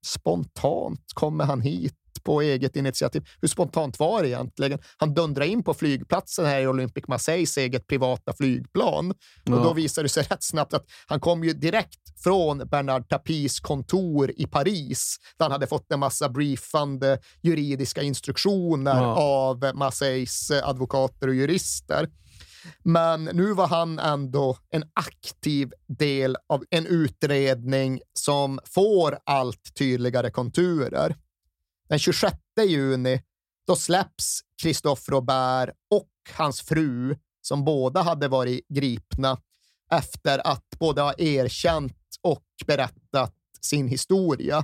spontant 0.06 1.02
kommer 1.14 1.46
han 1.46 1.62
hit 1.62 1.94
på 2.24 2.42
eget 2.42 2.76
initiativ. 2.76 3.24
Hur 3.42 3.48
spontant 3.48 4.00
var 4.00 4.22
det 4.22 4.30
egentligen? 4.30 4.80
Han 4.98 5.14
dundrade 5.14 5.48
in 5.48 5.64
på 5.64 5.74
flygplatsen 5.74 6.46
här 6.46 6.62
i 6.62 6.68
Olympic 6.68 7.08
Marseilles 7.08 7.58
eget 7.58 7.88
privata 7.88 8.34
flygplan. 8.34 9.14
Ja. 9.44 9.56
Och 9.56 9.64
då 9.64 9.74
visade 9.74 10.06
det 10.06 10.10
sig 10.10 10.24
rätt 10.30 10.44
snabbt 10.44 10.74
att 10.74 10.86
han 11.08 11.20
kom 11.20 11.44
ju 11.44 11.54
direkt 11.54 12.00
från 12.24 12.58
Bernard 12.58 13.10
Tapis 13.10 13.60
kontor 13.60 14.32
i 14.36 14.48
Paris, 14.48 15.18
där 15.38 15.46
han 15.46 15.52
hade 15.52 15.68
fått 15.68 15.92
en 15.92 16.00
massa 16.00 16.30
briefande 16.30 17.20
juridiska 17.42 18.02
instruktioner 18.02 18.96
ja. 18.96 19.16
av 19.16 19.72
Marseilles 19.76 20.52
advokater 20.52 21.28
och 21.28 21.36
jurister. 21.36 22.10
Men 22.84 23.24
nu 23.24 23.54
var 23.54 23.68
han 23.68 24.00
ändå 24.00 24.58
en 24.70 24.84
aktiv 24.94 25.72
del 25.88 26.38
av 26.50 26.64
en 26.70 26.86
utredning 26.86 28.02
som 28.14 28.60
får 28.66 29.18
allt 29.26 29.76
tydligare 29.76 30.32
konturer. 30.32 31.16
Den 31.90 32.00
26 32.00 32.38
juni 32.68 33.22
då 33.68 33.76
släpps 33.76 34.42
Christophe 34.62 35.12
Robert 35.12 35.70
och 35.90 36.10
hans 36.38 36.62
fru, 36.62 37.16
som 37.42 37.66
båda 37.66 38.02
hade 38.02 38.28
varit 38.28 38.68
gripna, 38.68 39.38
efter 39.92 40.48
att 40.48 40.66
både 40.80 41.02
ha 41.02 41.14
erkänt 41.18 41.98
och 42.22 42.46
berättat 42.68 43.34
sin 43.62 43.88
historia. 43.88 44.64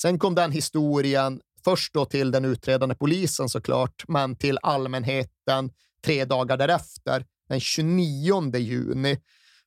Sen 0.00 0.18
kom 0.18 0.34
den 0.34 0.52
historien 0.52 1.40
först 1.64 1.94
då 1.94 2.04
till 2.04 2.30
den 2.30 2.44
utredande 2.44 2.94
polisen 2.94 3.48
såklart, 3.48 4.04
men 4.08 4.36
till 4.36 4.58
allmänheten 4.62 5.70
tre 6.06 6.24
dagar 6.24 6.56
därefter, 6.56 7.24
den 7.48 7.60
29 7.60 8.56
juni. 8.56 9.20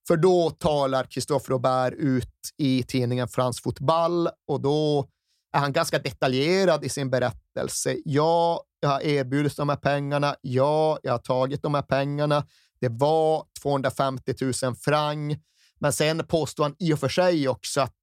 För 0.07 0.17
då 0.17 0.49
talar 0.49 1.03
Christophe 1.03 1.51
Robert 1.51 1.93
ut 1.93 2.35
i 2.57 2.83
tidningen 2.83 3.27
France 3.27 3.61
Football 3.63 4.29
och 4.47 4.61
då 4.61 5.09
är 5.53 5.59
han 5.59 5.73
ganska 5.73 5.99
detaljerad 5.99 6.85
i 6.85 6.89
sin 6.89 7.09
berättelse. 7.09 7.97
Ja, 8.05 8.63
jag 8.79 8.89
har 8.89 9.01
erbjudit 9.01 9.57
de 9.57 9.69
här 9.69 9.75
pengarna. 9.75 10.35
Ja, 10.41 10.99
jag 11.03 11.11
har 11.11 11.19
tagit 11.19 11.61
de 11.61 11.75
här 11.75 11.81
pengarna. 11.81 12.45
Det 12.81 12.89
var 12.89 13.45
250 13.61 14.33
000 14.41 14.75
franc. 14.75 15.37
Men 15.79 15.93
sen 15.93 16.25
påstår 16.27 16.63
han 16.63 16.75
i 16.79 16.93
och 16.93 16.99
för 16.99 17.09
sig 17.09 17.47
också 17.47 17.81
att 17.81 17.95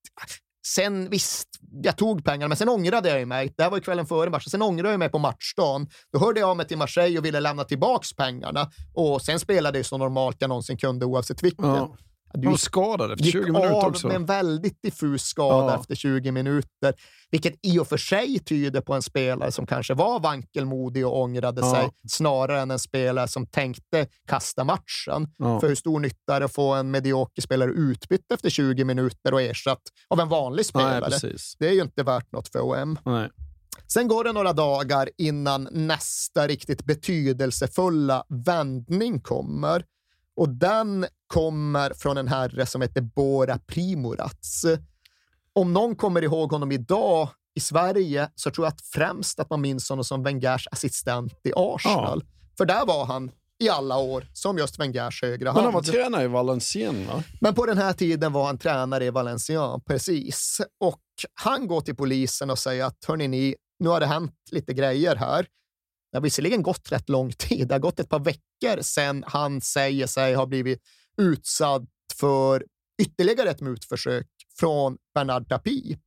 Sen 0.75 1.11
visst, 1.11 1.49
jag 1.83 1.97
tog 1.97 2.25
pengarna, 2.25 2.49
men 2.49 2.57
sen 2.57 2.69
ångrade 2.69 3.19
jag 3.19 3.29
mig. 3.29 3.55
Det 3.57 3.63
här 3.63 3.71
var 3.71 3.77
ju 3.77 3.83
kvällen 3.83 4.07
före 4.07 4.31
matchen. 4.31 4.51
Sen 4.51 4.63
ångrade 4.63 4.91
jag 4.91 4.99
mig 4.99 5.09
på 5.09 5.19
matchdagen. 5.19 5.89
Då 6.13 6.19
hörde 6.19 6.41
jag 6.41 6.51
av 6.51 6.57
mig 6.57 6.67
till 6.67 6.79
Marseille 6.79 7.19
och 7.19 7.25
ville 7.25 7.41
lämna 7.41 7.65
tillbaka 7.65 8.05
pengarna. 8.17 8.71
Och 8.95 9.23
sen 9.23 9.41
spelade 9.41 9.79
jag 9.79 9.87
så 9.87 9.99
normalt 9.99 10.37
jag 10.39 10.49
någonsin 10.49 10.77
kunde 10.77 11.07
oavsett 11.07 11.43
vilket. 11.43 11.65
Ja. 11.65 11.97
Du 12.35 12.49
var 12.49 12.57
skadad 12.57 13.13
efter 13.13 13.25
20 13.25 13.53
minuter 13.53 13.87
också. 13.87 14.07
med 14.07 14.17
en 14.17 14.27
väldigt 14.27 14.83
diffus 14.83 15.23
skada 15.23 15.73
ja. 15.73 15.81
efter 15.81 15.95
20 15.95 16.33
minuter, 16.33 16.95
vilket 17.31 17.55
i 17.63 17.79
och 17.79 17.89
för 17.89 17.97
sig 17.97 18.39
tyder 18.39 18.81
på 18.81 18.95
en 18.95 19.03
spelare 19.03 19.53
som 19.53 19.67
kanske 19.67 19.95
var 19.95 20.21
vankelmodig 20.21 21.07
och 21.07 21.21
ångrade 21.21 21.61
ja. 21.61 21.75
sig, 21.75 21.91
snarare 22.09 22.61
än 22.61 22.71
en 22.71 22.79
spelare 22.79 23.29
som 23.29 23.47
tänkte 23.47 24.07
kasta 24.29 24.65
matchen. 24.65 25.29
Ja. 25.39 25.61
För 25.61 25.69
hur 25.69 25.75
stor 25.75 26.01
nytta 26.01 26.37
är 26.37 26.41
det 26.41 26.47
att 26.47 26.55
få 26.55 26.75
en 26.75 26.91
medioker 26.91 27.43
spelare 27.43 27.71
utbytt 27.71 28.33
efter 28.33 28.51
20 28.51 28.85
minuter 28.85 29.35
och 29.35 29.43
ersatt 29.43 29.83
av 30.09 30.21
en 30.21 30.29
vanlig 30.29 30.67
spelare? 30.67 31.19
Nej, 31.23 31.37
det 31.59 31.69
är 31.69 31.73
ju 31.73 31.83
inte 31.83 32.03
värt 32.03 32.33
något 32.33 32.49
för 32.49 32.61
OM. 32.61 32.99
Nej. 33.05 33.31
Sen 33.89 34.09
går 34.09 34.25
det 34.25 34.33
några 34.33 34.53
dagar 34.53 35.11
innan 35.19 35.69
nästa 35.73 36.47
riktigt 36.47 36.85
betydelsefulla 36.85 38.25
vändning 38.29 39.21
kommer. 39.21 39.85
Och 40.37 40.49
den 40.49 41.07
kommer 41.27 41.93
från 41.95 42.17
en 42.17 42.29
herre 42.29 42.67
som 42.67 42.83
heter 42.83 43.01
Bora 43.01 43.59
Primorac. 43.59 44.65
Om 45.53 45.73
någon 45.73 45.97
kommer 45.97 46.25
ihåg 46.25 46.53
honom 46.53 46.73
idag 46.73 47.29
i 47.55 47.61
Sverige 47.61 48.29
så 48.35 48.51
tror 48.51 48.67
jag 48.67 48.73
att 48.73 48.81
främst 48.81 49.41
att 49.41 49.51
man 49.51 49.61
minns 49.61 49.89
honom 49.89 50.05
som 50.05 50.23
Wengers 50.23 50.69
assistent 50.71 51.41
i 51.45 51.53
Arsenal. 51.57 52.23
Ja. 52.25 52.55
För 52.59 52.65
där 52.65 52.87
var 52.87 53.05
han 53.05 53.31
i 53.59 53.69
alla 53.69 53.99
år 53.99 54.27
som 54.33 54.59
just 54.59 54.79
Wengers 54.79 55.23
högra 55.23 55.49
hand. 55.49 55.57
Men 55.57 55.65
han 55.65 55.75
var 55.75 55.83
tränare 55.83 56.25
i 56.25 56.29
Valenciennes 56.29 57.09
va? 57.09 57.23
Men 57.41 57.55
på 57.55 57.67
den 57.67 57.79
här 57.79 57.93
tiden 57.93 58.33
var 58.33 58.47
han 58.47 58.59
tränare 58.59 59.05
i 59.05 59.11
Valenciennes, 59.11 59.85
precis. 59.87 60.61
Och 60.81 61.03
han 61.35 61.67
går 61.67 61.81
till 61.81 61.97
polisen 61.97 62.51
och 62.51 62.59
säger 62.59 62.85
att 62.85 63.05
hörni 63.05 63.29
ni, 63.29 63.57
nu 63.79 63.89
har 63.89 64.01
det 64.01 64.07
hänt 64.07 64.35
lite 64.51 64.75
grejer 64.75 65.17
här. 65.17 65.47
Det 66.17 66.19
har 66.19 66.23
visserligen 66.23 66.63
gått 66.63 66.93
rätt 66.93 67.09
lång 67.09 67.33
tid. 67.33 67.69
Det 67.69 67.75
har 67.75 67.79
gått 67.79 68.01
ett 68.01 68.09
par 68.09 68.19
veckor 68.19 68.83
sedan 68.83 69.25
han 69.27 69.61
säger 69.61 70.07
sig 70.07 70.35
ha 70.35 70.47
blivit 70.47 70.83
utsatt 71.17 71.83
för 72.15 72.65
ytterligare 73.03 73.51
ett 73.51 73.61
mutförsök 73.61 74.27
från 74.59 74.97
Bernard 75.15 75.49
Tapie. 75.49 75.99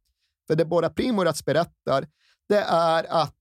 För 0.47 0.55
det 0.55 0.65
båda 0.65 0.89
Primorac 0.89 1.45
berättar, 1.45 2.07
det 2.47 2.57
är 2.67 3.03
att 3.03 3.35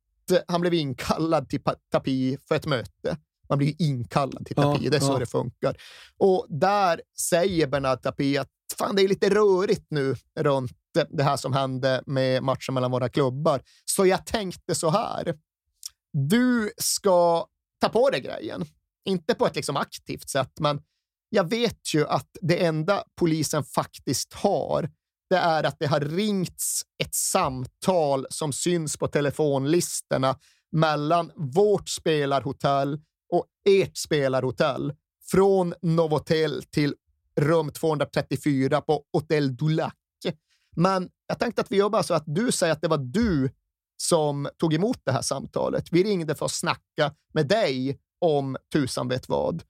han 0.48 0.60
blev 0.60 0.74
inkallad 0.74 1.48
till 1.48 1.60
Tapie 1.92 2.38
för 2.48 2.54
ett 2.54 2.66
möte. 2.66 3.16
Man 3.48 3.58
blir 3.58 3.74
inkallad 3.78 4.46
till 4.46 4.56
Tapie, 4.56 4.84
ja, 4.84 4.90
det 4.90 4.96
är 4.96 5.00
så 5.00 5.12
ja. 5.12 5.18
det 5.18 5.26
funkar. 5.26 5.76
Och 6.18 6.46
där 6.48 7.00
säger 7.20 7.66
Bernard 7.66 8.02
Tapie 8.02 8.40
att 8.40 8.48
fan, 8.78 8.96
det 8.96 9.02
är 9.02 9.08
lite 9.08 9.30
rörigt 9.30 9.86
nu 9.90 10.16
runt 10.40 10.72
det 11.08 11.22
här 11.22 11.36
som 11.36 11.52
hände 11.52 12.02
med 12.06 12.42
matchen 12.42 12.74
mellan 12.74 12.90
våra 12.90 13.08
klubbar. 13.08 13.62
Så 13.84 14.06
jag 14.06 14.26
tänkte 14.26 14.74
så 14.74 14.90
här. 14.90 15.34
Du 16.12 16.72
ska 16.76 17.46
ta 17.80 17.88
på 17.88 18.10
dig 18.10 18.20
grejen. 18.20 18.64
Inte 19.04 19.34
på 19.34 19.46
ett 19.46 19.56
liksom 19.56 19.76
aktivt 19.76 20.28
sätt, 20.28 20.52
men 20.60 20.80
jag 21.28 21.50
vet 21.50 21.94
ju 21.94 22.06
att 22.06 22.28
det 22.40 22.64
enda 22.64 23.04
polisen 23.16 23.64
faktiskt 23.64 24.32
har, 24.34 24.90
det 25.30 25.36
är 25.36 25.64
att 25.64 25.76
det 25.78 25.86
har 25.86 26.00
ringts 26.00 26.82
ett 27.02 27.14
samtal 27.14 28.26
som 28.30 28.52
syns 28.52 28.96
på 28.96 29.08
telefonlistorna 29.08 30.38
mellan 30.72 31.32
vårt 31.36 31.88
spelarhotell 31.88 33.00
och 33.32 33.46
ert 33.68 33.96
spelarhotell 33.96 34.92
från 35.30 35.74
Novotel 35.82 36.62
till 36.62 36.94
rum 37.40 37.72
234 37.72 38.80
på 38.80 39.04
Hotel 39.12 39.56
Dulac. 39.56 39.92
Men 40.76 41.10
jag 41.26 41.38
tänkte 41.38 41.62
att 41.62 41.72
vi 41.72 41.76
gör 41.76 41.88
bara 41.88 42.02
så 42.02 42.14
att 42.14 42.24
du 42.26 42.52
säger 42.52 42.72
att 42.72 42.82
det 42.82 42.88
var 42.88 42.98
du 42.98 43.50
som 44.02 44.48
tog 44.58 44.74
emot 44.74 45.00
det 45.04 45.12
här 45.12 45.22
samtalet. 45.22 45.84
Vi 45.90 46.02
ringde 46.02 46.34
för 46.34 46.44
att 46.44 46.52
snacka 46.52 47.12
med 47.34 47.48
dig 47.48 47.98
om 48.20 48.56
tusan 48.72 49.08
vet 49.08 49.28
vad. 49.28 49.62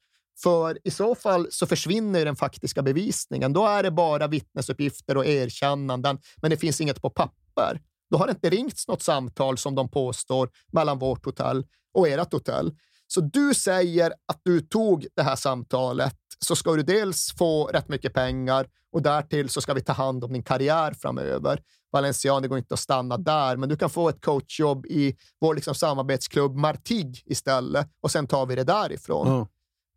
För 0.43 0.79
i 0.85 0.91
så 0.91 1.15
fall 1.15 1.47
så 1.51 1.67
försvinner 1.67 2.25
den 2.25 2.37
faktiska 2.37 2.83
bevisningen. 2.83 3.53
Då 3.53 3.67
är 3.67 3.83
det 3.83 3.91
bara 3.91 4.27
vittnesuppgifter 4.27 5.17
och 5.17 5.27
erkännanden, 5.27 6.19
men 6.37 6.51
det 6.51 6.57
finns 6.57 6.81
inget 6.81 7.03
på 7.03 7.11
papper. 7.11 7.81
Då 8.11 8.19
har 8.19 8.27
det 8.27 8.31
inte 8.31 8.51
ringts 8.51 8.89
något 8.89 9.03
samtal 9.03 9.59
som 9.59 9.75
de 9.75 9.89
påstår 9.89 10.51
mellan 10.73 10.99
vårt 10.99 11.25
hotell 11.25 11.65
och 11.95 12.09
ert 12.09 12.33
hotell. 12.33 12.73
Så 13.09 13.21
du 13.21 13.55
säger 13.55 14.13
att 14.29 14.41
du 14.43 14.61
tog 14.61 15.07
det 15.17 15.23
här 15.23 15.37
samtalet 15.37 16.15
så 16.39 16.57
ska 16.57 16.73
du 16.73 16.83
dels 16.83 17.35
få 17.39 17.65
rätt 17.65 17.89
mycket 17.89 18.15
pengar 18.15 18.67
och 18.93 19.03
därtill 19.03 19.49
så 19.49 19.61
ska 19.61 19.75
vi 19.75 19.81
ta 19.81 19.93
hand 19.93 20.25
om 20.25 20.33
din 20.33 20.43
karriär 20.43 20.93
framöver. 20.93 21.63
Valencian, 21.93 22.43
det 22.43 22.49
går 22.49 22.59
inte 22.59 22.75
att 22.75 22.81
stanna 22.81 23.17
där, 23.17 23.57
men 23.57 23.69
du 23.69 23.77
kan 23.77 23.91
få 23.91 24.09
ett 24.09 24.25
coachjobb 24.25 24.87
i 24.87 25.17
vår 25.41 25.55
liksom 25.55 25.75
samarbetsklubb 25.75 26.57
Martig 26.57 27.23
istället 27.27 27.89
och 28.01 28.11
sen 28.11 28.27
tar 28.27 28.47
vi 28.47 28.55
det 28.55 28.65
därifrån. 28.65 29.29
Mm. 29.29 29.47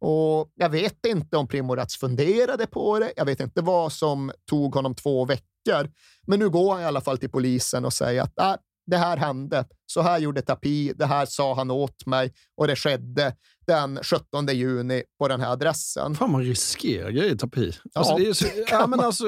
Och 0.01 0.51
jag 0.55 0.69
vet 0.69 1.05
inte 1.05 1.37
om 1.37 1.47
Primorac 1.47 1.95
funderade 1.95 2.67
på 2.67 2.99
det. 2.99 3.13
Jag 3.15 3.25
vet 3.25 3.39
inte 3.39 3.61
vad 3.61 3.93
som 3.93 4.31
tog 4.49 4.75
honom 4.75 4.95
två 4.95 5.25
veckor. 5.25 5.91
Men 6.27 6.39
nu 6.39 6.49
går 6.49 6.73
han 6.73 6.81
i 6.81 6.85
alla 6.85 7.01
fall 7.01 7.17
till 7.17 7.29
polisen 7.29 7.85
och 7.85 7.93
säger 7.93 8.21
att 8.21 8.39
äh, 8.39 8.55
det 8.91 8.97
här 8.97 9.17
hände. 9.17 9.65
Så 9.85 10.01
här 10.01 10.19
gjorde 10.19 10.41
Tapi. 10.41 10.93
Det 10.93 11.05
här 11.05 11.25
sa 11.25 11.55
han 11.55 11.71
åt 11.71 12.05
mig 12.05 12.33
och 12.57 12.67
det 12.67 12.75
skedde 12.75 13.35
den 13.67 13.99
17 14.03 14.47
juni 14.47 15.03
på 15.19 15.27
den 15.27 15.41
här 15.41 15.51
adressen. 15.51 16.15
Fan, 16.15 16.31
man 16.31 16.43
riskerar 16.43 17.09
grejer, 17.09 17.35
Tapi. 17.35 17.73
Alltså, 17.93 18.19
ja, 18.19 18.33
så, 18.33 18.45
ja, 18.67 18.87
men 18.87 18.99
alltså... 18.99 19.25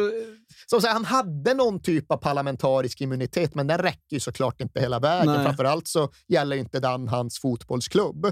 Så 0.70 0.82
säga, 0.82 0.94
han 0.94 1.06
hade 1.06 1.54
någon 1.54 1.82
typ 1.82 2.12
av 2.12 2.18
parlamentarisk 2.18 3.02
immunitet, 3.02 3.56
men 3.56 3.68
den 3.68 3.78
räcker 3.78 4.14
ju 4.14 4.20
såklart 4.20 4.62
inte 4.62 4.82
hela 4.82 5.00
vägen. 5.00 5.44
Framförallt 5.44 5.88
så 5.88 6.10
gäller 6.28 6.56
inte 6.56 6.80
den 6.80 7.08
hans 7.08 7.40
fotbollsklubb. 7.40 8.28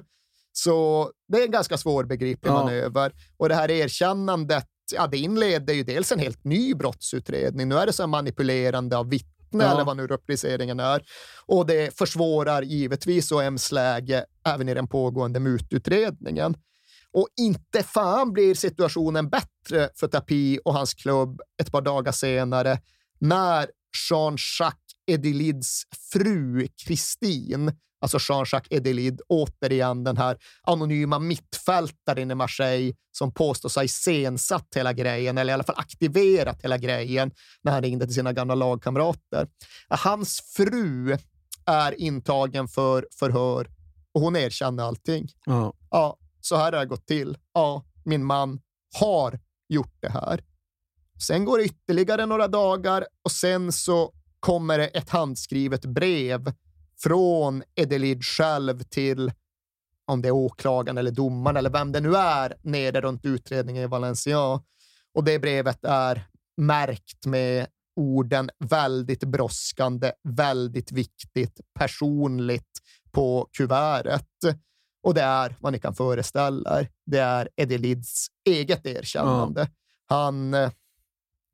Så 0.54 1.10
det 1.28 1.38
är 1.38 1.46
en 1.46 1.52
ganska 1.52 1.78
svårbegriplig 1.78 2.52
ja. 2.52 2.54
manöver. 2.54 3.12
Och 3.38 3.50
det 3.50 3.56
här 3.56 3.72
erkännandet, 3.72 4.68
ja, 4.94 5.08
det 5.08 5.18
inleder 5.18 5.74
ju 5.74 5.84
dels 5.84 6.12
en 6.12 6.20
helt 6.20 6.44
ny 6.44 6.74
brottsutredning. 6.74 7.70
Nu 7.70 7.76
är 7.76 7.86
det 7.86 7.94
så 7.94 8.08
manipulerande 8.08 8.98
av 8.98 9.10
vittne 9.52 9.64
ja. 9.64 9.72
eller 9.72 9.86
vad 9.86 9.98
nu 9.98 10.08
rubriceringen 10.08 10.80
är. 10.80 11.02
Och 11.46 11.66
det 11.66 11.98
försvårar 11.98 12.62
givetvis 12.62 13.32
OMs 13.32 13.72
läge 13.72 14.26
även 14.46 14.70
i 14.70 14.74
den 14.74 14.88
pågående 14.88 15.40
mututredningen. 15.40 16.56
Och 17.14 17.28
inte 17.42 17.84
fan 17.84 18.34
blir 18.34 18.56
situationen 18.56 19.30
bättre 19.30 19.90
för 19.96 20.08
Tapi 20.08 20.60
och 20.66 20.74
hans 20.74 20.94
klubb 20.94 21.42
ett 21.62 21.72
par 21.72 21.82
dagar 21.82 22.12
senare 22.12 22.80
när 23.20 23.70
Jean-Jacques 24.10 24.96
Edilids 25.08 25.84
fru 26.14 26.68
Kristin 26.86 27.72
alltså 28.02 28.18
Jean-Jacques 28.20 28.78
Edelid, 28.78 29.22
återigen 29.28 30.04
den 30.04 30.18
här 30.18 30.38
anonyma 30.64 31.20
mittfältaren 31.20 32.32
i 32.32 32.36
Marseille 32.36 32.94
som 33.12 33.34
påstås 33.34 33.76
ha 33.76 33.84
iscensatt 33.84 34.68
hela 34.76 34.94
grejen, 34.94 35.38
eller 35.38 35.52
i 35.52 35.54
alla 35.54 35.64
fall 35.64 35.80
aktiverat 35.80 36.62
hela 36.64 36.78
grejen 36.78 37.32
när 37.62 37.72
han 37.72 37.82
ringde 37.82 38.06
till 38.06 38.16
sina 38.16 38.34
gamla 38.34 38.56
lagkamrater. 38.56 39.48
Hans 39.90 40.42
fru 40.56 41.18
är 41.66 42.02
intagen 42.02 42.68
för 42.68 43.08
förhör 43.20 43.68
och 44.14 44.22
hon 44.22 44.36
erkänner 44.36 44.84
allting. 44.84 45.30
Ja. 45.46 45.74
ja, 45.90 46.18
så 46.42 46.56
här 46.56 46.72
har 46.72 46.80
det 46.80 46.86
gått 46.86 47.08
till. 47.08 47.38
Ja, 47.54 47.86
min 48.04 48.26
man 48.26 48.60
har 49.00 49.40
gjort 49.70 49.96
det 50.00 50.10
här. 50.10 50.44
Sen 51.28 51.46
går 51.46 51.58
det 51.58 51.64
ytterligare 51.64 52.26
några 52.26 52.48
dagar 52.48 53.06
och 53.24 53.32
sen 53.32 53.72
så 53.72 54.14
kommer 54.40 54.78
det 54.78 54.88
ett 54.88 55.10
handskrivet 55.10 55.86
brev 55.86 56.54
från 57.04 57.64
Edelid 57.76 58.24
själv 58.24 58.84
till 58.84 59.32
om 60.06 60.22
det 60.22 60.28
är 60.28 60.32
åklagaren 60.32 60.98
eller 60.98 61.12
domaren 61.12 61.58
eller 61.58 61.70
vem 61.70 61.92
det 61.92 62.00
nu 62.00 62.16
är 62.16 62.56
nere 62.62 63.02
runt 63.02 63.26
utredningen 63.26 63.84
i 63.84 63.88
Valencia. 63.88 64.62
Och 65.14 65.24
det 65.24 65.40
brevet 65.40 65.86
är 65.86 66.28
märkt 66.58 67.26
med 67.26 67.68
orden 67.96 68.50
väldigt 68.60 69.24
brådskande, 69.24 70.12
väldigt 70.24 70.92
viktigt, 70.92 71.60
personligt 71.80 72.80
på 73.12 73.50
kuvertet. 73.52 74.28
Och 75.04 75.14
det 75.14 75.22
är 75.22 75.56
vad 75.60 75.74
ni 75.74 75.80
kan 75.80 75.96
föreställa 75.96 76.80
er. 76.80 76.90
Det 77.06 77.20
är 77.20 77.50
Edelids 77.56 78.28
eget 78.46 78.86
erkännande. 78.86 79.62
Mm. 79.62 79.74
Han 80.06 80.54
eh, 80.54 80.72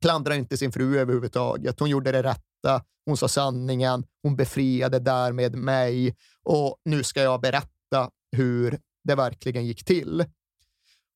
klandrar 0.00 0.34
inte 0.34 0.56
sin 0.56 0.72
fru 0.72 0.98
överhuvudtaget. 0.98 1.80
Hon 1.80 1.90
gjorde 1.90 2.12
det 2.12 2.22
rätt 2.22 2.44
berätta. 2.62 2.84
Hon 3.06 3.16
sa 3.16 3.28
sanningen. 3.28 4.04
Hon 4.22 4.36
befriade 4.36 4.98
därmed 4.98 5.56
mig 5.56 6.16
och 6.44 6.76
nu 6.84 7.04
ska 7.04 7.22
jag 7.22 7.40
berätta 7.40 8.10
hur 8.32 8.78
det 9.04 9.14
verkligen 9.14 9.66
gick 9.66 9.84
till. 9.84 10.24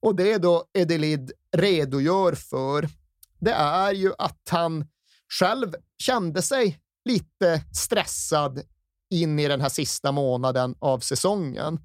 Och 0.03 0.17
det 0.17 0.39
då 0.39 0.65
Edelid 0.73 1.33
redogör 1.57 2.35
för, 2.35 2.89
det 3.41 3.53
är 3.53 3.93
ju 3.93 4.13
att 4.19 4.49
han 4.51 4.87
själv 5.39 5.75
kände 5.99 6.43
sig 6.43 6.79
lite 7.05 7.65
stressad 7.73 8.63
in 9.11 9.39
i 9.39 9.49
den 9.49 9.61
här 9.61 9.69
sista 9.69 10.13
månaden 10.13 10.75
av 10.79 11.01
säsongen. 11.01 11.81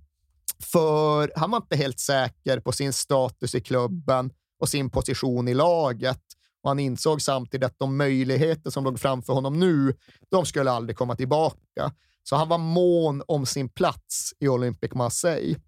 För 0.60 1.32
han 1.36 1.52
var 1.52 1.58
inte 1.58 1.76
helt 1.76 2.00
säker 2.00 2.60
på 2.60 2.72
sin 2.72 2.94
status 2.94 3.56
i 3.56 3.62
klubben 3.62 4.32
och 4.60 4.70
sin 4.70 4.90
position 4.90 5.48
i 5.48 5.54
laget. 5.54 6.27
Och 6.68 6.72
han 6.72 6.80
insåg 6.80 7.22
samtidigt 7.22 7.66
att 7.66 7.80
de 7.80 7.98
möjligheter 7.98 8.70
som 8.70 8.84
låg 8.84 9.00
framför 9.00 9.34
honom 9.34 9.60
nu, 9.60 9.94
de 10.32 10.46
skulle 10.46 10.72
aldrig 10.72 10.98
komma 10.98 11.16
tillbaka. 11.16 11.92
Så 12.24 12.36
han 12.36 12.50
var 12.50 12.58
mån 12.58 13.24
om 13.28 13.46
sin 13.46 13.70
plats 13.70 14.34
i 14.40 14.48
Olympic 14.48 14.94
Marseille. 14.94 15.60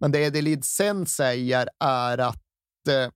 Men 0.00 0.12
det 0.12 0.18
Edelid 0.18 0.64
sen 0.64 1.06
säger 1.06 1.68
är 1.84 2.18
att 2.18 2.42
eh, 2.88 3.10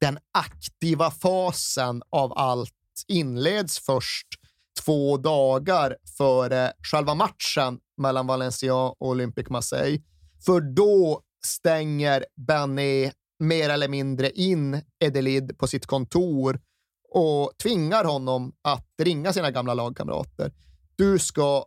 den 0.00 0.18
aktiva 0.38 1.10
fasen 1.10 2.02
av 2.10 2.38
allt 2.38 2.74
inleds 3.06 3.78
först 3.78 4.28
två 4.84 5.16
dagar 5.16 5.96
före 6.18 6.72
själva 6.92 7.14
matchen 7.14 7.78
mellan 7.96 8.26
Valencia 8.26 8.74
och 8.74 8.96
Olympic 9.08 9.48
Marseille. 9.48 10.02
För 10.46 10.60
då 10.60 11.22
stänger 11.44 12.24
Benny 12.46 13.10
mer 13.38 13.70
eller 13.70 13.88
mindre 13.88 14.30
in 14.30 14.82
Edelid 15.04 15.58
på 15.58 15.66
sitt 15.66 15.86
kontor 15.86 16.60
och 17.10 17.52
tvingar 17.62 18.04
honom 18.04 18.52
att 18.62 18.86
ringa 19.02 19.32
sina 19.32 19.50
gamla 19.50 19.74
lagkamrater. 19.74 20.52
Du 20.96 21.18
ska 21.18 21.64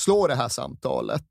slå 0.00 0.26
det 0.26 0.34
här 0.34 0.48
samtalet. 0.48 1.26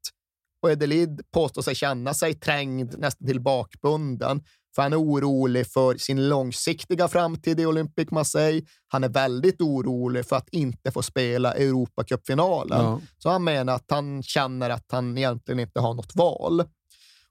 Och 0.61 0.71
Edelid 0.71 1.21
påstår 1.31 1.61
sig 1.61 1.75
känna 1.75 2.13
sig 2.13 2.33
trängd, 2.33 2.95
nästan 2.97 3.27
till 3.27 3.41
bakbunden, 3.41 4.43
för 4.75 4.81
han 4.81 4.93
är 4.93 5.01
orolig 5.01 5.67
för 5.67 5.97
sin 5.97 6.29
långsiktiga 6.29 7.07
framtid 7.07 7.59
i 7.59 7.65
Olympic 7.65 8.11
Marseille. 8.11 8.65
Han 8.87 9.03
är 9.03 9.09
väldigt 9.09 9.61
orolig 9.61 10.25
för 10.25 10.35
att 10.35 10.49
inte 10.49 10.91
få 10.91 11.01
spela 11.01 11.53
Europacupfinalen. 11.53 12.85
Ja. 12.85 13.01
Så 13.17 13.29
han 13.29 13.43
menar 13.43 13.75
att 13.75 13.85
han 13.87 14.23
känner 14.23 14.69
att 14.69 14.85
han 14.91 15.17
egentligen 15.17 15.59
inte 15.59 15.79
har 15.79 15.93
något 15.93 16.15
val. 16.15 16.63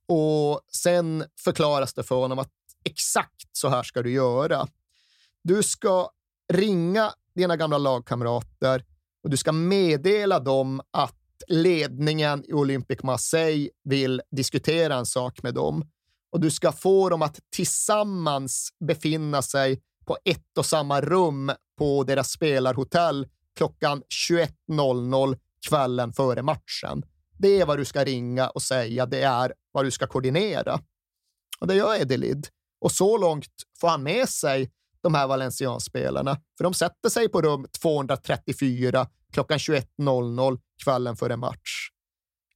Och 0.08 0.60
sen 0.72 1.24
förklaras 1.44 1.94
det 1.94 2.02
för 2.02 2.16
honom 2.16 2.38
att 2.38 2.50
exakt 2.84 3.48
så 3.52 3.68
här 3.68 3.82
ska 3.82 4.02
du 4.02 4.10
göra. 4.10 4.68
Du 5.42 5.62
ska 5.62 6.10
ringa 6.52 7.12
dina 7.34 7.56
gamla 7.56 7.78
lagkamrater 7.78 8.84
och 9.22 9.30
du 9.30 9.36
ska 9.36 9.52
meddela 9.52 10.38
dem 10.38 10.80
att 10.90 11.14
ledningen 11.48 12.44
i 12.48 12.52
Olympic 12.52 13.02
Marseille 13.02 13.70
vill 13.84 14.22
diskutera 14.30 14.94
en 14.94 15.06
sak 15.06 15.42
med 15.42 15.54
dem. 15.54 15.84
Och 16.30 16.40
du 16.40 16.50
ska 16.50 16.72
få 16.72 17.08
dem 17.08 17.22
att 17.22 17.40
tillsammans 17.50 18.68
befinna 18.88 19.42
sig 19.42 19.82
på 20.06 20.18
ett 20.24 20.58
och 20.58 20.66
samma 20.66 21.00
rum 21.00 21.52
på 21.78 22.04
deras 22.04 22.30
spelarhotell 22.30 23.28
klockan 23.56 24.02
21.00 24.68 25.38
kvällen 25.68 26.12
före 26.12 26.42
matchen. 26.42 27.04
Det 27.38 27.60
är 27.60 27.66
vad 27.66 27.78
du 27.78 27.84
ska 27.84 28.04
ringa 28.04 28.48
och 28.48 28.62
säga. 28.62 29.06
Det 29.06 29.22
är 29.22 29.54
vad 29.72 29.84
du 29.84 29.90
ska 29.90 30.06
koordinera. 30.06 30.80
Och 31.60 31.66
det 31.66 31.74
gör 31.74 32.00
Edelid. 32.00 32.48
Och 32.80 32.92
så 32.92 33.18
långt 33.18 33.52
får 33.80 33.88
han 33.88 34.02
med 34.02 34.28
sig 34.28 34.70
de 35.02 35.14
här 35.14 35.26
Valencianspelarna, 35.26 36.40
för 36.56 36.64
de 36.64 36.74
sätter 36.74 37.08
sig 37.08 37.28
på 37.28 37.42
rum 37.42 37.66
234 37.82 39.06
klockan 39.32 39.58
21.00 39.58 40.58
kvällen 40.84 41.16
före 41.16 41.36
match. 41.36 41.88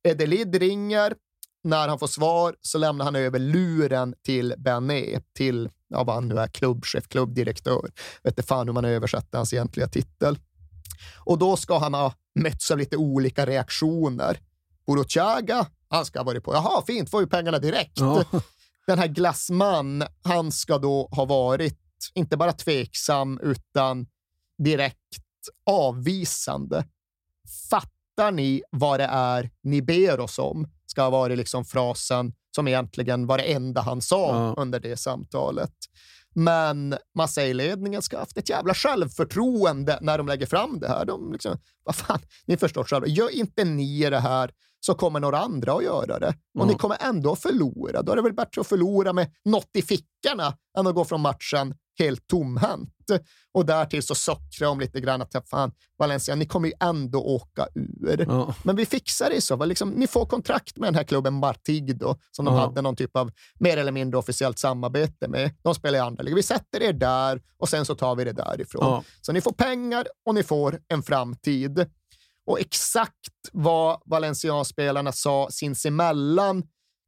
Edelid 0.02 0.54
ringer. 0.54 1.14
När 1.62 1.88
han 1.88 1.98
får 1.98 2.06
svar 2.06 2.56
så 2.60 2.78
lämnar 2.78 3.04
han 3.04 3.16
över 3.16 3.38
luren 3.38 4.14
till 4.22 4.54
Benet, 4.58 5.24
till 5.34 5.70
ja, 5.88 6.04
vad 6.04 6.14
han 6.14 6.28
nu 6.28 6.38
är, 6.38 6.46
klubbchef, 6.46 7.08
klubbdirektör. 7.08 7.90
Vet 8.22 8.32
inte 8.32 8.42
fan 8.42 8.68
hur 8.68 8.74
man 8.74 8.84
översätter 8.84 9.38
hans 9.38 9.52
egentliga 9.52 9.88
titel. 9.88 10.38
Och 11.24 11.38
då 11.38 11.56
ska 11.56 11.78
han 11.78 11.94
ha 11.94 12.14
mötts 12.34 12.70
av 12.70 12.78
lite 12.78 12.96
olika 12.96 13.46
reaktioner. 13.46 14.38
Boruchaga, 14.88 15.66
han 15.88 16.04
ska 16.04 16.18
ha 16.18 16.24
varit 16.24 16.44
på, 16.44 16.54
jaha, 16.54 16.82
fint, 16.86 17.10
får 17.10 17.20
ju 17.20 17.26
pengarna 17.26 17.58
direkt. 17.58 18.00
Ja. 18.00 18.24
Den 18.86 18.98
här 18.98 19.06
Glassman, 19.06 20.04
han 20.22 20.52
ska 20.52 20.78
då 20.78 21.08
ha 21.10 21.24
varit 21.24 21.78
inte 22.14 22.36
bara 22.36 22.52
tveksam, 22.52 23.40
utan 23.42 24.06
direkt 24.58 24.98
avvisande. 25.66 26.84
Fattar 27.70 28.32
ni 28.32 28.62
vad 28.70 29.00
det 29.00 29.08
är 29.10 29.50
ni 29.62 29.82
ber 29.82 30.20
oss 30.20 30.38
om? 30.38 30.68
Ska 30.86 31.02
ha 31.02 31.10
varit 31.10 31.38
liksom 31.38 31.64
frasen 31.64 32.32
som 32.54 32.68
egentligen 32.68 33.26
var 33.26 33.38
det 33.38 33.44
enda 33.52 33.80
han 33.80 34.02
sa 34.02 34.28
ja. 34.28 34.62
under 34.62 34.80
det 34.80 34.96
samtalet. 34.96 35.74
Men 36.38 36.96
Marseille-ledningen 37.14 38.02
ska 38.02 38.16
ha 38.16 38.22
haft 38.22 38.36
ett 38.36 38.48
jävla 38.48 38.74
självförtroende 38.74 39.98
när 40.00 40.18
de 40.18 40.26
lägger 40.26 40.46
fram 40.46 40.78
det 40.80 40.88
här. 40.88 41.04
De 41.04 41.32
liksom, 41.32 41.58
vad 41.84 41.94
fan, 41.94 42.20
ni 42.46 42.56
förstår 42.56 42.84
själva. 42.84 43.06
Gör 43.06 43.30
inte 43.30 43.64
ni 43.64 44.10
det 44.10 44.18
här 44.18 44.50
så 44.80 44.94
kommer 44.94 45.20
några 45.20 45.38
andra 45.38 45.72
att 45.72 45.84
göra 45.84 46.18
det. 46.18 46.34
Och 46.54 46.62
mm. 46.62 46.72
ni 46.72 46.74
kommer 46.74 46.96
ändå 47.00 47.32
att 47.32 47.42
förlora. 47.42 48.02
Då 48.02 48.12
är 48.12 48.16
det 48.16 48.22
väl 48.22 48.32
bättre 48.32 48.60
att 48.60 48.66
förlora 48.66 49.12
med 49.12 49.30
något 49.44 49.70
i 49.74 49.82
fickorna 49.82 50.56
än 50.78 50.86
att 50.86 50.94
gå 50.94 51.04
från 51.04 51.20
matchen 51.20 51.74
helt 51.98 52.26
tomhänt. 52.26 52.94
Och 53.52 53.66
därtill 53.66 54.02
så 54.02 54.14
sockrar 54.14 54.68
de 54.68 54.80
lite 54.80 55.00
grann 55.00 55.22
att 55.22 55.48
fan, 55.50 55.72
Valencia, 55.98 56.34
ni 56.34 56.46
kommer 56.46 56.68
ju 56.68 56.74
ändå 56.80 57.22
åka 57.22 57.66
ur. 57.74 58.24
Ja. 58.28 58.54
Men 58.64 58.76
vi 58.76 58.86
fixar 58.86 59.30
det 59.30 59.40
så. 59.40 59.64
Liksom, 59.64 59.90
ni 59.90 60.06
får 60.06 60.26
kontrakt 60.26 60.76
med 60.76 60.86
den 60.86 60.94
här 60.94 61.04
klubben 61.04 61.34
Martigdo, 61.34 62.16
som 62.30 62.44
de 62.44 62.54
ja. 62.54 62.60
hade 62.60 62.82
någon 62.82 62.96
typ 62.96 63.16
av 63.16 63.30
mer 63.60 63.76
eller 63.76 63.92
mindre 63.92 64.18
officiellt 64.18 64.58
samarbete 64.58 65.28
med. 65.28 65.54
De 65.62 65.74
spelar 65.74 65.98
i 65.98 66.02
andra 66.02 66.22
ligor. 66.22 66.36
Vi 66.36 66.42
sätter 66.42 66.82
er 66.82 66.92
där 66.92 67.42
och 67.56 67.68
sen 67.68 67.84
så 67.84 67.94
tar 67.94 68.16
vi 68.16 68.24
det 68.24 68.32
därifrån. 68.32 68.84
Ja. 68.84 69.04
Så 69.20 69.32
ni 69.32 69.40
får 69.40 69.52
pengar 69.52 70.06
och 70.26 70.34
ni 70.34 70.42
får 70.42 70.80
en 70.88 71.02
framtid. 71.02 71.86
Och 72.46 72.60
exakt 72.60 73.14
vad 73.52 74.02
Valencia-spelarna 74.04 75.12
sa 75.12 75.48
sinsemellan 75.50 76.62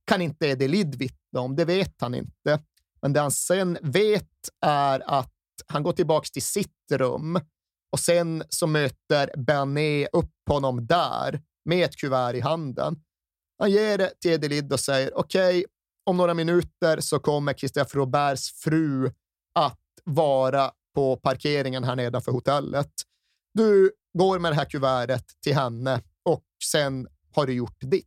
kan 0.07 0.23
inte 0.23 0.47
Edelid 0.47 0.95
vittna 0.95 1.41
om. 1.41 1.57
Det 1.57 1.65
vet 1.65 1.95
han 2.01 2.15
inte. 2.15 2.61
Men 3.03 3.13
det 3.13 3.21
han 3.21 3.31
sen 3.31 3.79
vet 3.83 4.29
är 4.67 5.03
att 5.07 5.33
han 5.67 5.83
går 5.83 5.93
tillbaka 5.93 6.27
till 6.33 6.43
sitt 6.43 6.93
rum 6.93 7.41
och 7.93 8.01
sen 8.01 8.45
så 8.49 8.67
möter 8.67 9.31
Bernet 9.37 10.09
upp 10.13 10.35
honom 10.51 10.87
där 10.87 11.43
med 11.65 11.85
ett 11.85 11.97
kuvert 11.97 12.35
i 12.35 12.41
handen. 12.41 13.03
Han 13.59 13.71
ger 13.71 13.99
det 13.99 14.13
till 14.21 14.31
Edelid 14.31 14.73
och 14.73 14.81
säger 14.81 15.19
okej, 15.19 15.59
okay, 15.59 15.65
om 16.07 16.17
några 16.17 16.35
minuter 16.35 17.01
så 17.01 17.19
kommer 17.19 17.55
Christophe 17.55 17.99
Roberts 17.99 18.51
fru 18.53 19.13
att 19.55 19.79
vara 20.05 20.71
på 20.95 21.17
parkeringen 21.17 21.85
här 21.85 21.97
nedanför 21.97 22.33
hotellet. 22.33 22.93
Du 23.55 23.91
går 24.19 24.39
med 24.39 24.53
det 24.53 24.57
här 24.57 24.65
kuvertet 24.65 25.25
till 25.43 25.55
henne 25.55 26.03
och 26.23 26.45
sen 26.65 27.09
har 27.35 27.47
du 27.47 27.53
gjort 27.53 27.81
ditt. 27.81 28.07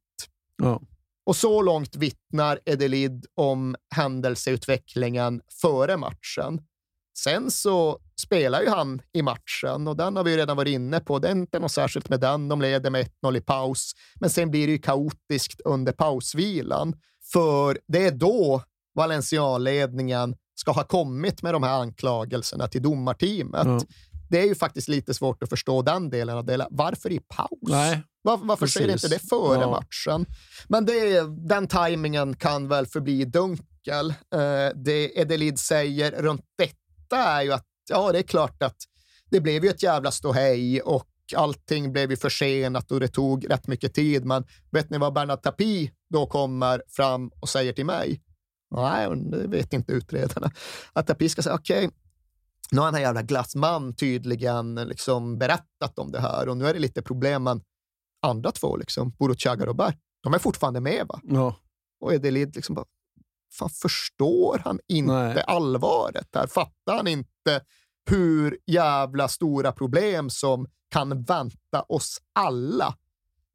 Ja. 0.58 0.82
Och 1.26 1.36
så 1.36 1.61
långt 1.61 1.95
vittnar 1.95 2.59
Edelid 2.65 3.26
om 3.36 3.76
händelseutvecklingen 3.95 5.41
före 5.61 5.97
matchen. 5.97 6.61
Sen 7.17 7.51
så 7.51 7.99
spelar 8.21 8.61
ju 8.61 8.69
han 8.69 9.01
i 9.13 9.21
matchen 9.21 9.88
och 9.88 9.97
den 9.97 10.15
har 10.15 10.24
vi 10.24 10.32
ju 10.32 10.38
redan 10.38 10.57
varit 10.57 10.71
inne 10.71 10.99
på. 10.99 11.19
Det 11.19 11.28
är 11.28 11.32
inte 11.32 11.59
något 11.59 11.71
särskilt 11.71 12.09
med 12.09 12.19
den. 12.19 12.49
De 12.49 12.61
leder 12.61 12.89
med 12.89 13.09
1-0 13.24 13.38
i 13.38 13.41
paus, 13.41 13.91
men 14.19 14.30
sen 14.30 14.51
blir 14.51 14.67
det 14.67 14.74
ju 14.74 14.80
kaotiskt 14.80 15.61
under 15.61 15.91
pausvilan. 15.91 16.95
För 17.34 17.80
det 17.88 18.05
är 18.05 18.11
då 18.11 18.63
Valencialedningen 18.95 20.36
ska 20.55 20.71
ha 20.71 20.84
kommit 20.84 21.41
med 21.41 21.53
de 21.53 21.63
här 21.63 21.82
anklagelserna 21.82 22.67
till 22.67 22.82
domarteamet. 22.82 23.65
Mm. 23.65 23.84
Det 24.30 24.41
är 24.41 24.45
ju 24.45 24.55
faktiskt 24.55 24.88
lite 24.88 25.13
svårt 25.13 25.43
att 25.43 25.49
förstå 25.49 25.82
den 25.82 26.09
delen 26.09 26.38
av 26.38 26.45
det. 26.45 26.67
Varför 26.71 27.11
i 27.11 27.19
paus? 27.19 27.59
Nej, 27.61 28.03
var, 28.21 28.38
varför 28.38 28.65
Precis. 28.65 28.82
sker 28.82 28.91
inte 28.91 29.07
det 29.07 29.19
före 29.19 29.61
ja. 29.61 29.71
matchen? 29.71 30.26
Men 30.67 30.86
det, 30.86 31.21
den 31.47 31.67
tajmingen 31.67 32.36
kan 32.36 32.67
väl 32.67 32.86
förbli 32.86 33.26
dunkel. 33.26 34.09
Eh, 34.09 34.69
det 34.76 35.19
Edelid 35.19 35.59
säger 35.59 36.11
runt 36.11 36.45
detta 36.57 37.24
är 37.24 37.41
ju 37.41 37.53
att 37.53 37.65
ja, 37.89 38.11
det 38.11 38.19
är 38.19 38.24
klart 38.24 38.63
att 38.63 38.78
det 39.30 39.41
blev 39.41 39.63
ju 39.63 39.69
ett 39.69 39.84
jävla 39.84 40.11
ståhej 40.11 40.82
och 40.82 41.07
allting 41.36 41.93
blev 41.93 42.11
ju 42.11 42.17
försenat 42.17 42.91
och 42.91 42.99
det 42.99 43.07
tog 43.07 43.49
rätt 43.49 43.67
mycket 43.67 43.93
tid. 43.93 44.26
Men 44.26 44.45
vet 44.71 44.89
ni 44.89 44.97
vad 44.97 45.13
Bernard 45.13 45.41
Tapie 45.41 45.91
då 46.09 46.26
kommer 46.26 46.84
fram 46.88 47.32
och 47.39 47.49
säger 47.49 47.74
till 47.74 47.86
mig? 47.86 48.21
Nej, 48.76 49.07
det 49.15 49.47
vet 49.47 49.74
inte 49.74 49.93
utredarna. 49.93 50.51
Att 50.93 51.07
Tapie 51.07 51.30
ska 51.30 51.41
säga 51.41 51.55
okej, 51.55 51.86
okay, 51.86 51.97
nu 52.74 52.80
har 52.80 52.88
den 52.88 52.95
här 52.95 53.01
jävla 53.01 53.21
Glassman 53.21 53.95
tydligen 53.95 54.76
liksom 54.76 55.38
berättat 55.38 55.99
om 55.99 56.11
det 56.11 56.19
här 56.19 56.49
och 56.49 56.57
nu 56.57 56.67
är 56.67 56.74
det 56.74 56.80
lite 56.80 57.01
problem, 57.01 57.43
men 57.43 57.61
andra 58.21 58.51
två, 58.51 58.78
liksom, 58.78 59.11
Boruchaga 59.19 59.69
och 59.69 59.76
Berg, 59.76 59.97
de 60.24 60.34
är 60.34 60.39
fortfarande 60.39 60.80
med. 60.80 61.05
va? 61.07 61.19
Ja. 61.24 61.55
Och 61.99 62.13
Edelid 62.13 62.55
liksom 62.55 62.76
bara, 62.76 62.86
fan 63.53 63.69
förstår 63.69 64.61
han 64.65 64.80
inte 64.88 65.13
Nej. 65.13 65.43
allvaret 65.47 66.28
här? 66.36 66.47
Fattar 66.47 66.95
han 66.95 67.07
inte 67.07 67.61
hur 68.09 68.57
jävla 68.65 69.28
stora 69.28 69.71
problem 69.71 70.30
som 70.30 70.67
kan 70.91 71.24
vänta 71.24 71.82
oss 71.88 72.17
alla? 72.34 72.95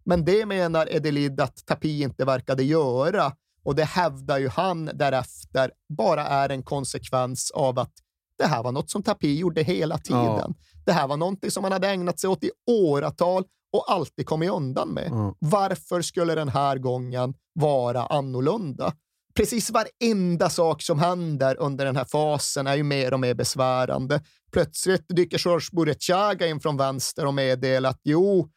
Men 0.05 0.25
det 0.25 0.47
menar 0.47 0.89
Edelid 0.91 1.41
att 1.41 1.67
Tapi 1.67 2.03
inte 2.03 2.25
verkade 2.25 2.63
göra 2.63 3.33
och 3.63 3.75
det 3.75 3.85
hävdar 3.85 4.39
ju 4.39 4.49
han 4.49 4.91
därefter 4.95 5.71
bara 5.89 6.27
är 6.27 6.49
en 6.49 6.63
konsekvens 6.63 7.51
av 7.51 7.79
att 7.79 7.93
det 8.39 8.47
här 8.47 8.63
var 8.63 8.73
något 8.73 8.91
som 8.91 9.03
Tapi 9.03 9.39
gjorde 9.39 9.63
hela 9.63 9.99
tiden. 9.99 10.23
Ja. 10.23 10.55
Det 10.85 10.93
här 10.93 11.09
var 11.09 11.17
någonting 11.17 11.51
som 11.51 11.65
han 11.65 11.73
hade 11.73 11.89
ägnat 11.89 12.21
sig 12.21 12.31
åt 12.31 12.45
i 12.45 12.51
åratal 12.71 13.45
och 13.73 13.93
alltid 13.93 14.27
kommit 14.27 14.51
undan 14.51 14.89
med. 14.89 15.07
Mm. 15.07 15.35
Varför 15.39 16.03
skulle 16.03 16.35
den 16.35 16.49
här 16.49 16.79
gången 16.79 17.35
vara 17.53 18.07
annorlunda? 18.07 18.93
Precis 19.35 19.71
varenda 19.71 20.51
sak 20.51 20.83
som 20.83 20.99
händer 20.99 21.57
under 21.61 21.85
den 21.85 21.97
här 21.97 22.05
fasen 22.05 22.67
är 22.67 22.77
ju 22.77 22.83
mer 22.83 23.13
och 23.13 23.21
mer 23.21 23.35
besvärande. 23.35 24.23
Plötsligt 24.53 25.05
dyker 25.09 25.39
George 25.45 25.69
Burechaga 25.73 26.47
in 26.47 26.61
från 26.61 26.77
vänster 26.77 27.27
och 27.27 27.35
meddelar 27.35 27.91
att 27.91 28.01
jo, 28.05 28.49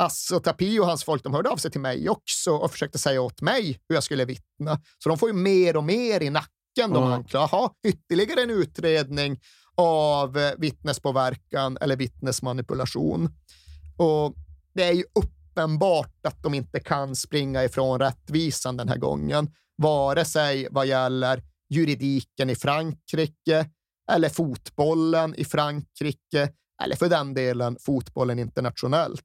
Alltså 0.00 0.40
Tapio 0.40 0.80
och 0.80 0.86
hans 0.86 1.04
folk 1.04 1.22
de 1.22 1.34
hörde 1.34 1.50
av 1.50 1.56
sig 1.56 1.70
till 1.70 1.80
mig 1.80 2.08
också 2.08 2.50
och 2.50 2.70
försökte 2.70 2.98
säga 2.98 3.22
åt 3.22 3.40
mig 3.40 3.80
hur 3.88 3.96
jag 3.96 4.04
skulle 4.04 4.24
vittna. 4.24 4.80
Så 4.98 5.08
de 5.08 5.18
får 5.18 5.28
ju 5.28 5.34
mer 5.34 5.76
och 5.76 5.84
mer 5.84 6.22
i 6.22 6.30
nacken. 6.30 6.59
De 6.76 6.96
mm. 6.96 7.24
jaha, 7.32 7.70
ytterligare 7.86 8.42
en 8.42 8.50
utredning 8.50 9.40
av 9.76 10.52
vittnespåverkan 10.58 11.78
eller 11.80 11.96
vittnesmanipulation. 11.96 13.28
Och 13.96 14.34
det 14.74 14.84
är 14.84 14.92
ju 14.92 15.04
uppenbart 15.14 16.26
att 16.26 16.42
de 16.42 16.54
inte 16.54 16.80
kan 16.80 17.16
springa 17.16 17.64
ifrån 17.64 17.98
rättvisan 17.98 18.76
den 18.76 18.88
här 18.88 18.96
gången, 18.96 19.50
vare 19.76 20.24
sig 20.24 20.68
vad 20.70 20.86
gäller 20.86 21.42
juridiken 21.68 22.50
i 22.50 22.54
Frankrike 22.54 23.70
eller 24.12 24.28
fotbollen 24.28 25.34
i 25.34 25.44
Frankrike 25.44 26.52
eller 26.82 26.96
för 26.96 27.08
den 27.08 27.34
delen 27.34 27.76
fotbollen 27.80 28.38
internationellt. 28.38 29.22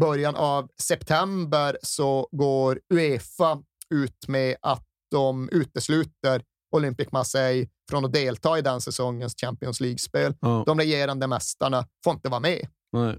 Början 0.00 0.36
av 0.36 0.68
september 0.82 1.78
så 1.82 2.28
går 2.32 2.80
Uefa 2.94 3.62
ut 3.90 4.28
med 4.28 4.56
att 4.62 4.86
de 5.10 5.48
utesluter 5.52 6.42
Olympique 6.70 7.10
Marseille 7.12 7.68
från 7.90 8.04
att 8.04 8.12
delta 8.12 8.58
i 8.58 8.62
den 8.62 8.80
säsongens 8.80 9.34
Champions 9.40 9.80
League-spel. 9.80 10.34
Ja. 10.40 10.62
De 10.66 10.78
regerande 10.78 11.26
mästarna 11.26 11.86
får 12.04 12.12
inte 12.12 12.28
vara 12.28 12.40
med. 12.40 12.68
Nej. 12.92 13.18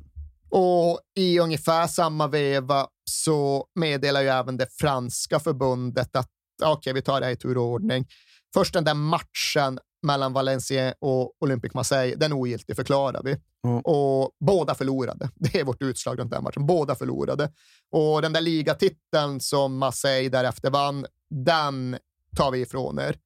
Och 0.49 0.99
i 1.15 1.39
ungefär 1.39 1.87
samma 1.87 2.27
veva 2.27 2.87
så 3.03 3.65
meddelar 3.75 4.21
ju 4.21 4.27
även 4.27 4.57
det 4.57 4.67
franska 4.79 5.39
förbundet 5.39 6.15
att 6.15 6.29
okej, 6.63 6.73
okay, 6.73 6.93
vi 6.93 7.01
tar 7.01 7.19
det 7.19 7.25
här 7.25 7.33
i 7.33 7.35
tur 7.35 7.57
och 7.57 7.63
ordning. 7.63 8.07
Först 8.53 8.73
den 8.73 8.83
där 8.83 8.93
matchen 8.93 9.79
mellan 10.03 10.33
Valencia 10.33 10.93
och 10.99 11.33
Olympique 11.39 11.77
Marseille, 11.77 12.15
den 12.15 12.33
ogiltig 12.33 12.75
förklarar 12.75 13.21
vi. 13.23 13.37
Mm. 13.67 13.79
Och 13.79 14.31
båda 14.39 14.75
förlorade. 14.75 15.29
Det 15.35 15.59
är 15.59 15.63
vårt 15.63 15.81
utslag 15.81 16.19
runt 16.19 16.31
den 16.31 16.43
matchen. 16.43 16.65
Båda 16.65 16.95
förlorade. 16.95 17.51
Och 17.91 18.21
den 18.21 18.33
där 18.33 18.41
ligatiteln 18.41 19.39
som 19.39 19.77
Marseille 19.77 20.29
därefter 20.29 20.69
vann, 20.69 21.05
den 21.29 21.97
tar 22.35 22.51
vi 22.51 22.61
ifrån 22.61 22.99
er. 22.99 23.17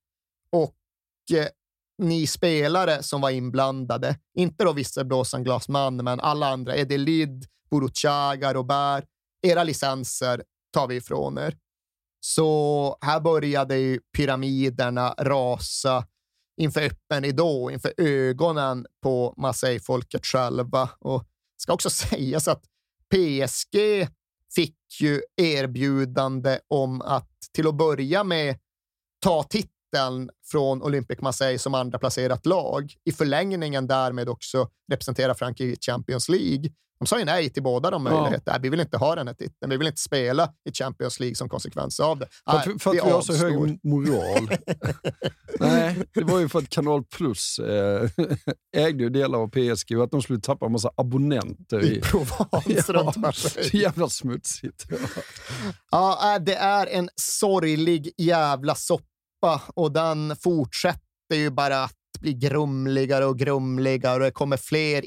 Och 0.51 0.75
eh, 1.37 1.47
ni 1.97 2.27
spelare 2.27 3.03
som 3.03 3.21
var 3.21 3.29
inblandade, 3.29 4.15
inte 4.37 4.63
då 4.63 4.73
visselblåsaren 4.73 5.43
Glasman, 5.43 5.95
men 5.95 6.19
alla 6.19 6.47
andra, 6.47 6.75
Edelid, 6.75 7.45
Boruchaga, 7.69 8.53
Robert, 8.53 9.05
era 9.47 9.63
licenser 9.63 10.43
tar 10.73 10.87
vi 10.87 10.95
ifrån 10.95 11.37
er. 11.37 11.57
Så 12.19 12.97
här 13.01 13.19
började 13.19 13.77
ju 13.77 13.99
pyramiderna 14.17 15.15
rasa 15.17 16.05
inför 16.57 16.81
öppen 16.81 17.23
ridå, 17.23 17.71
inför 17.71 17.93
ögonen 17.97 18.85
på 19.03 19.33
Marseille-folket 19.37 20.25
själva. 20.25 20.89
Och 20.99 21.23
det 21.23 21.61
ska 21.61 21.73
också 21.73 21.89
sägas 22.09 22.47
att 22.47 22.63
PSG 23.13 24.07
fick 24.55 24.77
ju 25.01 25.21
erbjudande 25.41 26.59
om 26.67 27.01
att 27.01 27.29
till 27.53 27.67
att 27.67 27.75
börja 27.75 28.23
med 28.23 28.59
ta 29.23 29.43
titeln 29.43 29.71
titeln 29.91 30.29
från 30.51 30.83
Olympic 30.83 31.21
Marseille 31.21 31.59
som 31.59 31.73
andra 31.73 31.99
placerat 31.99 32.45
lag. 32.45 32.93
I 33.05 33.11
förlängningen 33.11 33.87
därmed 33.87 34.29
också 34.29 34.67
representera 34.91 35.35
Frankrike 35.35 35.73
i 35.73 35.77
Champions 35.81 36.29
League. 36.29 36.71
De 36.99 37.07
sa 37.07 37.19
ju 37.19 37.25
nej 37.25 37.49
till 37.49 37.63
båda 37.63 37.91
de 37.91 38.03
möjligheterna. 38.03 38.57
Ja. 38.57 38.59
Vi 38.61 38.69
vill 38.69 38.79
inte 38.79 38.97
ha 38.97 39.15
den 39.15 39.27
här 39.27 39.33
titeln. 39.33 39.69
Vi 39.69 39.77
vill 39.77 39.87
inte 39.87 40.01
spela 40.01 40.49
i 40.69 40.71
Champions 40.73 41.19
League 41.19 41.35
som 41.35 41.49
konsekvens 41.49 41.99
av 41.99 42.19
det. 42.19 42.27
För 42.49 42.57
att, 42.57 42.63
för 42.63 42.89
att 42.89 42.95
vi, 42.95 42.99
vi 43.05 43.11
har 43.11 43.21
så 43.21 43.33
hög 43.33 43.79
moral. 43.83 44.49
nej, 45.59 45.95
det 46.13 46.23
var 46.23 46.39
ju 46.39 46.49
för 46.49 46.59
att 46.59 46.69
Kanal 46.69 47.03
Plus 47.03 47.59
äh, 47.59 48.09
ägde 48.77 49.03
ju 49.03 49.09
delar 49.09 49.39
av 49.39 49.47
PSG 49.47 49.97
och 49.97 50.03
att 50.03 50.11
de 50.11 50.21
skulle 50.21 50.39
tappa 50.39 50.65
en 50.65 50.71
massa 50.71 50.91
abonnenter. 50.95 51.83
I, 51.83 51.97
i 51.97 52.01
Provence 52.01 52.93
ja, 53.23 53.31
Så 53.31 53.77
jävla 53.77 54.09
smutsigt. 54.09 54.85
Ja. 54.89 54.97
ja, 55.91 56.35
äh, 56.35 56.43
det 56.43 56.55
är 56.55 56.87
en 56.87 57.09
sorglig 57.15 58.11
jävla 58.17 58.75
soppa 58.75 59.10
och 59.73 59.91
den 59.91 60.35
fortsätter 60.35 61.35
ju 61.35 61.49
bara 61.49 61.83
att 61.83 61.95
bli 62.19 62.33
grumligare 62.33 63.25
och 63.25 63.39
grumligare 63.39 64.13
och 64.13 64.19
det 64.19 64.31
kommer 64.31 64.57
fler 64.57 65.05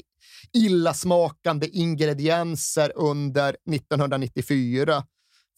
illasmakande 0.53 1.67
ingredienser 1.67 2.91
under 2.95 3.57
1994. 3.71 5.03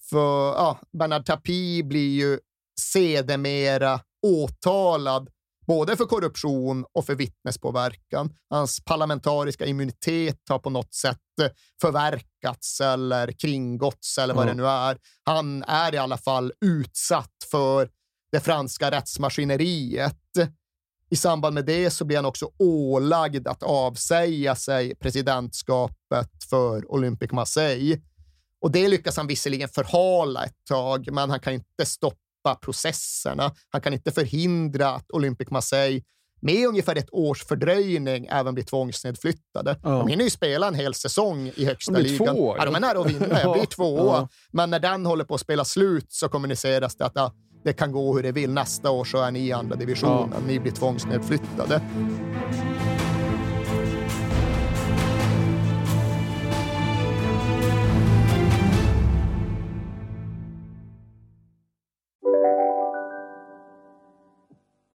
För 0.09 0.47
ja, 0.47 0.80
Bernard 0.99 1.25
Tapie 1.25 1.84
blir 1.84 2.15
ju 2.15 2.39
sedermera 2.80 3.99
åtalad 4.25 5.30
både 5.67 5.97
för 5.97 6.05
korruption 6.05 6.86
och 6.93 7.05
för 7.05 7.15
vittnespåverkan. 7.15 8.34
Hans 8.49 8.84
parlamentariska 8.86 9.65
immunitet 9.65 10.39
har 10.49 10.59
på 10.59 10.69
något 10.69 10.93
sätt 10.93 11.17
förverkats 11.82 12.82
eller 12.82 13.32
kringgåtts 13.32 14.17
eller 14.17 14.34
vad 14.34 14.43
mm. 14.43 14.57
det 14.57 14.63
nu 14.63 14.69
är. 14.69 14.97
Han 15.23 15.63
är 15.63 15.95
i 15.95 15.97
alla 15.97 16.17
fall 16.17 16.53
utsatt 16.65 17.36
för 17.51 17.89
det 18.32 18.39
franska 18.39 18.91
rättsmaskineriet. 18.91 20.15
I 21.09 21.15
samband 21.15 21.53
med 21.53 21.65
det 21.65 21.89
så 21.89 22.05
blir 22.05 22.17
han 22.17 22.25
också 22.25 22.51
ålagd 22.59 23.47
att 23.47 23.63
avsäga 23.63 24.55
sig 24.55 24.95
presidentskapet 24.95 26.30
för 26.49 26.91
Olympique 26.91 27.36
Marseille. 27.36 28.01
Och 28.61 28.71
det 28.71 28.88
lyckas 28.88 29.17
han 29.17 29.28
visserligen 29.28 29.69
förhala 29.69 30.45
ett 30.45 30.65
tag, 30.69 31.07
men 31.11 31.30
han 31.30 31.39
kan 31.39 31.53
inte 31.53 31.86
stoppa 31.86 32.55
processerna. 32.61 33.51
Han 33.69 33.82
kan 33.82 33.93
inte 33.93 34.11
förhindra 34.11 34.89
att 34.89 35.11
Olympique 35.11 35.53
Marseille 35.53 36.01
med 36.41 36.67
ungefär 36.67 36.95
ett 36.95 37.09
års 37.11 37.45
fördröjning 37.45 38.28
även 38.32 38.53
blir 38.53 38.63
tvångsnedflyttade. 38.63 39.80
Ja. 39.84 39.89
De 39.89 40.07
hinner 40.07 40.23
ju 40.23 40.30
spela 40.30 40.67
en 40.67 40.75
hel 40.75 40.93
säsong 40.93 41.51
i 41.55 41.65
högsta 41.65 41.91
de 41.91 42.01
ligan. 42.01 42.36
Två, 42.36 42.55
ja, 42.57 42.65
de 42.65 42.75
är 42.75 42.80
nära 42.80 42.99
att 42.99 43.09
vinna. 43.09 43.28
Det 43.28 43.53
blir 43.53 43.65
två. 43.65 43.97
Ja. 43.97 44.30
Men 44.51 44.69
när 44.69 44.80
den 44.80 45.05
håller 45.05 45.23
på 45.23 45.36
att 45.36 45.41
spela 45.41 45.65
slut 45.65 46.05
så 46.09 46.30
kommuniceras 46.30 46.95
det 46.95 47.05
att 47.05 47.11
ja, 47.15 47.34
det 47.64 47.74
kan 47.74 47.91
gå 47.91 48.16
hur 48.16 48.24
det 48.24 48.32
vill. 48.32 48.53
Nästa 48.53 48.91
år 48.91 49.05
så 49.05 49.18
är 49.18 49.32
ni 49.32 49.39
i 49.39 49.51
andra 49.51 49.76
divisionen. 49.76 50.30
Ja. 50.34 50.39
Ni 50.47 50.60
blir 50.60 50.72
tvångsnedflyttade. 50.72 51.82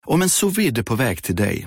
Om 0.06 0.22
en 0.22 0.28
sous 0.28 0.58
är 0.58 0.82
på 0.82 0.94
väg 0.94 1.22
till 1.22 1.36
dig 1.36 1.66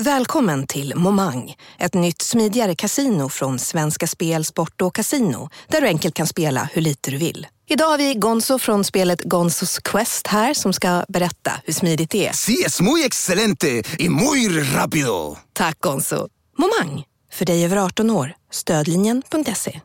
Välkommen 0.00 0.66
till 0.66 0.94
Momang, 0.96 1.54
ett 1.78 1.94
nytt 1.94 2.22
smidigare 2.22 2.74
kasino 2.74 3.28
från 3.28 3.58
Svenska 3.58 4.06
Spel, 4.06 4.44
Sport 4.44 4.80
och 4.82 4.94
Casino 4.94 5.50
där 5.68 5.80
du 5.80 5.86
enkelt 5.86 6.14
kan 6.14 6.26
spela 6.26 6.68
hur 6.72 6.82
lite 6.82 7.10
du 7.10 7.16
vill. 7.16 7.46
Idag 7.68 7.86
har 7.86 7.98
vi 7.98 8.14
Gonzo 8.14 8.58
från 8.58 8.84
spelet 8.84 9.22
Gonzos 9.22 9.78
Quest 9.78 10.26
här 10.26 10.54
som 10.54 10.72
ska 10.72 11.04
berätta 11.08 11.52
hur 11.64 11.72
smidigt 11.72 12.10
det 12.10 12.26
är. 12.26 12.32
Sí, 12.32 12.62
es 12.66 12.80
muy 12.80 13.04
excelente 13.04 13.82
y 13.98 14.08
muy 14.08 14.48
rápido! 14.62 15.36
Tack 15.52 15.80
Gonzo. 15.80 16.28
Momang, 16.58 17.04
för 17.32 17.44
dig 17.44 17.64
över 17.64 17.76
18 17.76 18.10
år. 18.10 18.34
Stödlinjen.se. 18.50 19.80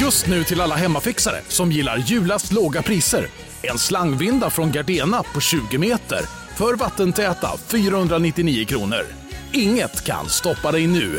Just 0.00 0.26
nu 0.26 0.44
till 0.44 0.60
alla 0.60 0.74
hemmafixare 0.74 1.40
som 1.48 1.72
gillar 1.72 1.96
julast 1.96 2.52
låga 2.52 2.82
priser. 2.82 3.26
En 3.62 3.78
slangvinda 3.78 4.50
från 4.50 4.72
Gardena 4.72 5.22
på 5.22 5.40
20 5.40 5.78
meter 5.78 6.41
för 6.58 6.76
vattentäta 6.76 7.56
499 7.56 8.64
kronor. 8.64 9.06
Inget 9.52 10.04
kan 10.04 10.28
stoppa 10.28 10.72
dig 10.72 10.86
nu. 10.86 11.18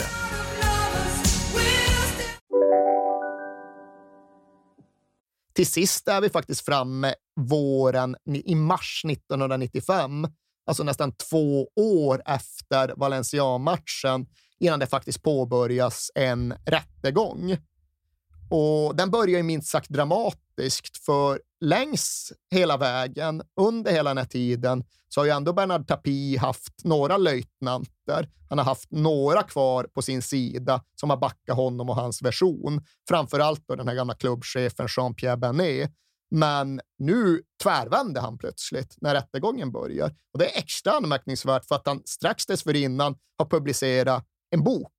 Till 5.54 5.68
sist 5.68 6.08
är 6.08 6.22
vi 6.22 6.30
faktiskt 6.30 6.66
framme 6.66 7.14
våren 7.36 8.16
i 8.46 8.56
mars 8.56 9.02
1995, 9.10 10.28
alltså 10.66 10.84
nästan 10.84 11.12
två 11.12 11.68
år 11.76 12.22
efter 12.26 12.94
Valencia-matchen, 12.98 14.26
innan 14.60 14.80
det 14.80 14.88
faktiskt 14.88 15.24
påbörjas 15.24 16.12
en 16.16 16.54
rättegång. 16.66 17.58
Och 18.50 18.96
den 18.96 19.12
börjar 19.12 19.38
ju 19.38 19.44
minst 19.44 19.68
sagt 19.68 19.90
dramatiskt, 19.90 21.06
för 21.06 21.40
längs 21.64 22.34
hela 22.52 22.78
vägen, 22.78 23.42
under 23.62 23.92
hela 23.92 24.10
den 24.10 24.18
här 24.18 24.26
tiden, 24.26 24.84
så 25.10 25.22
har 25.22 25.26
ju 25.26 25.32
ändå 25.32 25.54
Bernard 25.54 25.88
Tapie 25.88 26.40
haft 26.40 26.84
några 26.84 27.18
löjtnanter. 27.18 28.30
Han 28.50 28.58
har 28.58 28.66
haft 28.66 28.92
några 28.92 29.44
kvar 29.44 29.84
på 29.84 30.02
sin 30.02 30.22
sida 30.22 30.84
som 30.96 31.10
har 31.10 31.18
backat 31.18 31.56
honom 31.56 31.90
och 31.90 31.96
hans 31.96 32.22
version. 32.22 32.86
Framför 33.10 33.40
allt 33.40 33.68
den 33.68 33.88
här 33.88 33.96
gamla 33.96 34.14
klubbchefen 34.14 34.88
Jean-Pierre 34.88 35.38
Bernet. 35.38 35.92
Men 36.32 36.82
nu 37.00 37.42
tvärvände 37.64 38.20
han 38.20 38.38
plötsligt 38.38 38.96
när 39.02 39.14
rättegången 39.14 39.72
börjar. 39.72 40.16
Och 40.34 40.40
det 40.40 40.46
är 40.56 40.58
extra 40.58 40.92
anmärkningsvärt 40.92 41.66
för 41.66 41.76
att 41.76 41.88
han 41.88 42.02
strax 42.06 42.46
dessförinnan 42.46 43.16
har 43.38 43.46
publicerat 43.46 44.26
en 44.52 44.64
bok 44.64 44.92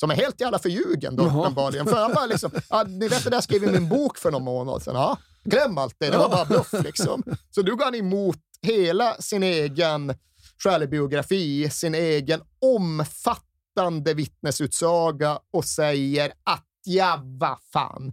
som 0.00 0.10
är 0.10 0.14
helt 0.14 0.40
jävla 0.40 0.58
förljugen 0.58 1.16
då, 1.16 1.24
uppenbarligen. 1.24 1.86
För 1.86 1.96
han 1.96 2.14
bara 2.14 2.26
liksom, 2.26 2.50
ja, 2.70 2.82
ni 2.82 3.08
vet 3.08 3.24
det 3.24 3.30
där 3.30 3.40
skrev 3.40 3.64
i 3.64 3.72
min 3.72 3.88
bok 3.88 4.18
för 4.18 4.30
någon 4.30 4.44
månad 4.44 4.82
sedan. 4.82 4.94
Ja, 4.94 5.18
glöm 5.50 5.78
allt 5.78 5.96
det, 5.98 6.10
det 6.10 6.18
var 6.18 6.28
bara 6.28 6.44
bluff 6.44 6.72
liksom. 6.72 7.22
Så 7.50 7.62
nu 7.62 7.76
går 7.76 7.84
han 7.84 7.94
emot 7.94 8.38
hela 8.62 9.14
sin 9.14 9.42
egen 9.42 10.14
självbiografi, 10.62 11.70
sin 11.70 11.94
egen 11.94 12.40
omfattande 12.60 14.14
vittnesutsaga 14.14 15.40
och 15.50 15.64
säger 15.64 16.32
att 16.44 16.66
ja, 16.84 17.20
vad 17.22 17.58
fan, 17.72 18.12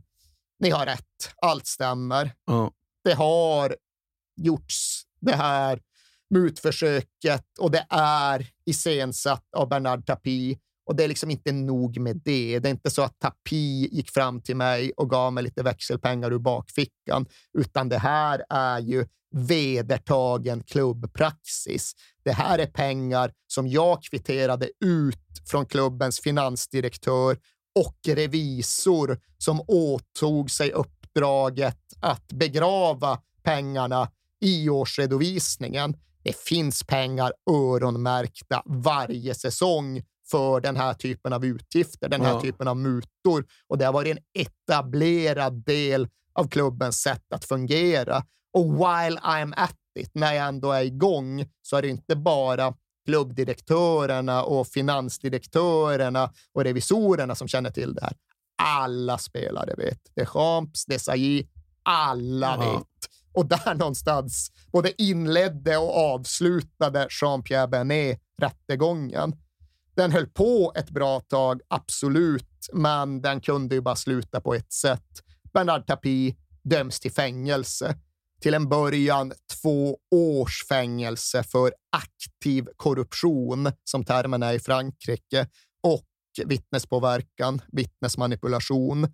ni 0.60 0.70
har 0.70 0.86
rätt, 0.86 1.34
allt 1.42 1.68
stämmer. 1.68 2.32
Ja. 2.46 2.72
Det 3.04 3.14
har 3.14 3.76
gjorts 4.38 5.02
det 5.20 5.36
här 5.36 5.82
mutförsöket 6.30 7.58
och 7.60 7.72
det 7.72 7.86
är 7.90 8.48
iscensatt 8.66 9.54
av 9.58 9.70
Bernard 9.70 10.06
Tapie 10.06 10.58
och 10.86 10.96
det 10.96 11.04
är 11.04 11.08
liksom 11.08 11.32
inte 11.32 11.52
nog 11.52 12.00
med 12.00 12.22
det. 12.26 12.60
Det 12.60 12.70
är 12.70 12.72
inte 12.72 12.90
så 12.90 13.02
att 13.02 13.20
Tapi 13.20 13.90
gick 13.92 14.12
fram 14.12 14.42
till 14.42 14.56
mig 14.56 14.92
och 14.98 15.10
gav 15.10 15.34
mig 15.34 15.44
lite 15.44 15.64
växelpengar 15.64 16.34
ur 16.34 16.40
bakfickan, 16.40 17.26
utan 17.58 17.90
det 17.90 17.98
här 17.98 18.44
är 18.50 18.80
ju 18.80 19.06
vedertagen 19.36 20.64
klubbpraxis. 20.64 21.94
Det 22.24 22.32
här 22.32 22.60
är 22.60 22.66
pengar 22.66 23.32
som 23.48 23.68
jag 23.68 24.04
kvitterade 24.04 24.70
ut 24.86 25.20
från 25.50 25.66
klubbens 25.66 26.20
finansdirektör 26.20 27.38
och 27.80 27.98
revisor 28.08 29.20
som 29.38 29.62
åtog 29.68 30.52
sig 30.52 30.72
uppdraget 30.72 31.80
att 32.00 32.28
begrava 32.28 33.20
pengarna 33.44 34.12
i 34.42 34.70
årsredovisningen. 34.70 35.96
Det 36.24 36.38
finns 36.38 36.84
pengar 36.84 37.34
öronmärkta 37.50 38.62
varje 38.66 39.36
säsong 39.36 40.04
för 40.32 40.62
den 40.62 40.76
här 40.76 40.94
typen 40.94 41.34
av 41.34 41.46
utgifter, 41.46 42.10
den 42.10 42.22
här 42.22 42.34
ja. 42.34 42.42
typen 42.42 42.68
av 42.68 42.78
mutor. 42.78 43.46
Och 43.68 43.78
det 43.78 43.86
har 43.86 43.94
varit 43.94 44.18
en 44.18 44.24
etablerad 44.34 45.54
del 45.66 46.08
av 46.34 46.48
klubbens 46.48 47.02
sätt 47.02 47.34
att 47.34 47.46
fungera. 47.46 48.24
Och 48.54 48.74
while 48.74 49.20
I'm 49.20 49.54
at 49.58 49.76
it, 50.00 50.12
när 50.14 50.34
jag 50.34 50.48
ändå 50.48 50.72
är 50.72 50.84
igång, 50.84 51.46
så 51.62 51.78
är 51.78 51.82
det 51.82 51.90
inte 51.90 52.16
bara 52.16 52.74
klubbdirektörerna 53.06 54.44
och 54.44 54.68
finansdirektörerna 54.68 56.34
och 56.54 56.64
revisorerna 56.64 57.36
som 57.36 57.48
känner 57.48 57.70
till 57.70 57.94
det 57.94 58.02
här. 58.02 58.14
Alla 58.64 59.18
spelare 59.18 59.74
vet. 59.78 60.00
Det 60.16 60.22
är 60.22 60.26
Champs, 60.26 60.86
det 60.86 60.96
är 60.96 61.00
Sailly, 61.00 61.48
alla 61.84 62.58
ja. 62.60 62.72
vet. 62.78 63.12
Och 63.34 63.46
där 63.46 63.74
någonstans 63.74 64.52
både 64.72 65.02
inledde 65.02 65.78
och 65.78 65.98
avslutade 65.98 67.08
Jean-Pierre 67.10 67.68
Bernet 67.68 68.20
rättegången. 68.42 69.36
Den 69.96 70.12
höll 70.12 70.28
på 70.28 70.74
ett 70.76 70.90
bra 70.90 71.20
tag, 71.20 71.62
absolut, 71.68 72.70
men 72.74 73.22
den 73.22 73.42
kunde 73.42 73.76
ju 73.76 73.82
bara 73.82 73.96
sluta 73.96 74.42
på 74.42 74.54
ett 74.54 74.74
sätt. 74.74 75.24
Bernard 75.54 75.88
Tapie 75.88 76.36
döms 76.64 77.00
till 77.00 77.12
fängelse. 77.12 77.96
Till 78.42 78.54
en 78.54 78.70
början 78.70 79.34
två 79.62 79.98
års 80.16 80.68
fängelse 80.68 81.44
för 81.44 81.74
aktiv 81.92 82.68
korruption, 82.76 83.72
som 83.84 84.06
termen 84.06 84.44
är 84.44 84.54
i 84.54 84.60
Frankrike, 84.60 85.48
och 85.84 86.08
vittnespåverkan, 86.46 87.62
vittnesmanipulation. 87.68 89.08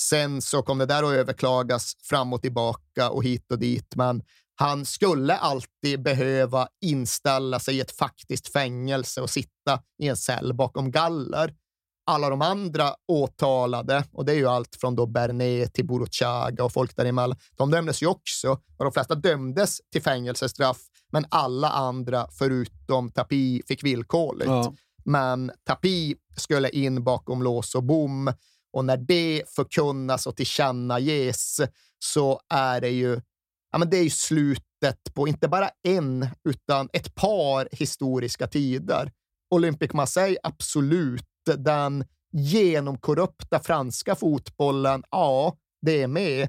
Sen 0.00 0.42
så 0.42 0.62
kom 0.62 0.78
det 0.78 0.86
där 0.86 1.02
att 1.02 1.12
överklagas 1.12 1.92
fram 2.02 2.32
och 2.32 2.42
tillbaka 2.42 3.10
och 3.10 3.24
hit 3.24 3.52
och 3.52 3.58
dit, 3.58 3.94
men 3.96 4.22
han 4.60 4.84
skulle 4.84 5.36
alltid 5.36 6.02
behöva 6.02 6.68
inställa 6.80 7.58
sig 7.58 7.76
i 7.76 7.80
ett 7.80 7.90
faktiskt 7.90 8.52
fängelse 8.52 9.20
och 9.20 9.30
sitta 9.30 9.82
i 9.98 10.08
en 10.08 10.16
cell 10.16 10.54
bakom 10.54 10.90
galler. 10.90 11.54
Alla 12.06 12.30
de 12.30 12.42
andra 12.42 12.94
åtalade, 13.08 14.04
och 14.12 14.24
det 14.24 14.32
är 14.32 14.36
ju 14.36 14.46
allt 14.46 14.76
från 14.76 14.96
då 14.96 15.06
Bernet 15.06 15.74
till 15.74 15.86
Buruchaga 15.86 16.64
och 16.64 16.72
folk 16.72 16.96
däremellan, 16.96 17.38
de 17.56 17.70
dömdes 17.70 18.02
ju 18.02 18.06
också 18.06 18.50
och 18.50 18.84
de 18.84 18.92
flesta 18.92 19.14
dömdes 19.14 19.80
till 19.92 20.02
fängelsestraff, 20.02 20.78
men 21.12 21.26
alla 21.28 21.70
andra 21.70 22.26
förutom 22.38 23.10
Tapi 23.10 23.62
fick 23.68 23.84
villkorligt. 23.84 24.48
Ja. 24.48 24.74
Men 25.04 25.50
Tapi 25.66 26.14
skulle 26.36 26.68
in 26.68 27.04
bakom 27.04 27.42
lås 27.42 27.74
och 27.74 27.84
bom 27.84 28.32
och 28.72 28.84
när 28.84 28.96
det 28.96 29.42
förkunnas 29.48 30.26
och 30.26 30.36
tillkännages 30.36 31.60
så 31.98 32.40
är 32.48 32.80
det 32.80 32.90
ju, 32.90 33.20
ja, 33.72 33.78
men 33.78 33.90
det 33.90 33.98
är 33.98 34.02
ju 34.02 34.10
slutet 34.10 35.14
på 35.14 35.28
inte 35.28 35.48
bara 35.48 35.70
en, 35.82 36.28
utan 36.48 36.88
ett 36.92 37.14
par 37.14 37.68
historiska 37.72 38.46
tider. 38.46 39.12
Olympic 39.50 39.92
Marseille, 39.92 40.38
absolut. 40.42 41.24
Den 41.56 42.04
genomkorrupta 42.32 43.60
franska 43.60 44.14
fotbollen, 44.14 45.02
ja, 45.10 45.56
det 45.82 46.02
är 46.02 46.06
med. 46.06 46.48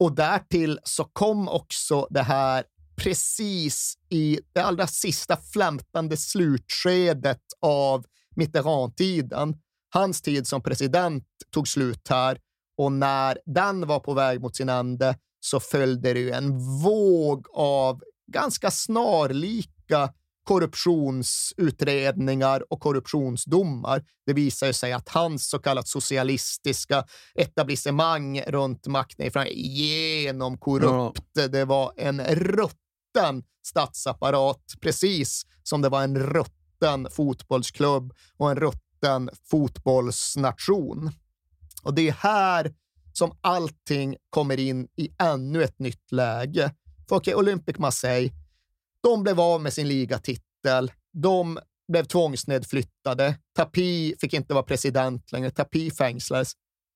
Och 0.00 0.14
därtill 0.14 0.78
så 0.84 1.04
kom 1.04 1.48
också 1.48 2.06
det 2.10 2.22
här 2.22 2.64
precis 2.96 3.94
i 4.08 4.40
det 4.52 4.60
allra 4.60 4.86
sista 4.86 5.36
flämtande 5.36 6.16
slutskedet 6.16 7.42
av 7.60 8.06
Mitterrand-tiden. 8.36 9.56
Hans 9.94 10.22
tid 10.22 10.46
som 10.46 10.62
president 10.62 11.24
tog 11.50 11.68
slut 11.68 12.08
här 12.08 12.38
och 12.76 12.92
när 12.92 13.38
den 13.46 13.86
var 13.86 14.00
på 14.00 14.14
väg 14.14 14.40
mot 14.40 14.56
sin 14.56 14.68
ände 14.68 15.16
så 15.44 15.60
följde 15.60 16.14
det 16.14 16.30
en 16.30 16.58
våg 16.82 17.46
av 17.52 18.02
ganska 18.32 18.70
snarlika 18.70 20.12
korruptionsutredningar 20.44 22.72
och 22.72 22.80
korruptionsdomar. 22.80 24.04
Det 24.26 24.32
visar 24.32 24.72
sig 24.72 24.92
att 24.92 25.08
hans 25.08 25.50
så 25.50 25.58
kallat 25.58 25.88
socialistiska 25.88 27.04
etablissemang 27.34 28.40
runt 28.40 28.86
makten 28.86 29.26
är 29.26 29.46
genomkorrupt. 29.52 31.30
Ja. 31.32 31.48
Det 31.48 31.64
var 31.64 31.92
en 31.96 32.24
rutten 32.24 33.44
statsapparat, 33.66 34.64
precis 34.80 35.42
som 35.62 35.82
det 35.82 35.88
var 35.88 36.02
en 36.02 36.18
rutten 36.18 37.08
fotbollsklubb 37.10 38.12
och 38.36 38.50
en 38.50 38.56
rutten 38.56 39.30
fotbollsnation. 39.50 41.10
Och 41.82 41.94
det 41.94 42.08
är 42.08 42.12
här 42.12 42.72
som 43.12 43.38
allting 43.40 44.16
kommer 44.30 44.60
in 44.60 44.88
i 44.96 45.10
ännu 45.18 45.62
ett 45.62 45.78
nytt 45.78 46.12
läge. 46.12 46.74
För 47.08 47.16
okej, 47.16 47.34
okay, 47.34 47.34
Olympic 47.34 47.78
Marseille, 47.78 48.32
de 49.02 49.22
blev 49.22 49.40
av 49.40 49.62
med 49.62 49.72
sin 49.72 49.88
ligatitel. 49.88 50.92
De 51.12 51.58
blev 51.92 52.04
tvångsnedflyttade. 52.04 53.38
Tapi 53.56 54.14
fick 54.20 54.34
inte 54.34 54.54
vara 54.54 54.64
president 54.64 55.32
längre. 55.32 55.50
Tapi 55.50 55.90
fängslades. 55.90 56.52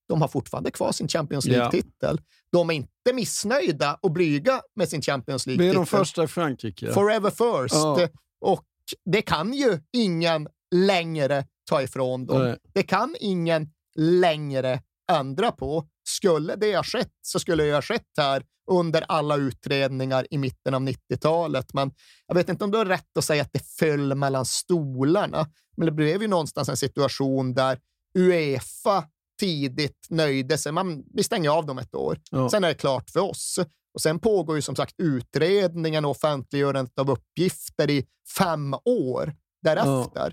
De 0.08 0.20
har 0.20 0.28
fortfarande 0.28 0.70
kvar 0.70 0.92
sin 0.92 1.08
Champions 1.08 1.46
League-titel. 1.46 2.20
De 2.52 2.70
är 2.70 2.74
inte 2.74 3.12
missnöjda 3.14 3.98
och 4.02 4.12
blyga 4.12 4.60
med 4.74 4.88
sin 4.88 5.02
Champions 5.02 5.46
League-titel. 5.46 5.74
Det 5.74 5.74
är 5.74 5.74
de 5.74 5.86
första 5.86 6.24
i 6.24 6.26
Frankrike. 6.26 6.92
Forever 6.92 7.30
first. 7.30 7.74
Ja. 7.74 8.08
Och 8.40 8.64
det 9.04 9.22
kan 9.22 9.52
ju 9.52 9.80
ingen 9.92 10.48
längre 10.74 11.46
ta 11.64 11.82
ifrån 11.82 12.26
dem. 12.26 12.42
Nej. 12.42 12.56
Det 12.72 12.82
kan 12.82 13.16
ingen 13.20 13.70
längre 13.96 14.80
ändra 15.12 15.52
på. 15.52 15.88
Skulle 16.08 16.56
det 16.56 16.76
ha 16.76 16.82
skett 16.82 17.12
så 17.22 17.40
skulle 17.40 17.64
det 17.64 17.72
ha 17.72 17.82
skett 17.82 18.12
här 18.16 18.42
under 18.70 19.04
alla 19.08 19.36
utredningar 19.36 20.26
i 20.30 20.38
mitten 20.38 20.74
av 20.74 20.80
90-talet. 20.80 21.74
Men 21.74 21.92
jag 22.26 22.34
vet 22.34 22.48
inte 22.48 22.64
om 22.64 22.70
du 22.70 22.78
har 22.78 22.84
rätt 22.84 23.16
att 23.18 23.24
säga 23.24 23.42
att 23.42 23.52
det 23.52 23.66
föll 23.78 24.14
mellan 24.14 24.44
stolarna. 24.44 25.48
Men 25.76 25.86
det 25.86 25.92
blev 25.92 26.22
ju 26.22 26.28
någonstans 26.28 26.68
en 26.68 26.76
situation 26.76 27.54
där 27.54 27.78
Uefa 28.18 29.04
tidigt 29.40 30.06
nöjde 30.10 30.58
sig. 30.58 30.72
Man, 30.72 31.04
vi 31.14 31.22
stänger 31.22 31.50
av 31.50 31.66
dem 31.66 31.78
ett 31.78 31.94
år. 31.94 32.20
Ja. 32.30 32.50
Sen 32.50 32.64
är 32.64 32.68
det 32.68 32.74
klart 32.74 33.10
för 33.10 33.20
oss. 33.20 33.58
Och 33.94 34.00
sen 34.00 34.18
pågår 34.18 34.56
ju 34.56 34.62
som 34.62 34.76
sagt 34.76 34.94
utredningen 34.98 36.04
och 36.04 36.10
offentliggörandet 36.10 36.98
av 36.98 37.10
uppgifter 37.10 37.90
i 37.90 38.06
fem 38.38 38.74
år 38.84 39.34
därefter. 39.62 40.10
Ja. 40.14 40.30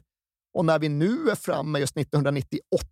Och 0.53 0.65
när 0.65 0.79
vi 0.79 0.89
nu 0.89 1.29
är 1.29 1.35
framme 1.35 1.79
just 1.79 1.97
1998 1.97 2.87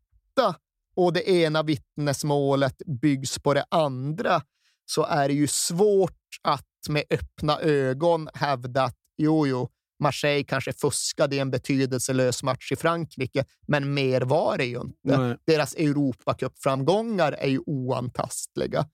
och 0.96 1.14
det 1.14 1.30
ena 1.30 1.64
vittnesmålet 1.64 2.82
byggs 3.02 3.40
på 3.40 3.54
det 3.54 3.66
andra 3.70 4.42
så 4.86 5.06
är 5.06 5.28
det 5.28 5.34
ju 5.34 5.48
svårt 5.48 6.18
att 6.42 6.68
med 6.90 7.04
öppna 7.10 7.60
ögon 7.60 8.30
hävda 8.34 8.84
att 8.84 8.98
jo, 9.18 9.48
jo, 9.48 9.70
Marseille 10.00 10.44
kanske 10.44 10.74
fuskade 10.74 11.36
i 11.36 11.40
en 11.40 11.52
betydelselös 11.52 12.44
match 12.44 12.72
i 12.72 12.76
Frankrike, 12.76 13.46
men 13.68 13.94
mer 13.94 14.22
var 14.22 14.58
det 14.58 14.66
ju 14.66 14.82
inte. 14.82 15.18
Nej. 15.18 15.38
Deras 15.46 15.76
Europacup-framgångar 15.76 17.32
är 17.32 17.48
ju 17.48 17.60
oantastliga. 17.66 18.86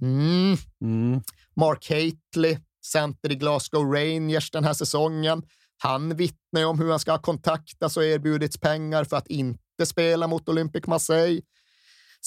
Mm. 0.00 0.56
Mm. 0.82 1.20
Mark 1.56 1.90
Haitley, 1.90 2.58
center 2.84 3.32
i 3.32 3.34
Glasgow 3.34 3.92
Rangers 3.92 4.50
den 4.50 4.64
här 4.64 4.74
säsongen. 4.74 5.42
Han 5.78 6.16
vittnar 6.16 6.66
om 6.66 6.78
hur 6.78 6.90
han 6.90 6.98
ska 6.98 7.10
ha 7.10 7.18
kontaktats 7.18 7.96
och 7.96 8.04
erbjudits 8.04 8.58
pengar 8.60 9.04
för 9.04 9.16
att 9.16 9.26
inte 9.26 9.60
spela 9.86 10.26
mot 10.26 10.48
Olympic 10.48 10.86
Marseille. 10.86 11.42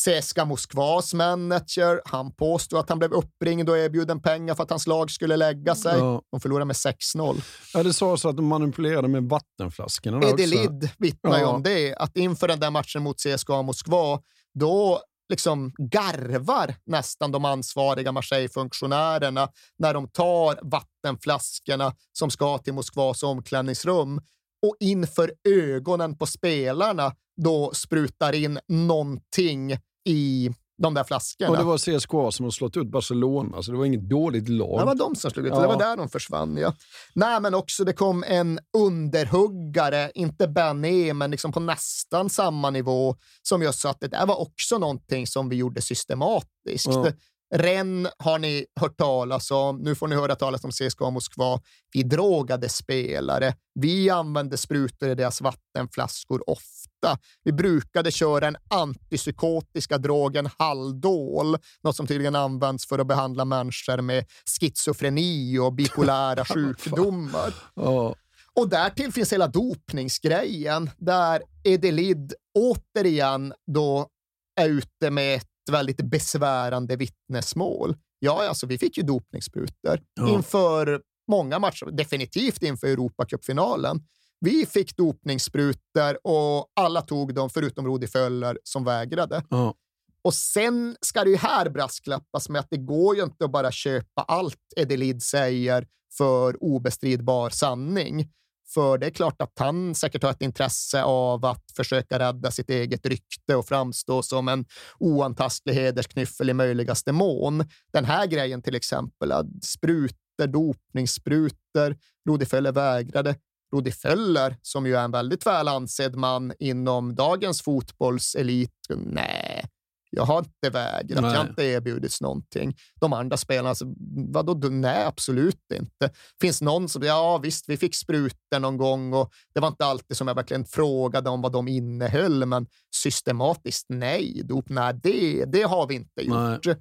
CSKA 0.05 0.45
Moskvas 0.45 1.13
manager, 1.13 2.01
han 2.05 2.35
påstod 2.35 2.79
att 2.79 2.89
han 2.89 2.99
blev 2.99 3.13
uppringd 3.13 3.69
och 3.69 3.77
erbjuden 3.77 4.21
pengar 4.21 4.55
för 4.55 4.63
att 4.63 4.69
hans 4.69 4.87
lag 4.87 5.11
skulle 5.11 5.35
lägga 5.35 5.75
sig. 5.75 5.97
Ja. 5.97 6.21
De 6.31 6.39
förlorade 6.39 6.65
med 6.65 6.75
6-0. 6.75 7.41
Ja, 7.73 7.83
det 7.83 7.93
sades 7.93 8.25
att 8.25 8.35
de 8.35 8.45
manipulerade 8.45 9.07
med 9.07 9.23
vattenflaskorna. 9.23 10.27
Edelid 10.29 10.89
vittnar 10.97 11.37
ju 11.37 11.43
ja. 11.43 11.47
om 11.47 11.63
det, 11.63 11.95
att 11.95 12.17
inför 12.17 12.47
den 12.47 12.59
där 12.59 12.71
matchen 12.71 13.03
mot 13.03 13.17
CSKA 13.17 13.61
Moskva, 13.61 14.19
då 14.59 15.01
liksom 15.29 15.71
garvar 15.77 16.75
nästan 16.85 17.31
de 17.31 17.45
ansvariga 17.45 18.11
Marseille-funktionärerna 18.11 19.49
när 19.77 19.93
de 19.93 20.07
tar 20.07 20.59
vattenflaskorna 20.61 21.93
som 22.11 22.31
ska 22.31 22.57
till 22.57 22.73
Moskvas 22.73 23.23
omklädningsrum 23.23 24.21
och 24.67 24.75
inför 24.79 25.33
ögonen 25.49 26.17
på 26.17 26.25
spelarna 26.25 27.13
då 27.43 27.71
sprutar 27.73 28.35
in 28.35 28.59
någonting 28.67 29.77
i 30.05 30.49
de 30.81 30.93
där 30.93 31.03
flaskorna. 31.03 31.51
Och 31.51 31.57
det 31.57 31.63
var 31.63 31.77
CSKA 31.77 32.31
som 32.31 32.43
har 32.43 32.51
slått 32.51 32.77
ut 32.77 32.87
Barcelona, 32.87 33.63
så 33.63 33.71
det 33.71 33.77
var 33.77 33.85
inget 33.85 34.09
dåligt 34.09 34.49
lag. 34.49 34.79
Det 34.79 34.85
var 34.85 34.95
de 34.95 35.15
som 35.15 35.31
slog 35.31 35.45
ut. 35.45 35.53
Ja. 35.53 35.61
Det 35.61 35.67
var 35.67 35.79
där 35.79 35.97
de 35.97 36.09
försvann. 36.09 36.57
Ja. 36.57 36.73
Nej, 37.13 37.41
men 37.41 37.53
också 37.53 37.83
det 37.83 37.93
kom 37.93 38.23
en 38.27 38.59
underhuggare, 38.77 40.11
inte 40.15 40.47
Benet, 40.47 41.15
men 41.15 41.31
liksom 41.31 41.51
på 41.51 41.59
nästan 41.59 42.29
samma 42.29 42.69
nivå, 42.69 43.15
som 43.41 43.61
just 43.61 43.79
sa 43.79 43.89
att 43.89 43.99
det 43.99 44.07
där 44.07 44.25
var 44.25 44.41
också 44.41 44.77
någonting 44.77 45.27
som 45.27 45.49
vi 45.49 45.55
gjorde 45.55 45.81
systematiskt. 45.81 46.87
Ja. 46.87 47.11
Ren 47.55 48.07
har 48.17 48.39
ni 48.39 48.65
hört 48.79 48.97
talas 48.97 49.51
om. 49.51 49.77
Nu 49.77 49.95
får 49.95 50.07
ni 50.07 50.15
höra 50.15 50.35
talas 50.35 50.63
om 50.63 50.71
CSKA 50.71 51.09
Moskva. 51.09 51.59
Vi 51.93 52.03
drogade 52.03 52.69
spelare. 52.69 53.55
Vi 53.79 54.09
använde 54.09 54.57
sprutor 54.57 55.09
i 55.09 55.15
deras 55.15 55.41
vattenflaskor 55.41 56.49
ofta. 56.49 57.17
Vi 57.43 57.51
brukade 57.51 58.11
köra 58.11 58.39
den 58.39 58.57
antipsykotiska 58.69 59.97
drogen 59.97 60.49
Haldol, 60.57 61.57
något 61.83 61.95
som 61.95 62.07
tydligen 62.07 62.35
används 62.35 62.87
för 62.87 62.99
att 62.99 63.07
behandla 63.07 63.45
människor 63.45 64.01
med 64.01 64.25
schizofreni 64.59 65.57
och 65.59 65.73
bipolära 65.73 66.45
sjukdomar. 66.53 67.53
oh. 67.75 68.13
Och 68.53 68.69
därtill 68.69 69.11
finns 69.13 69.33
hela 69.33 69.47
dopningsgrejen 69.47 70.89
där 70.97 71.41
Edelid 71.63 72.33
återigen 72.59 73.53
då 73.67 74.07
är 74.55 74.69
ute 74.69 75.09
med 75.09 75.41
väldigt 75.69 76.01
besvärande 76.01 76.95
vittnesmål. 76.95 77.95
Ja, 78.19 78.47
alltså 78.47 78.67
vi 78.67 78.77
fick 78.77 78.97
ju 78.97 79.03
dopningssprutor 79.03 79.99
ja. 80.13 80.29
inför 80.29 81.01
många 81.27 81.59
matcher, 81.59 81.85
definitivt 81.91 82.63
inför 82.63 82.87
Europacupfinalen. 82.87 83.99
Vi 84.39 84.65
fick 84.65 84.97
dopningssprutor 84.97 86.27
och 86.27 86.71
alla 86.75 87.01
tog 87.01 87.33
dem 87.33 87.49
förutom 87.49 87.87
Rudi 87.87 88.07
Föller 88.07 88.59
som 88.63 88.83
vägrade. 88.83 89.43
Ja. 89.49 89.75
Och 90.23 90.33
sen 90.33 90.95
ska 91.01 91.23
det 91.23 91.29
ju 91.29 91.37
här 91.37 91.69
brasklappas 91.69 92.49
med 92.49 92.59
att 92.59 92.67
det 92.69 92.77
går 92.77 93.15
ju 93.15 93.23
inte 93.23 93.45
att 93.45 93.51
bara 93.51 93.71
köpa 93.71 94.21
allt 94.21 94.59
Edelid 94.75 95.23
säger 95.23 95.87
för 96.17 96.63
obestridbar 96.63 97.49
sanning. 97.49 98.29
För 98.73 98.97
det 98.97 99.05
är 99.05 99.09
klart 99.11 99.41
att 99.41 99.59
han 99.59 99.95
säkert 99.95 100.23
har 100.23 100.31
ett 100.31 100.41
intresse 100.41 101.03
av 101.03 101.45
att 101.45 101.63
försöka 101.75 102.19
rädda 102.19 102.51
sitt 102.51 102.69
eget 102.69 103.05
rykte 103.05 103.55
och 103.55 103.67
framstå 103.67 104.23
som 104.23 104.47
en 104.47 104.65
oantastlig 104.99 105.73
hedersknyffel 105.73 106.49
i 106.49 106.53
möjligaste 106.53 107.11
mån. 107.11 107.65
Den 107.93 108.05
här 108.05 108.25
grejen 108.25 108.61
till 108.61 108.75
exempel, 108.75 109.33
sprutor, 109.61 110.47
dopningssprutor, 110.47 111.97
Rudi 112.29 112.45
Föller 112.45 112.71
vägrade. 112.71 113.35
Rudi 113.73 113.91
Föller, 113.91 114.57
som 114.61 114.85
ju 114.85 114.95
är 114.95 115.03
en 115.03 115.11
väldigt 115.11 115.45
väl 115.45 115.67
ansedd 115.67 116.15
man 116.15 116.53
inom 116.59 117.15
dagens 117.15 117.61
fotbollselit, 117.61 118.71
nej, 118.95 119.65
jag 120.13 120.23
har 120.23 120.39
inte 120.39 120.69
vägrat, 120.69 121.23
jag 121.23 121.31
har 121.31 121.47
inte 121.47 121.63
erbjudits 121.63 122.21
någonting. 122.21 122.77
De 122.99 123.13
andra 123.13 123.37
spelarna, 123.37 123.69
alltså, 123.69 123.85
vadå? 124.27 124.53
Nej, 124.53 125.05
absolut 125.05 125.71
inte. 125.73 126.09
Finns 126.41 126.61
någon 126.61 126.89
som, 126.89 127.03
ja 127.03 127.37
visst, 127.37 127.69
vi 127.69 127.77
fick 127.77 127.95
sprutor 127.95 128.59
någon 128.59 128.77
gång 128.77 129.13
och 129.13 129.31
det 129.53 129.59
var 129.59 129.67
inte 129.67 129.85
alltid 129.85 130.17
som 130.17 130.27
jag 130.27 130.35
verkligen 130.35 130.65
frågade 130.65 131.29
om 131.29 131.41
vad 131.41 131.51
de 131.51 131.67
innehöll, 131.67 132.45
men 132.45 132.67
systematiskt 132.95 133.85
nej. 133.89 134.41
Dop, 134.43 134.69
nej, 134.69 134.99
det, 135.03 135.45
det 135.45 135.61
har 135.61 135.87
vi 135.87 135.95
inte 135.95 136.21
gjort. 136.21 136.65
Nej. 136.65 136.75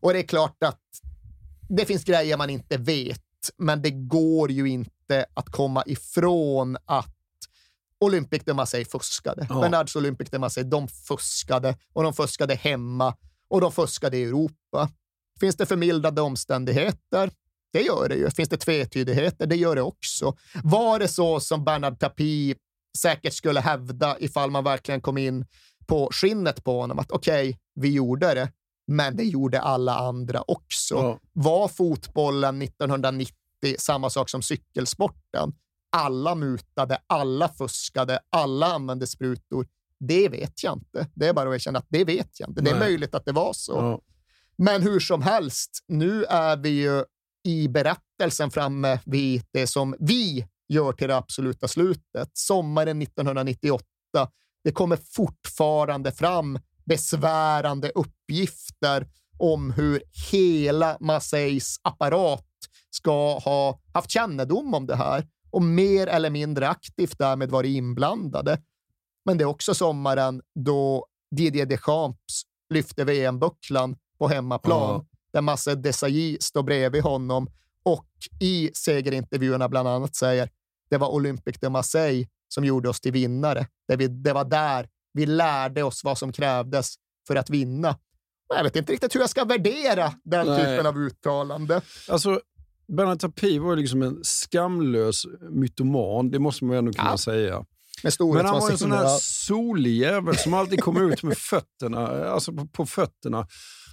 Och 0.00 0.12
det 0.12 0.18
är 0.18 0.26
klart 0.26 0.62
att 0.64 0.80
det 1.68 1.86
finns 1.86 2.04
grejer 2.04 2.36
man 2.36 2.50
inte 2.50 2.76
vet, 2.76 3.20
men 3.56 3.82
det 3.82 3.90
går 3.90 4.50
ju 4.50 4.68
inte 4.68 5.26
att 5.34 5.50
komma 5.50 5.82
ifrån 5.86 6.76
att 6.84 7.16
Olympic 8.00 8.42
de 8.44 8.52
Marseille 8.52 8.84
fuskade. 8.84 9.46
Ja. 9.48 9.60
Bernards 9.60 9.96
Olympic 9.96 10.30
de 10.30 10.38
Marseille, 10.38 10.70
de 10.70 10.88
fuskade 10.88 11.76
och 11.92 12.02
de 12.02 12.12
fuskade 12.12 12.54
hemma 12.54 13.16
och 13.48 13.60
de 13.60 13.72
fuskade 13.72 14.16
i 14.16 14.24
Europa. 14.24 14.90
Finns 15.40 15.56
det 15.56 15.66
förmildrande 15.66 16.20
omständigheter? 16.20 17.30
Det 17.72 17.82
gör 17.82 18.08
det 18.08 18.14
ju. 18.14 18.30
Finns 18.30 18.48
det 18.48 18.56
tvetydigheter? 18.56 19.46
Det 19.46 19.56
gör 19.56 19.74
det 19.74 19.82
också. 19.82 20.36
Var 20.64 20.98
det 20.98 21.08
så 21.08 21.40
som 21.40 21.64
Bernard 21.64 21.98
Tapie 21.98 22.56
säkert 22.98 23.32
skulle 23.32 23.60
hävda 23.60 24.16
ifall 24.18 24.50
man 24.50 24.64
verkligen 24.64 25.00
kom 25.00 25.18
in 25.18 25.46
på 25.86 26.10
skinnet 26.12 26.64
på 26.64 26.80
honom 26.80 26.98
att 26.98 27.10
okej, 27.10 27.48
okay, 27.48 27.60
vi 27.74 27.92
gjorde 27.92 28.34
det, 28.34 28.52
men 28.86 29.16
det 29.16 29.24
gjorde 29.24 29.60
alla 29.60 29.98
andra 29.98 30.42
också. 30.42 30.94
Ja. 30.94 31.18
Var 31.32 31.68
fotbollen 31.68 32.62
1990 32.62 33.34
samma 33.78 34.10
sak 34.10 34.30
som 34.30 34.42
cykelsporten? 34.42 35.52
Alla 35.90 36.34
mutade, 36.34 36.98
alla 37.06 37.48
fuskade, 37.48 38.18
alla 38.30 38.66
använde 38.66 39.06
sprutor. 39.06 39.66
Det 40.00 40.28
vet 40.28 40.62
jag 40.64 40.76
inte. 40.76 41.06
Det 41.14 41.26
är 41.26 41.32
bara 41.32 41.48
att 41.48 41.54
erkänna 41.54 41.78
att 41.78 41.86
det 41.88 42.04
vet 42.04 42.40
jag 42.40 42.50
inte. 42.50 42.60
Det 42.60 42.70
är 42.70 42.78
möjligt 42.78 43.14
att 43.14 43.24
det 43.24 43.32
var 43.32 43.52
så. 43.52 43.72
Ja. 43.72 44.00
Men 44.56 44.82
hur 44.82 45.00
som 45.00 45.22
helst, 45.22 45.84
nu 45.88 46.24
är 46.24 46.56
vi 46.56 46.68
ju 46.68 47.04
i 47.44 47.68
berättelsen 47.68 48.50
framme 48.50 49.00
vid 49.04 49.42
det 49.52 49.66
som 49.66 49.96
vi 49.98 50.46
gör 50.68 50.92
till 50.92 51.08
det 51.08 51.16
absoluta 51.16 51.68
slutet. 51.68 52.30
Sommaren 52.32 53.02
1998. 53.02 53.84
Det 54.64 54.72
kommer 54.72 54.96
fortfarande 54.96 56.12
fram 56.12 56.58
besvärande 56.84 57.92
uppgifter 57.94 59.08
om 59.38 59.70
hur 59.70 60.02
hela 60.30 60.96
Marseilles 61.00 61.76
apparat 61.82 62.46
ska 62.90 63.38
ha 63.38 63.80
haft 63.92 64.10
kännedom 64.10 64.74
om 64.74 64.86
det 64.86 64.96
här 64.96 65.26
och 65.50 65.62
mer 65.62 66.06
eller 66.06 66.30
mindre 66.30 66.68
aktivt 66.68 67.18
därmed 67.18 67.50
varit 67.50 67.76
inblandade. 67.76 68.58
Men 69.24 69.38
det 69.38 69.44
är 69.44 69.46
också 69.46 69.74
sommaren 69.74 70.42
då 70.54 71.06
Didier 71.36 71.66
Deschamps 71.66 72.42
lyfte 72.74 73.04
VM-bucklan 73.04 73.96
på 74.18 74.28
hemmaplan, 74.28 74.94
ja. 74.94 75.04
där 75.32 75.40
Masse 75.40 75.74
Desailly 75.74 76.36
står 76.40 76.62
bredvid 76.62 77.02
honom 77.02 77.50
och 77.82 78.06
i 78.40 78.70
segerintervjuerna 78.74 79.68
bland 79.68 79.88
annat 79.88 80.14
säger 80.14 80.50
det 80.90 80.96
var 80.96 81.08
Olympique 81.08 81.58
de 81.60 81.72
Marseille 81.72 82.28
som 82.48 82.64
gjorde 82.64 82.88
oss 82.88 83.00
till 83.00 83.12
vinnare. 83.12 83.66
Det, 83.88 83.96
vi, 83.96 84.08
det 84.08 84.32
var 84.32 84.44
där 84.44 84.88
vi 85.12 85.26
lärde 85.26 85.82
oss 85.82 86.04
vad 86.04 86.18
som 86.18 86.32
krävdes 86.32 86.94
för 87.26 87.36
att 87.36 87.50
vinna. 87.50 87.96
Jag 88.54 88.64
vet 88.64 88.76
inte 88.76 88.92
riktigt 88.92 89.14
hur 89.14 89.20
jag 89.20 89.30
ska 89.30 89.44
värdera 89.44 90.14
den 90.24 90.46
Nej. 90.46 90.58
typen 90.58 90.86
av 90.86 90.98
uttalande. 90.98 91.82
Alltså, 92.08 92.40
Bernard 92.96 93.20
Tapie 93.20 93.60
var 93.60 93.76
liksom 93.76 94.02
en 94.02 94.24
skamlös 94.24 95.26
mytoman, 95.50 96.30
det 96.30 96.38
måste 96.38 96.64
man 96.64 96.76
ändå 96.76 96.92
kunna 96.92 97.10
ja. 97.10 97.18
säga. 97.18 97.64
Men 98.02 98.46
han 98.46 98.60
var 98.60 98.70
en 98.70 98.78
sån 98.78 98.92
här 98.92 99.18
solig 99.20 99.96
jävel 99.96 100.36
som 100.36 100.54
alltid 100.54 100.80
kom 100.80 101.12
ut 101.12 101.22
med 101.22 101.38
fötterna, 101.38 102.08
alltså 102.24 102.52
på, 102.52 102.66
på, 102.66 102.86
fötterna. 102.86 103.46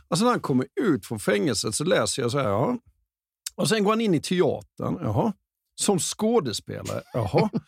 Alltså 0.07 0.25
när 0.25 0.31
han 0.31 0.39
kommer 0.39 0.67
ut 0.81 1.05
från 1.05 1.19
fängelset 1.19 1.75
så 1.75 1.83
läser 1.83 2.21
jag 2.21 2.31
så 2.31 2.37
här, 2.37 2.49
ja. 2.49 2.77
Och 3.55 3.69
sen 3.69 3.83
går 3.83 3.91
han 3.91 4.01
in 4.01 4.13
i 4.13 4.21
teatern, 4.21 4.97
jaha. 5.01 5.33
Som 5.75 5.99
skådespelare, 5.99 7.01
jaha. 7.13 7.49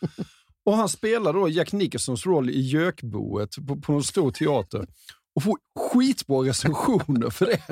Och 0.64 0.76
han 0.76 0.88
spelar 0.88 1.32
då 1.32 1.48
Jack 1.48 1.72
Nicholsons 1.72 2.26
roll 2.26 2.50
i 2.50 2.60
Gökboet 2.60 3.66
på, 3.68 3.76
på 3.76 3.92
en 3.92 4.02
stor 4.02 4.30
teater 4.30 4.86
och 5.34 5.42
få 5.42 5.58
skitbra 5.78 6.38
recensioner 6.38 7.30
för 7.30 7.46
det. 7.46 7.62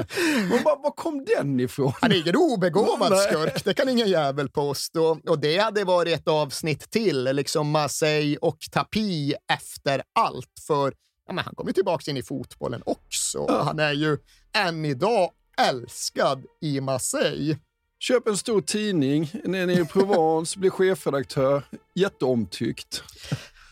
Men 0.50 0.62
bara, 0.64 0.76
var 0.76 0.90
kom 0.90 1.24
den 1.24 1.60
ifrån? 1.60 1.92
Han 2.00 2.12
är 2.12 2.16
ingen 2.16 2.36
obegåvad 2.36 3.18
skurk, 3.18 3.64
det 3.64 3.74
kan 3.74 3.88
ingen 3.88 4.08
jävel 4.08 4.48
påstå. 4.48 5.18
Och 5.28 5.38
det 5.38 5.58
hade 5.58 5.84
varit 5.84 6.14
ett 6.14 6.28
avsnitt 6.28 6.90
till, 6.90 7.24
liksom 7.24 7.70
Marseille 7.70 8.36
och 8.36 8.58
Tapi 8.70 9.34
efter 9.52 10.02
allt. 10.14 10.52
För 10.66 10.92
ja, 11.26 11.32
men 11.32 11.44
han 11.44 11.54
kommer 11.54 11.72
tillbaka 11.72 12.10
in 12.10 12.16
i 12.16 12.22
fotbollen 12.22 12.82
också. 12.86 13.44
Ja. 13.48 13.62
Han 13.62 13.78
är 13.78 13.92
ju 13.92 14.18
än 14.52 14.84
idag 14.84 15.30
älskad 15.58 16.44
i 16.60 16.80
Marseille. 16.80 17.58
Köp 18.00 18.28
en 18.28 18.36
stor 18.36 18.60
tidning, 18.60 19.30
nere 19.44 19.72
i 19.72 19.84
Provence, 19.84 20.58
bli 20.58 20.70
chefredaktör. 20.70 21.62
Jätteomtyckt. 21.94 23.02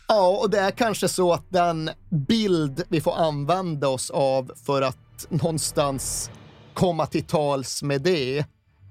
Ja, 0.09 0.37
och 0.41 0.49
det 0.49 0.59
är 0.59 0.71
kanske 0.71 1.07
så 1.07 1.33
att 1.33 1.45
den 1.49 1.89
bild 2.09 2.83
vi 2.89 3.01
får 3.01 3.15
använda 3.15 3.87
oss 3.87 4.09
av 4.09 4.51
för 4.65 4.81
att 4.81 5.27
någonstans 5.29 6.31
komma 6.73 7.05
till 7.05 7.23
tals 7.23 7.83
med 7.83 8.01
det, 8.01 8.45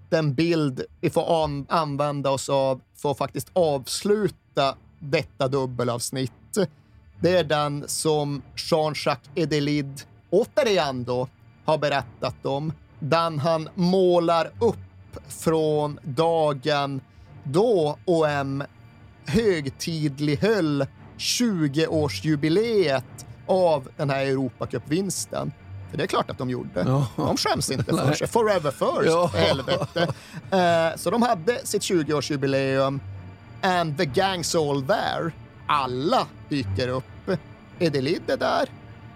den 0.08 0.34
bild 0.34 0.82
vi 1.00 1.10
får 1.10 1.44
an 1.44 1.66
använda 1.68 2.30
oss 2.30 2.48
av 2.48 2.80
för 2.96 3.10
att 3.10 3.18
faktiskt 3.18 3.48
avsluta 3.52 4.76
detta 4.98 5.48
dubbelavsnitt, 5.48 6.32
det 7.20 7.36
är 7.36 7.44
den 7.44 7.84
som 7.88 8.42
Jean-Jacques 8.56 9.30
Edelid 9.34 10.02
återigen 10.30 11.04
då 11.04 11.28
har 11.64 11.78
berättat 11.78 12.46
om. 12.46 12.72
Den 12.98 13.38
han 13.38 13.68
målar 13.74 14.50
upp 14.60 15.18
från 15.28 15.98
dagen 16.02 17.00
då 17.44 17.98
OM 18.04 18.64
högtidlighöll 19.26 20.86
20-årsjubileet 21.18 23.26
av 23.46 23.88
den 23.96 24.10
här 24.10 24.26
Europacupvinsten. 24.26 25.52
För 25.90 25.98
det 25.98 26.02
är 26.02 26.06
klart 26.06 26.30
att 26.30 26.38
de 26.38 26.50
gjorde. 26.50 26.84
Ja. 26.86 27.06
De 27.16 27.36
skäms 27.36 27.70
inte 27.70 27.84
för 27.84 28.12
sig. 28.12 28.28
Forever 28.28 28.70
first, 28.70 29.06
ja. 29.06 29.30
helvete. 29.34 30.08
Uh, 30.52 30.96
så 30.96 31.10
de 31.10 31.22
hade 31.22 31.66
sitt 31.66 31.82
20-årsjubileum 31.82 33.00
and 33.62 33.98
the 33.98 34.04
gang's 34.04 34.70
all 34.70 34.82
there. 34.82 35.32
Alla 35.66 36.26
dyker 36.48 36.88
upp. 36.88 37.04
Edelid 37.78 38.30
är 38.30 38.36
där, 38.36 38.68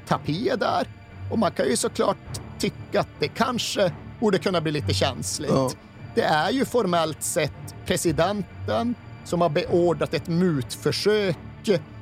Tapi 0.06 0.48
är 0.48 0.56
där 0.56 0.86
och 1.30 1.38
man 1.38 1.50
kan 1.50 1.68
ju 1.68 1.76
såklart 1.76 2.40
tycka 2.58 3.00
att 3.00 3.08
det 3.18 3.28
kanske 3.28 3.92
borde 4.20 4.38
kunna 4.38 4.60
bli 4.60 4.72
lite 4.72 4.94
känsligt. 4.94 5.50
Ja. 5.50 5.70
Det 6.14 6.22
är 6.22 6.50
ju 6.50 6.64
formellt 6.64 7.22
sett 7.22 7.74
presidenten 7.86 8.94
som 9.24 9.40
har 9.40 9.48
beordrat 9.48 10.14
ett 10.14 10.28
mutförsök 10.28 11.36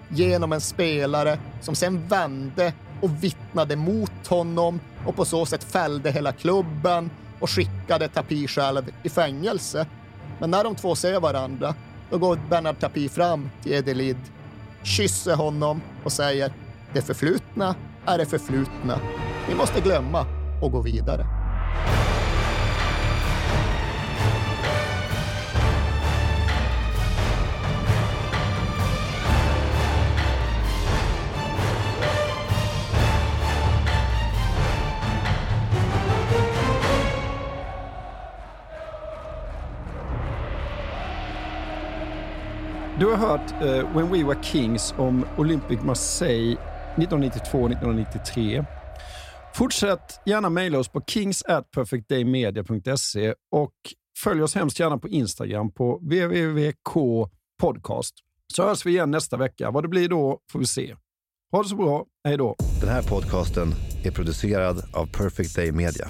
genom 0.09 0.53
en 0.53 0.61
spelare 0.61 1.39
som 1.61 1.75
sen 1.75 2.09
vände 2.09 2.73
och 3.01 3.25
vittnade 3.25 3.77
mot 3.77 4.27
honom 4.27 4.81
och 5.07 5.17
på 5.17 5.25
så 5.25 5.47
sätt 5.47 5.65
fällde 5.65 6.11
hela 6.11 6.33
klubben 6.33 7.11
och 7.41 7.51
skickade 7.51 8.09
Tapi 8.09 8.49
själv 8.49 8.93
i 9.03 9.09
fängelse. 9.09 9.87
Men 10.39 10.51
när 10.51 10.65
de 10.65 10.75
två 10.75 10.95
ser 10.95 11.21
varandra, 11.21 11.75
då 12.11 12.19
går 12.19 12.39
Bernard 12.51 12.79
Tapi 12.81 13.09
fram 13.09 13.51
till 13.63 13.73
Edelid, 13.73 14.19
kysser 14.83 15.37
honom 15.37 15.81
och 16.05 16.13
säger 16.13 16.53
det 16.93 17.03
förflutna 17.03 17.75
är 18.09 18.19
det 18.19 18.27
förflutna. 18.27 19.01
Vi 19.49 19.55
måste 19.55 19.81
glömma 19.81 20.27
och 20.63 20.73
gå 20.73 20.81
vidare. 20.83 21.27
Du 43.01 43.07
har 43.07 43.17
hört 43.17 43.53
uh, 43.53 43.97
When 43.97 44.13
We 44.13 44.25
Were 44.25 44.43
Kings 44.43 44.95
om 44.99 45.25
Olympic 45.37 45.81
Marseille 45.83 46.57
1992-1993. 46.97 48.65
Fortsätt 49.55 50.21
gärna 50.27 50.51
mejla 50.51 50.79
oss 50.79 50.89
på 50.89 51.01
kings 51.07 51.43
at 51.43 51.71
perfectdaymedia.se 51.71 53.35
och 53.53 53.73
följ 54.25 54.43
oss 54.43 54.55
hemskt 54.55 54.81
gärna 54.81 54.99
på 54.99 55.09
Instagram 55.09 55.73
på 55.73 55.97
www.kpodcast. 55.97 57.35
Så 58.55 58.63
hörs 58.63 58.87
vi 58.87 58.91
igen 58.91 59.11
nästa 59.11 59.37
vecka. 59.37 59.71
Vad 59.71 59.85
det 59.85 59.89
blir 59.89 60.09
då 60.09 60.39
får 60.53 60.59
vi 60.59 60.67
se. 60.67 60.97
Ha 61.53 61.63
det 61.63 61.69
så 61.69 61.77
bra. 61.77 62.05
Hej 62.25 62.37
då. 62.37 62.57
Den 62.81 62.91
här 62.91 63.03
podcasten 63.03 63.75
är 64.05 64.11
producerad 64.11 64.85
av 64.93 65.07
Perfect 65.07 65.57
Day 65.57 65.73
Media. 65.73 66.09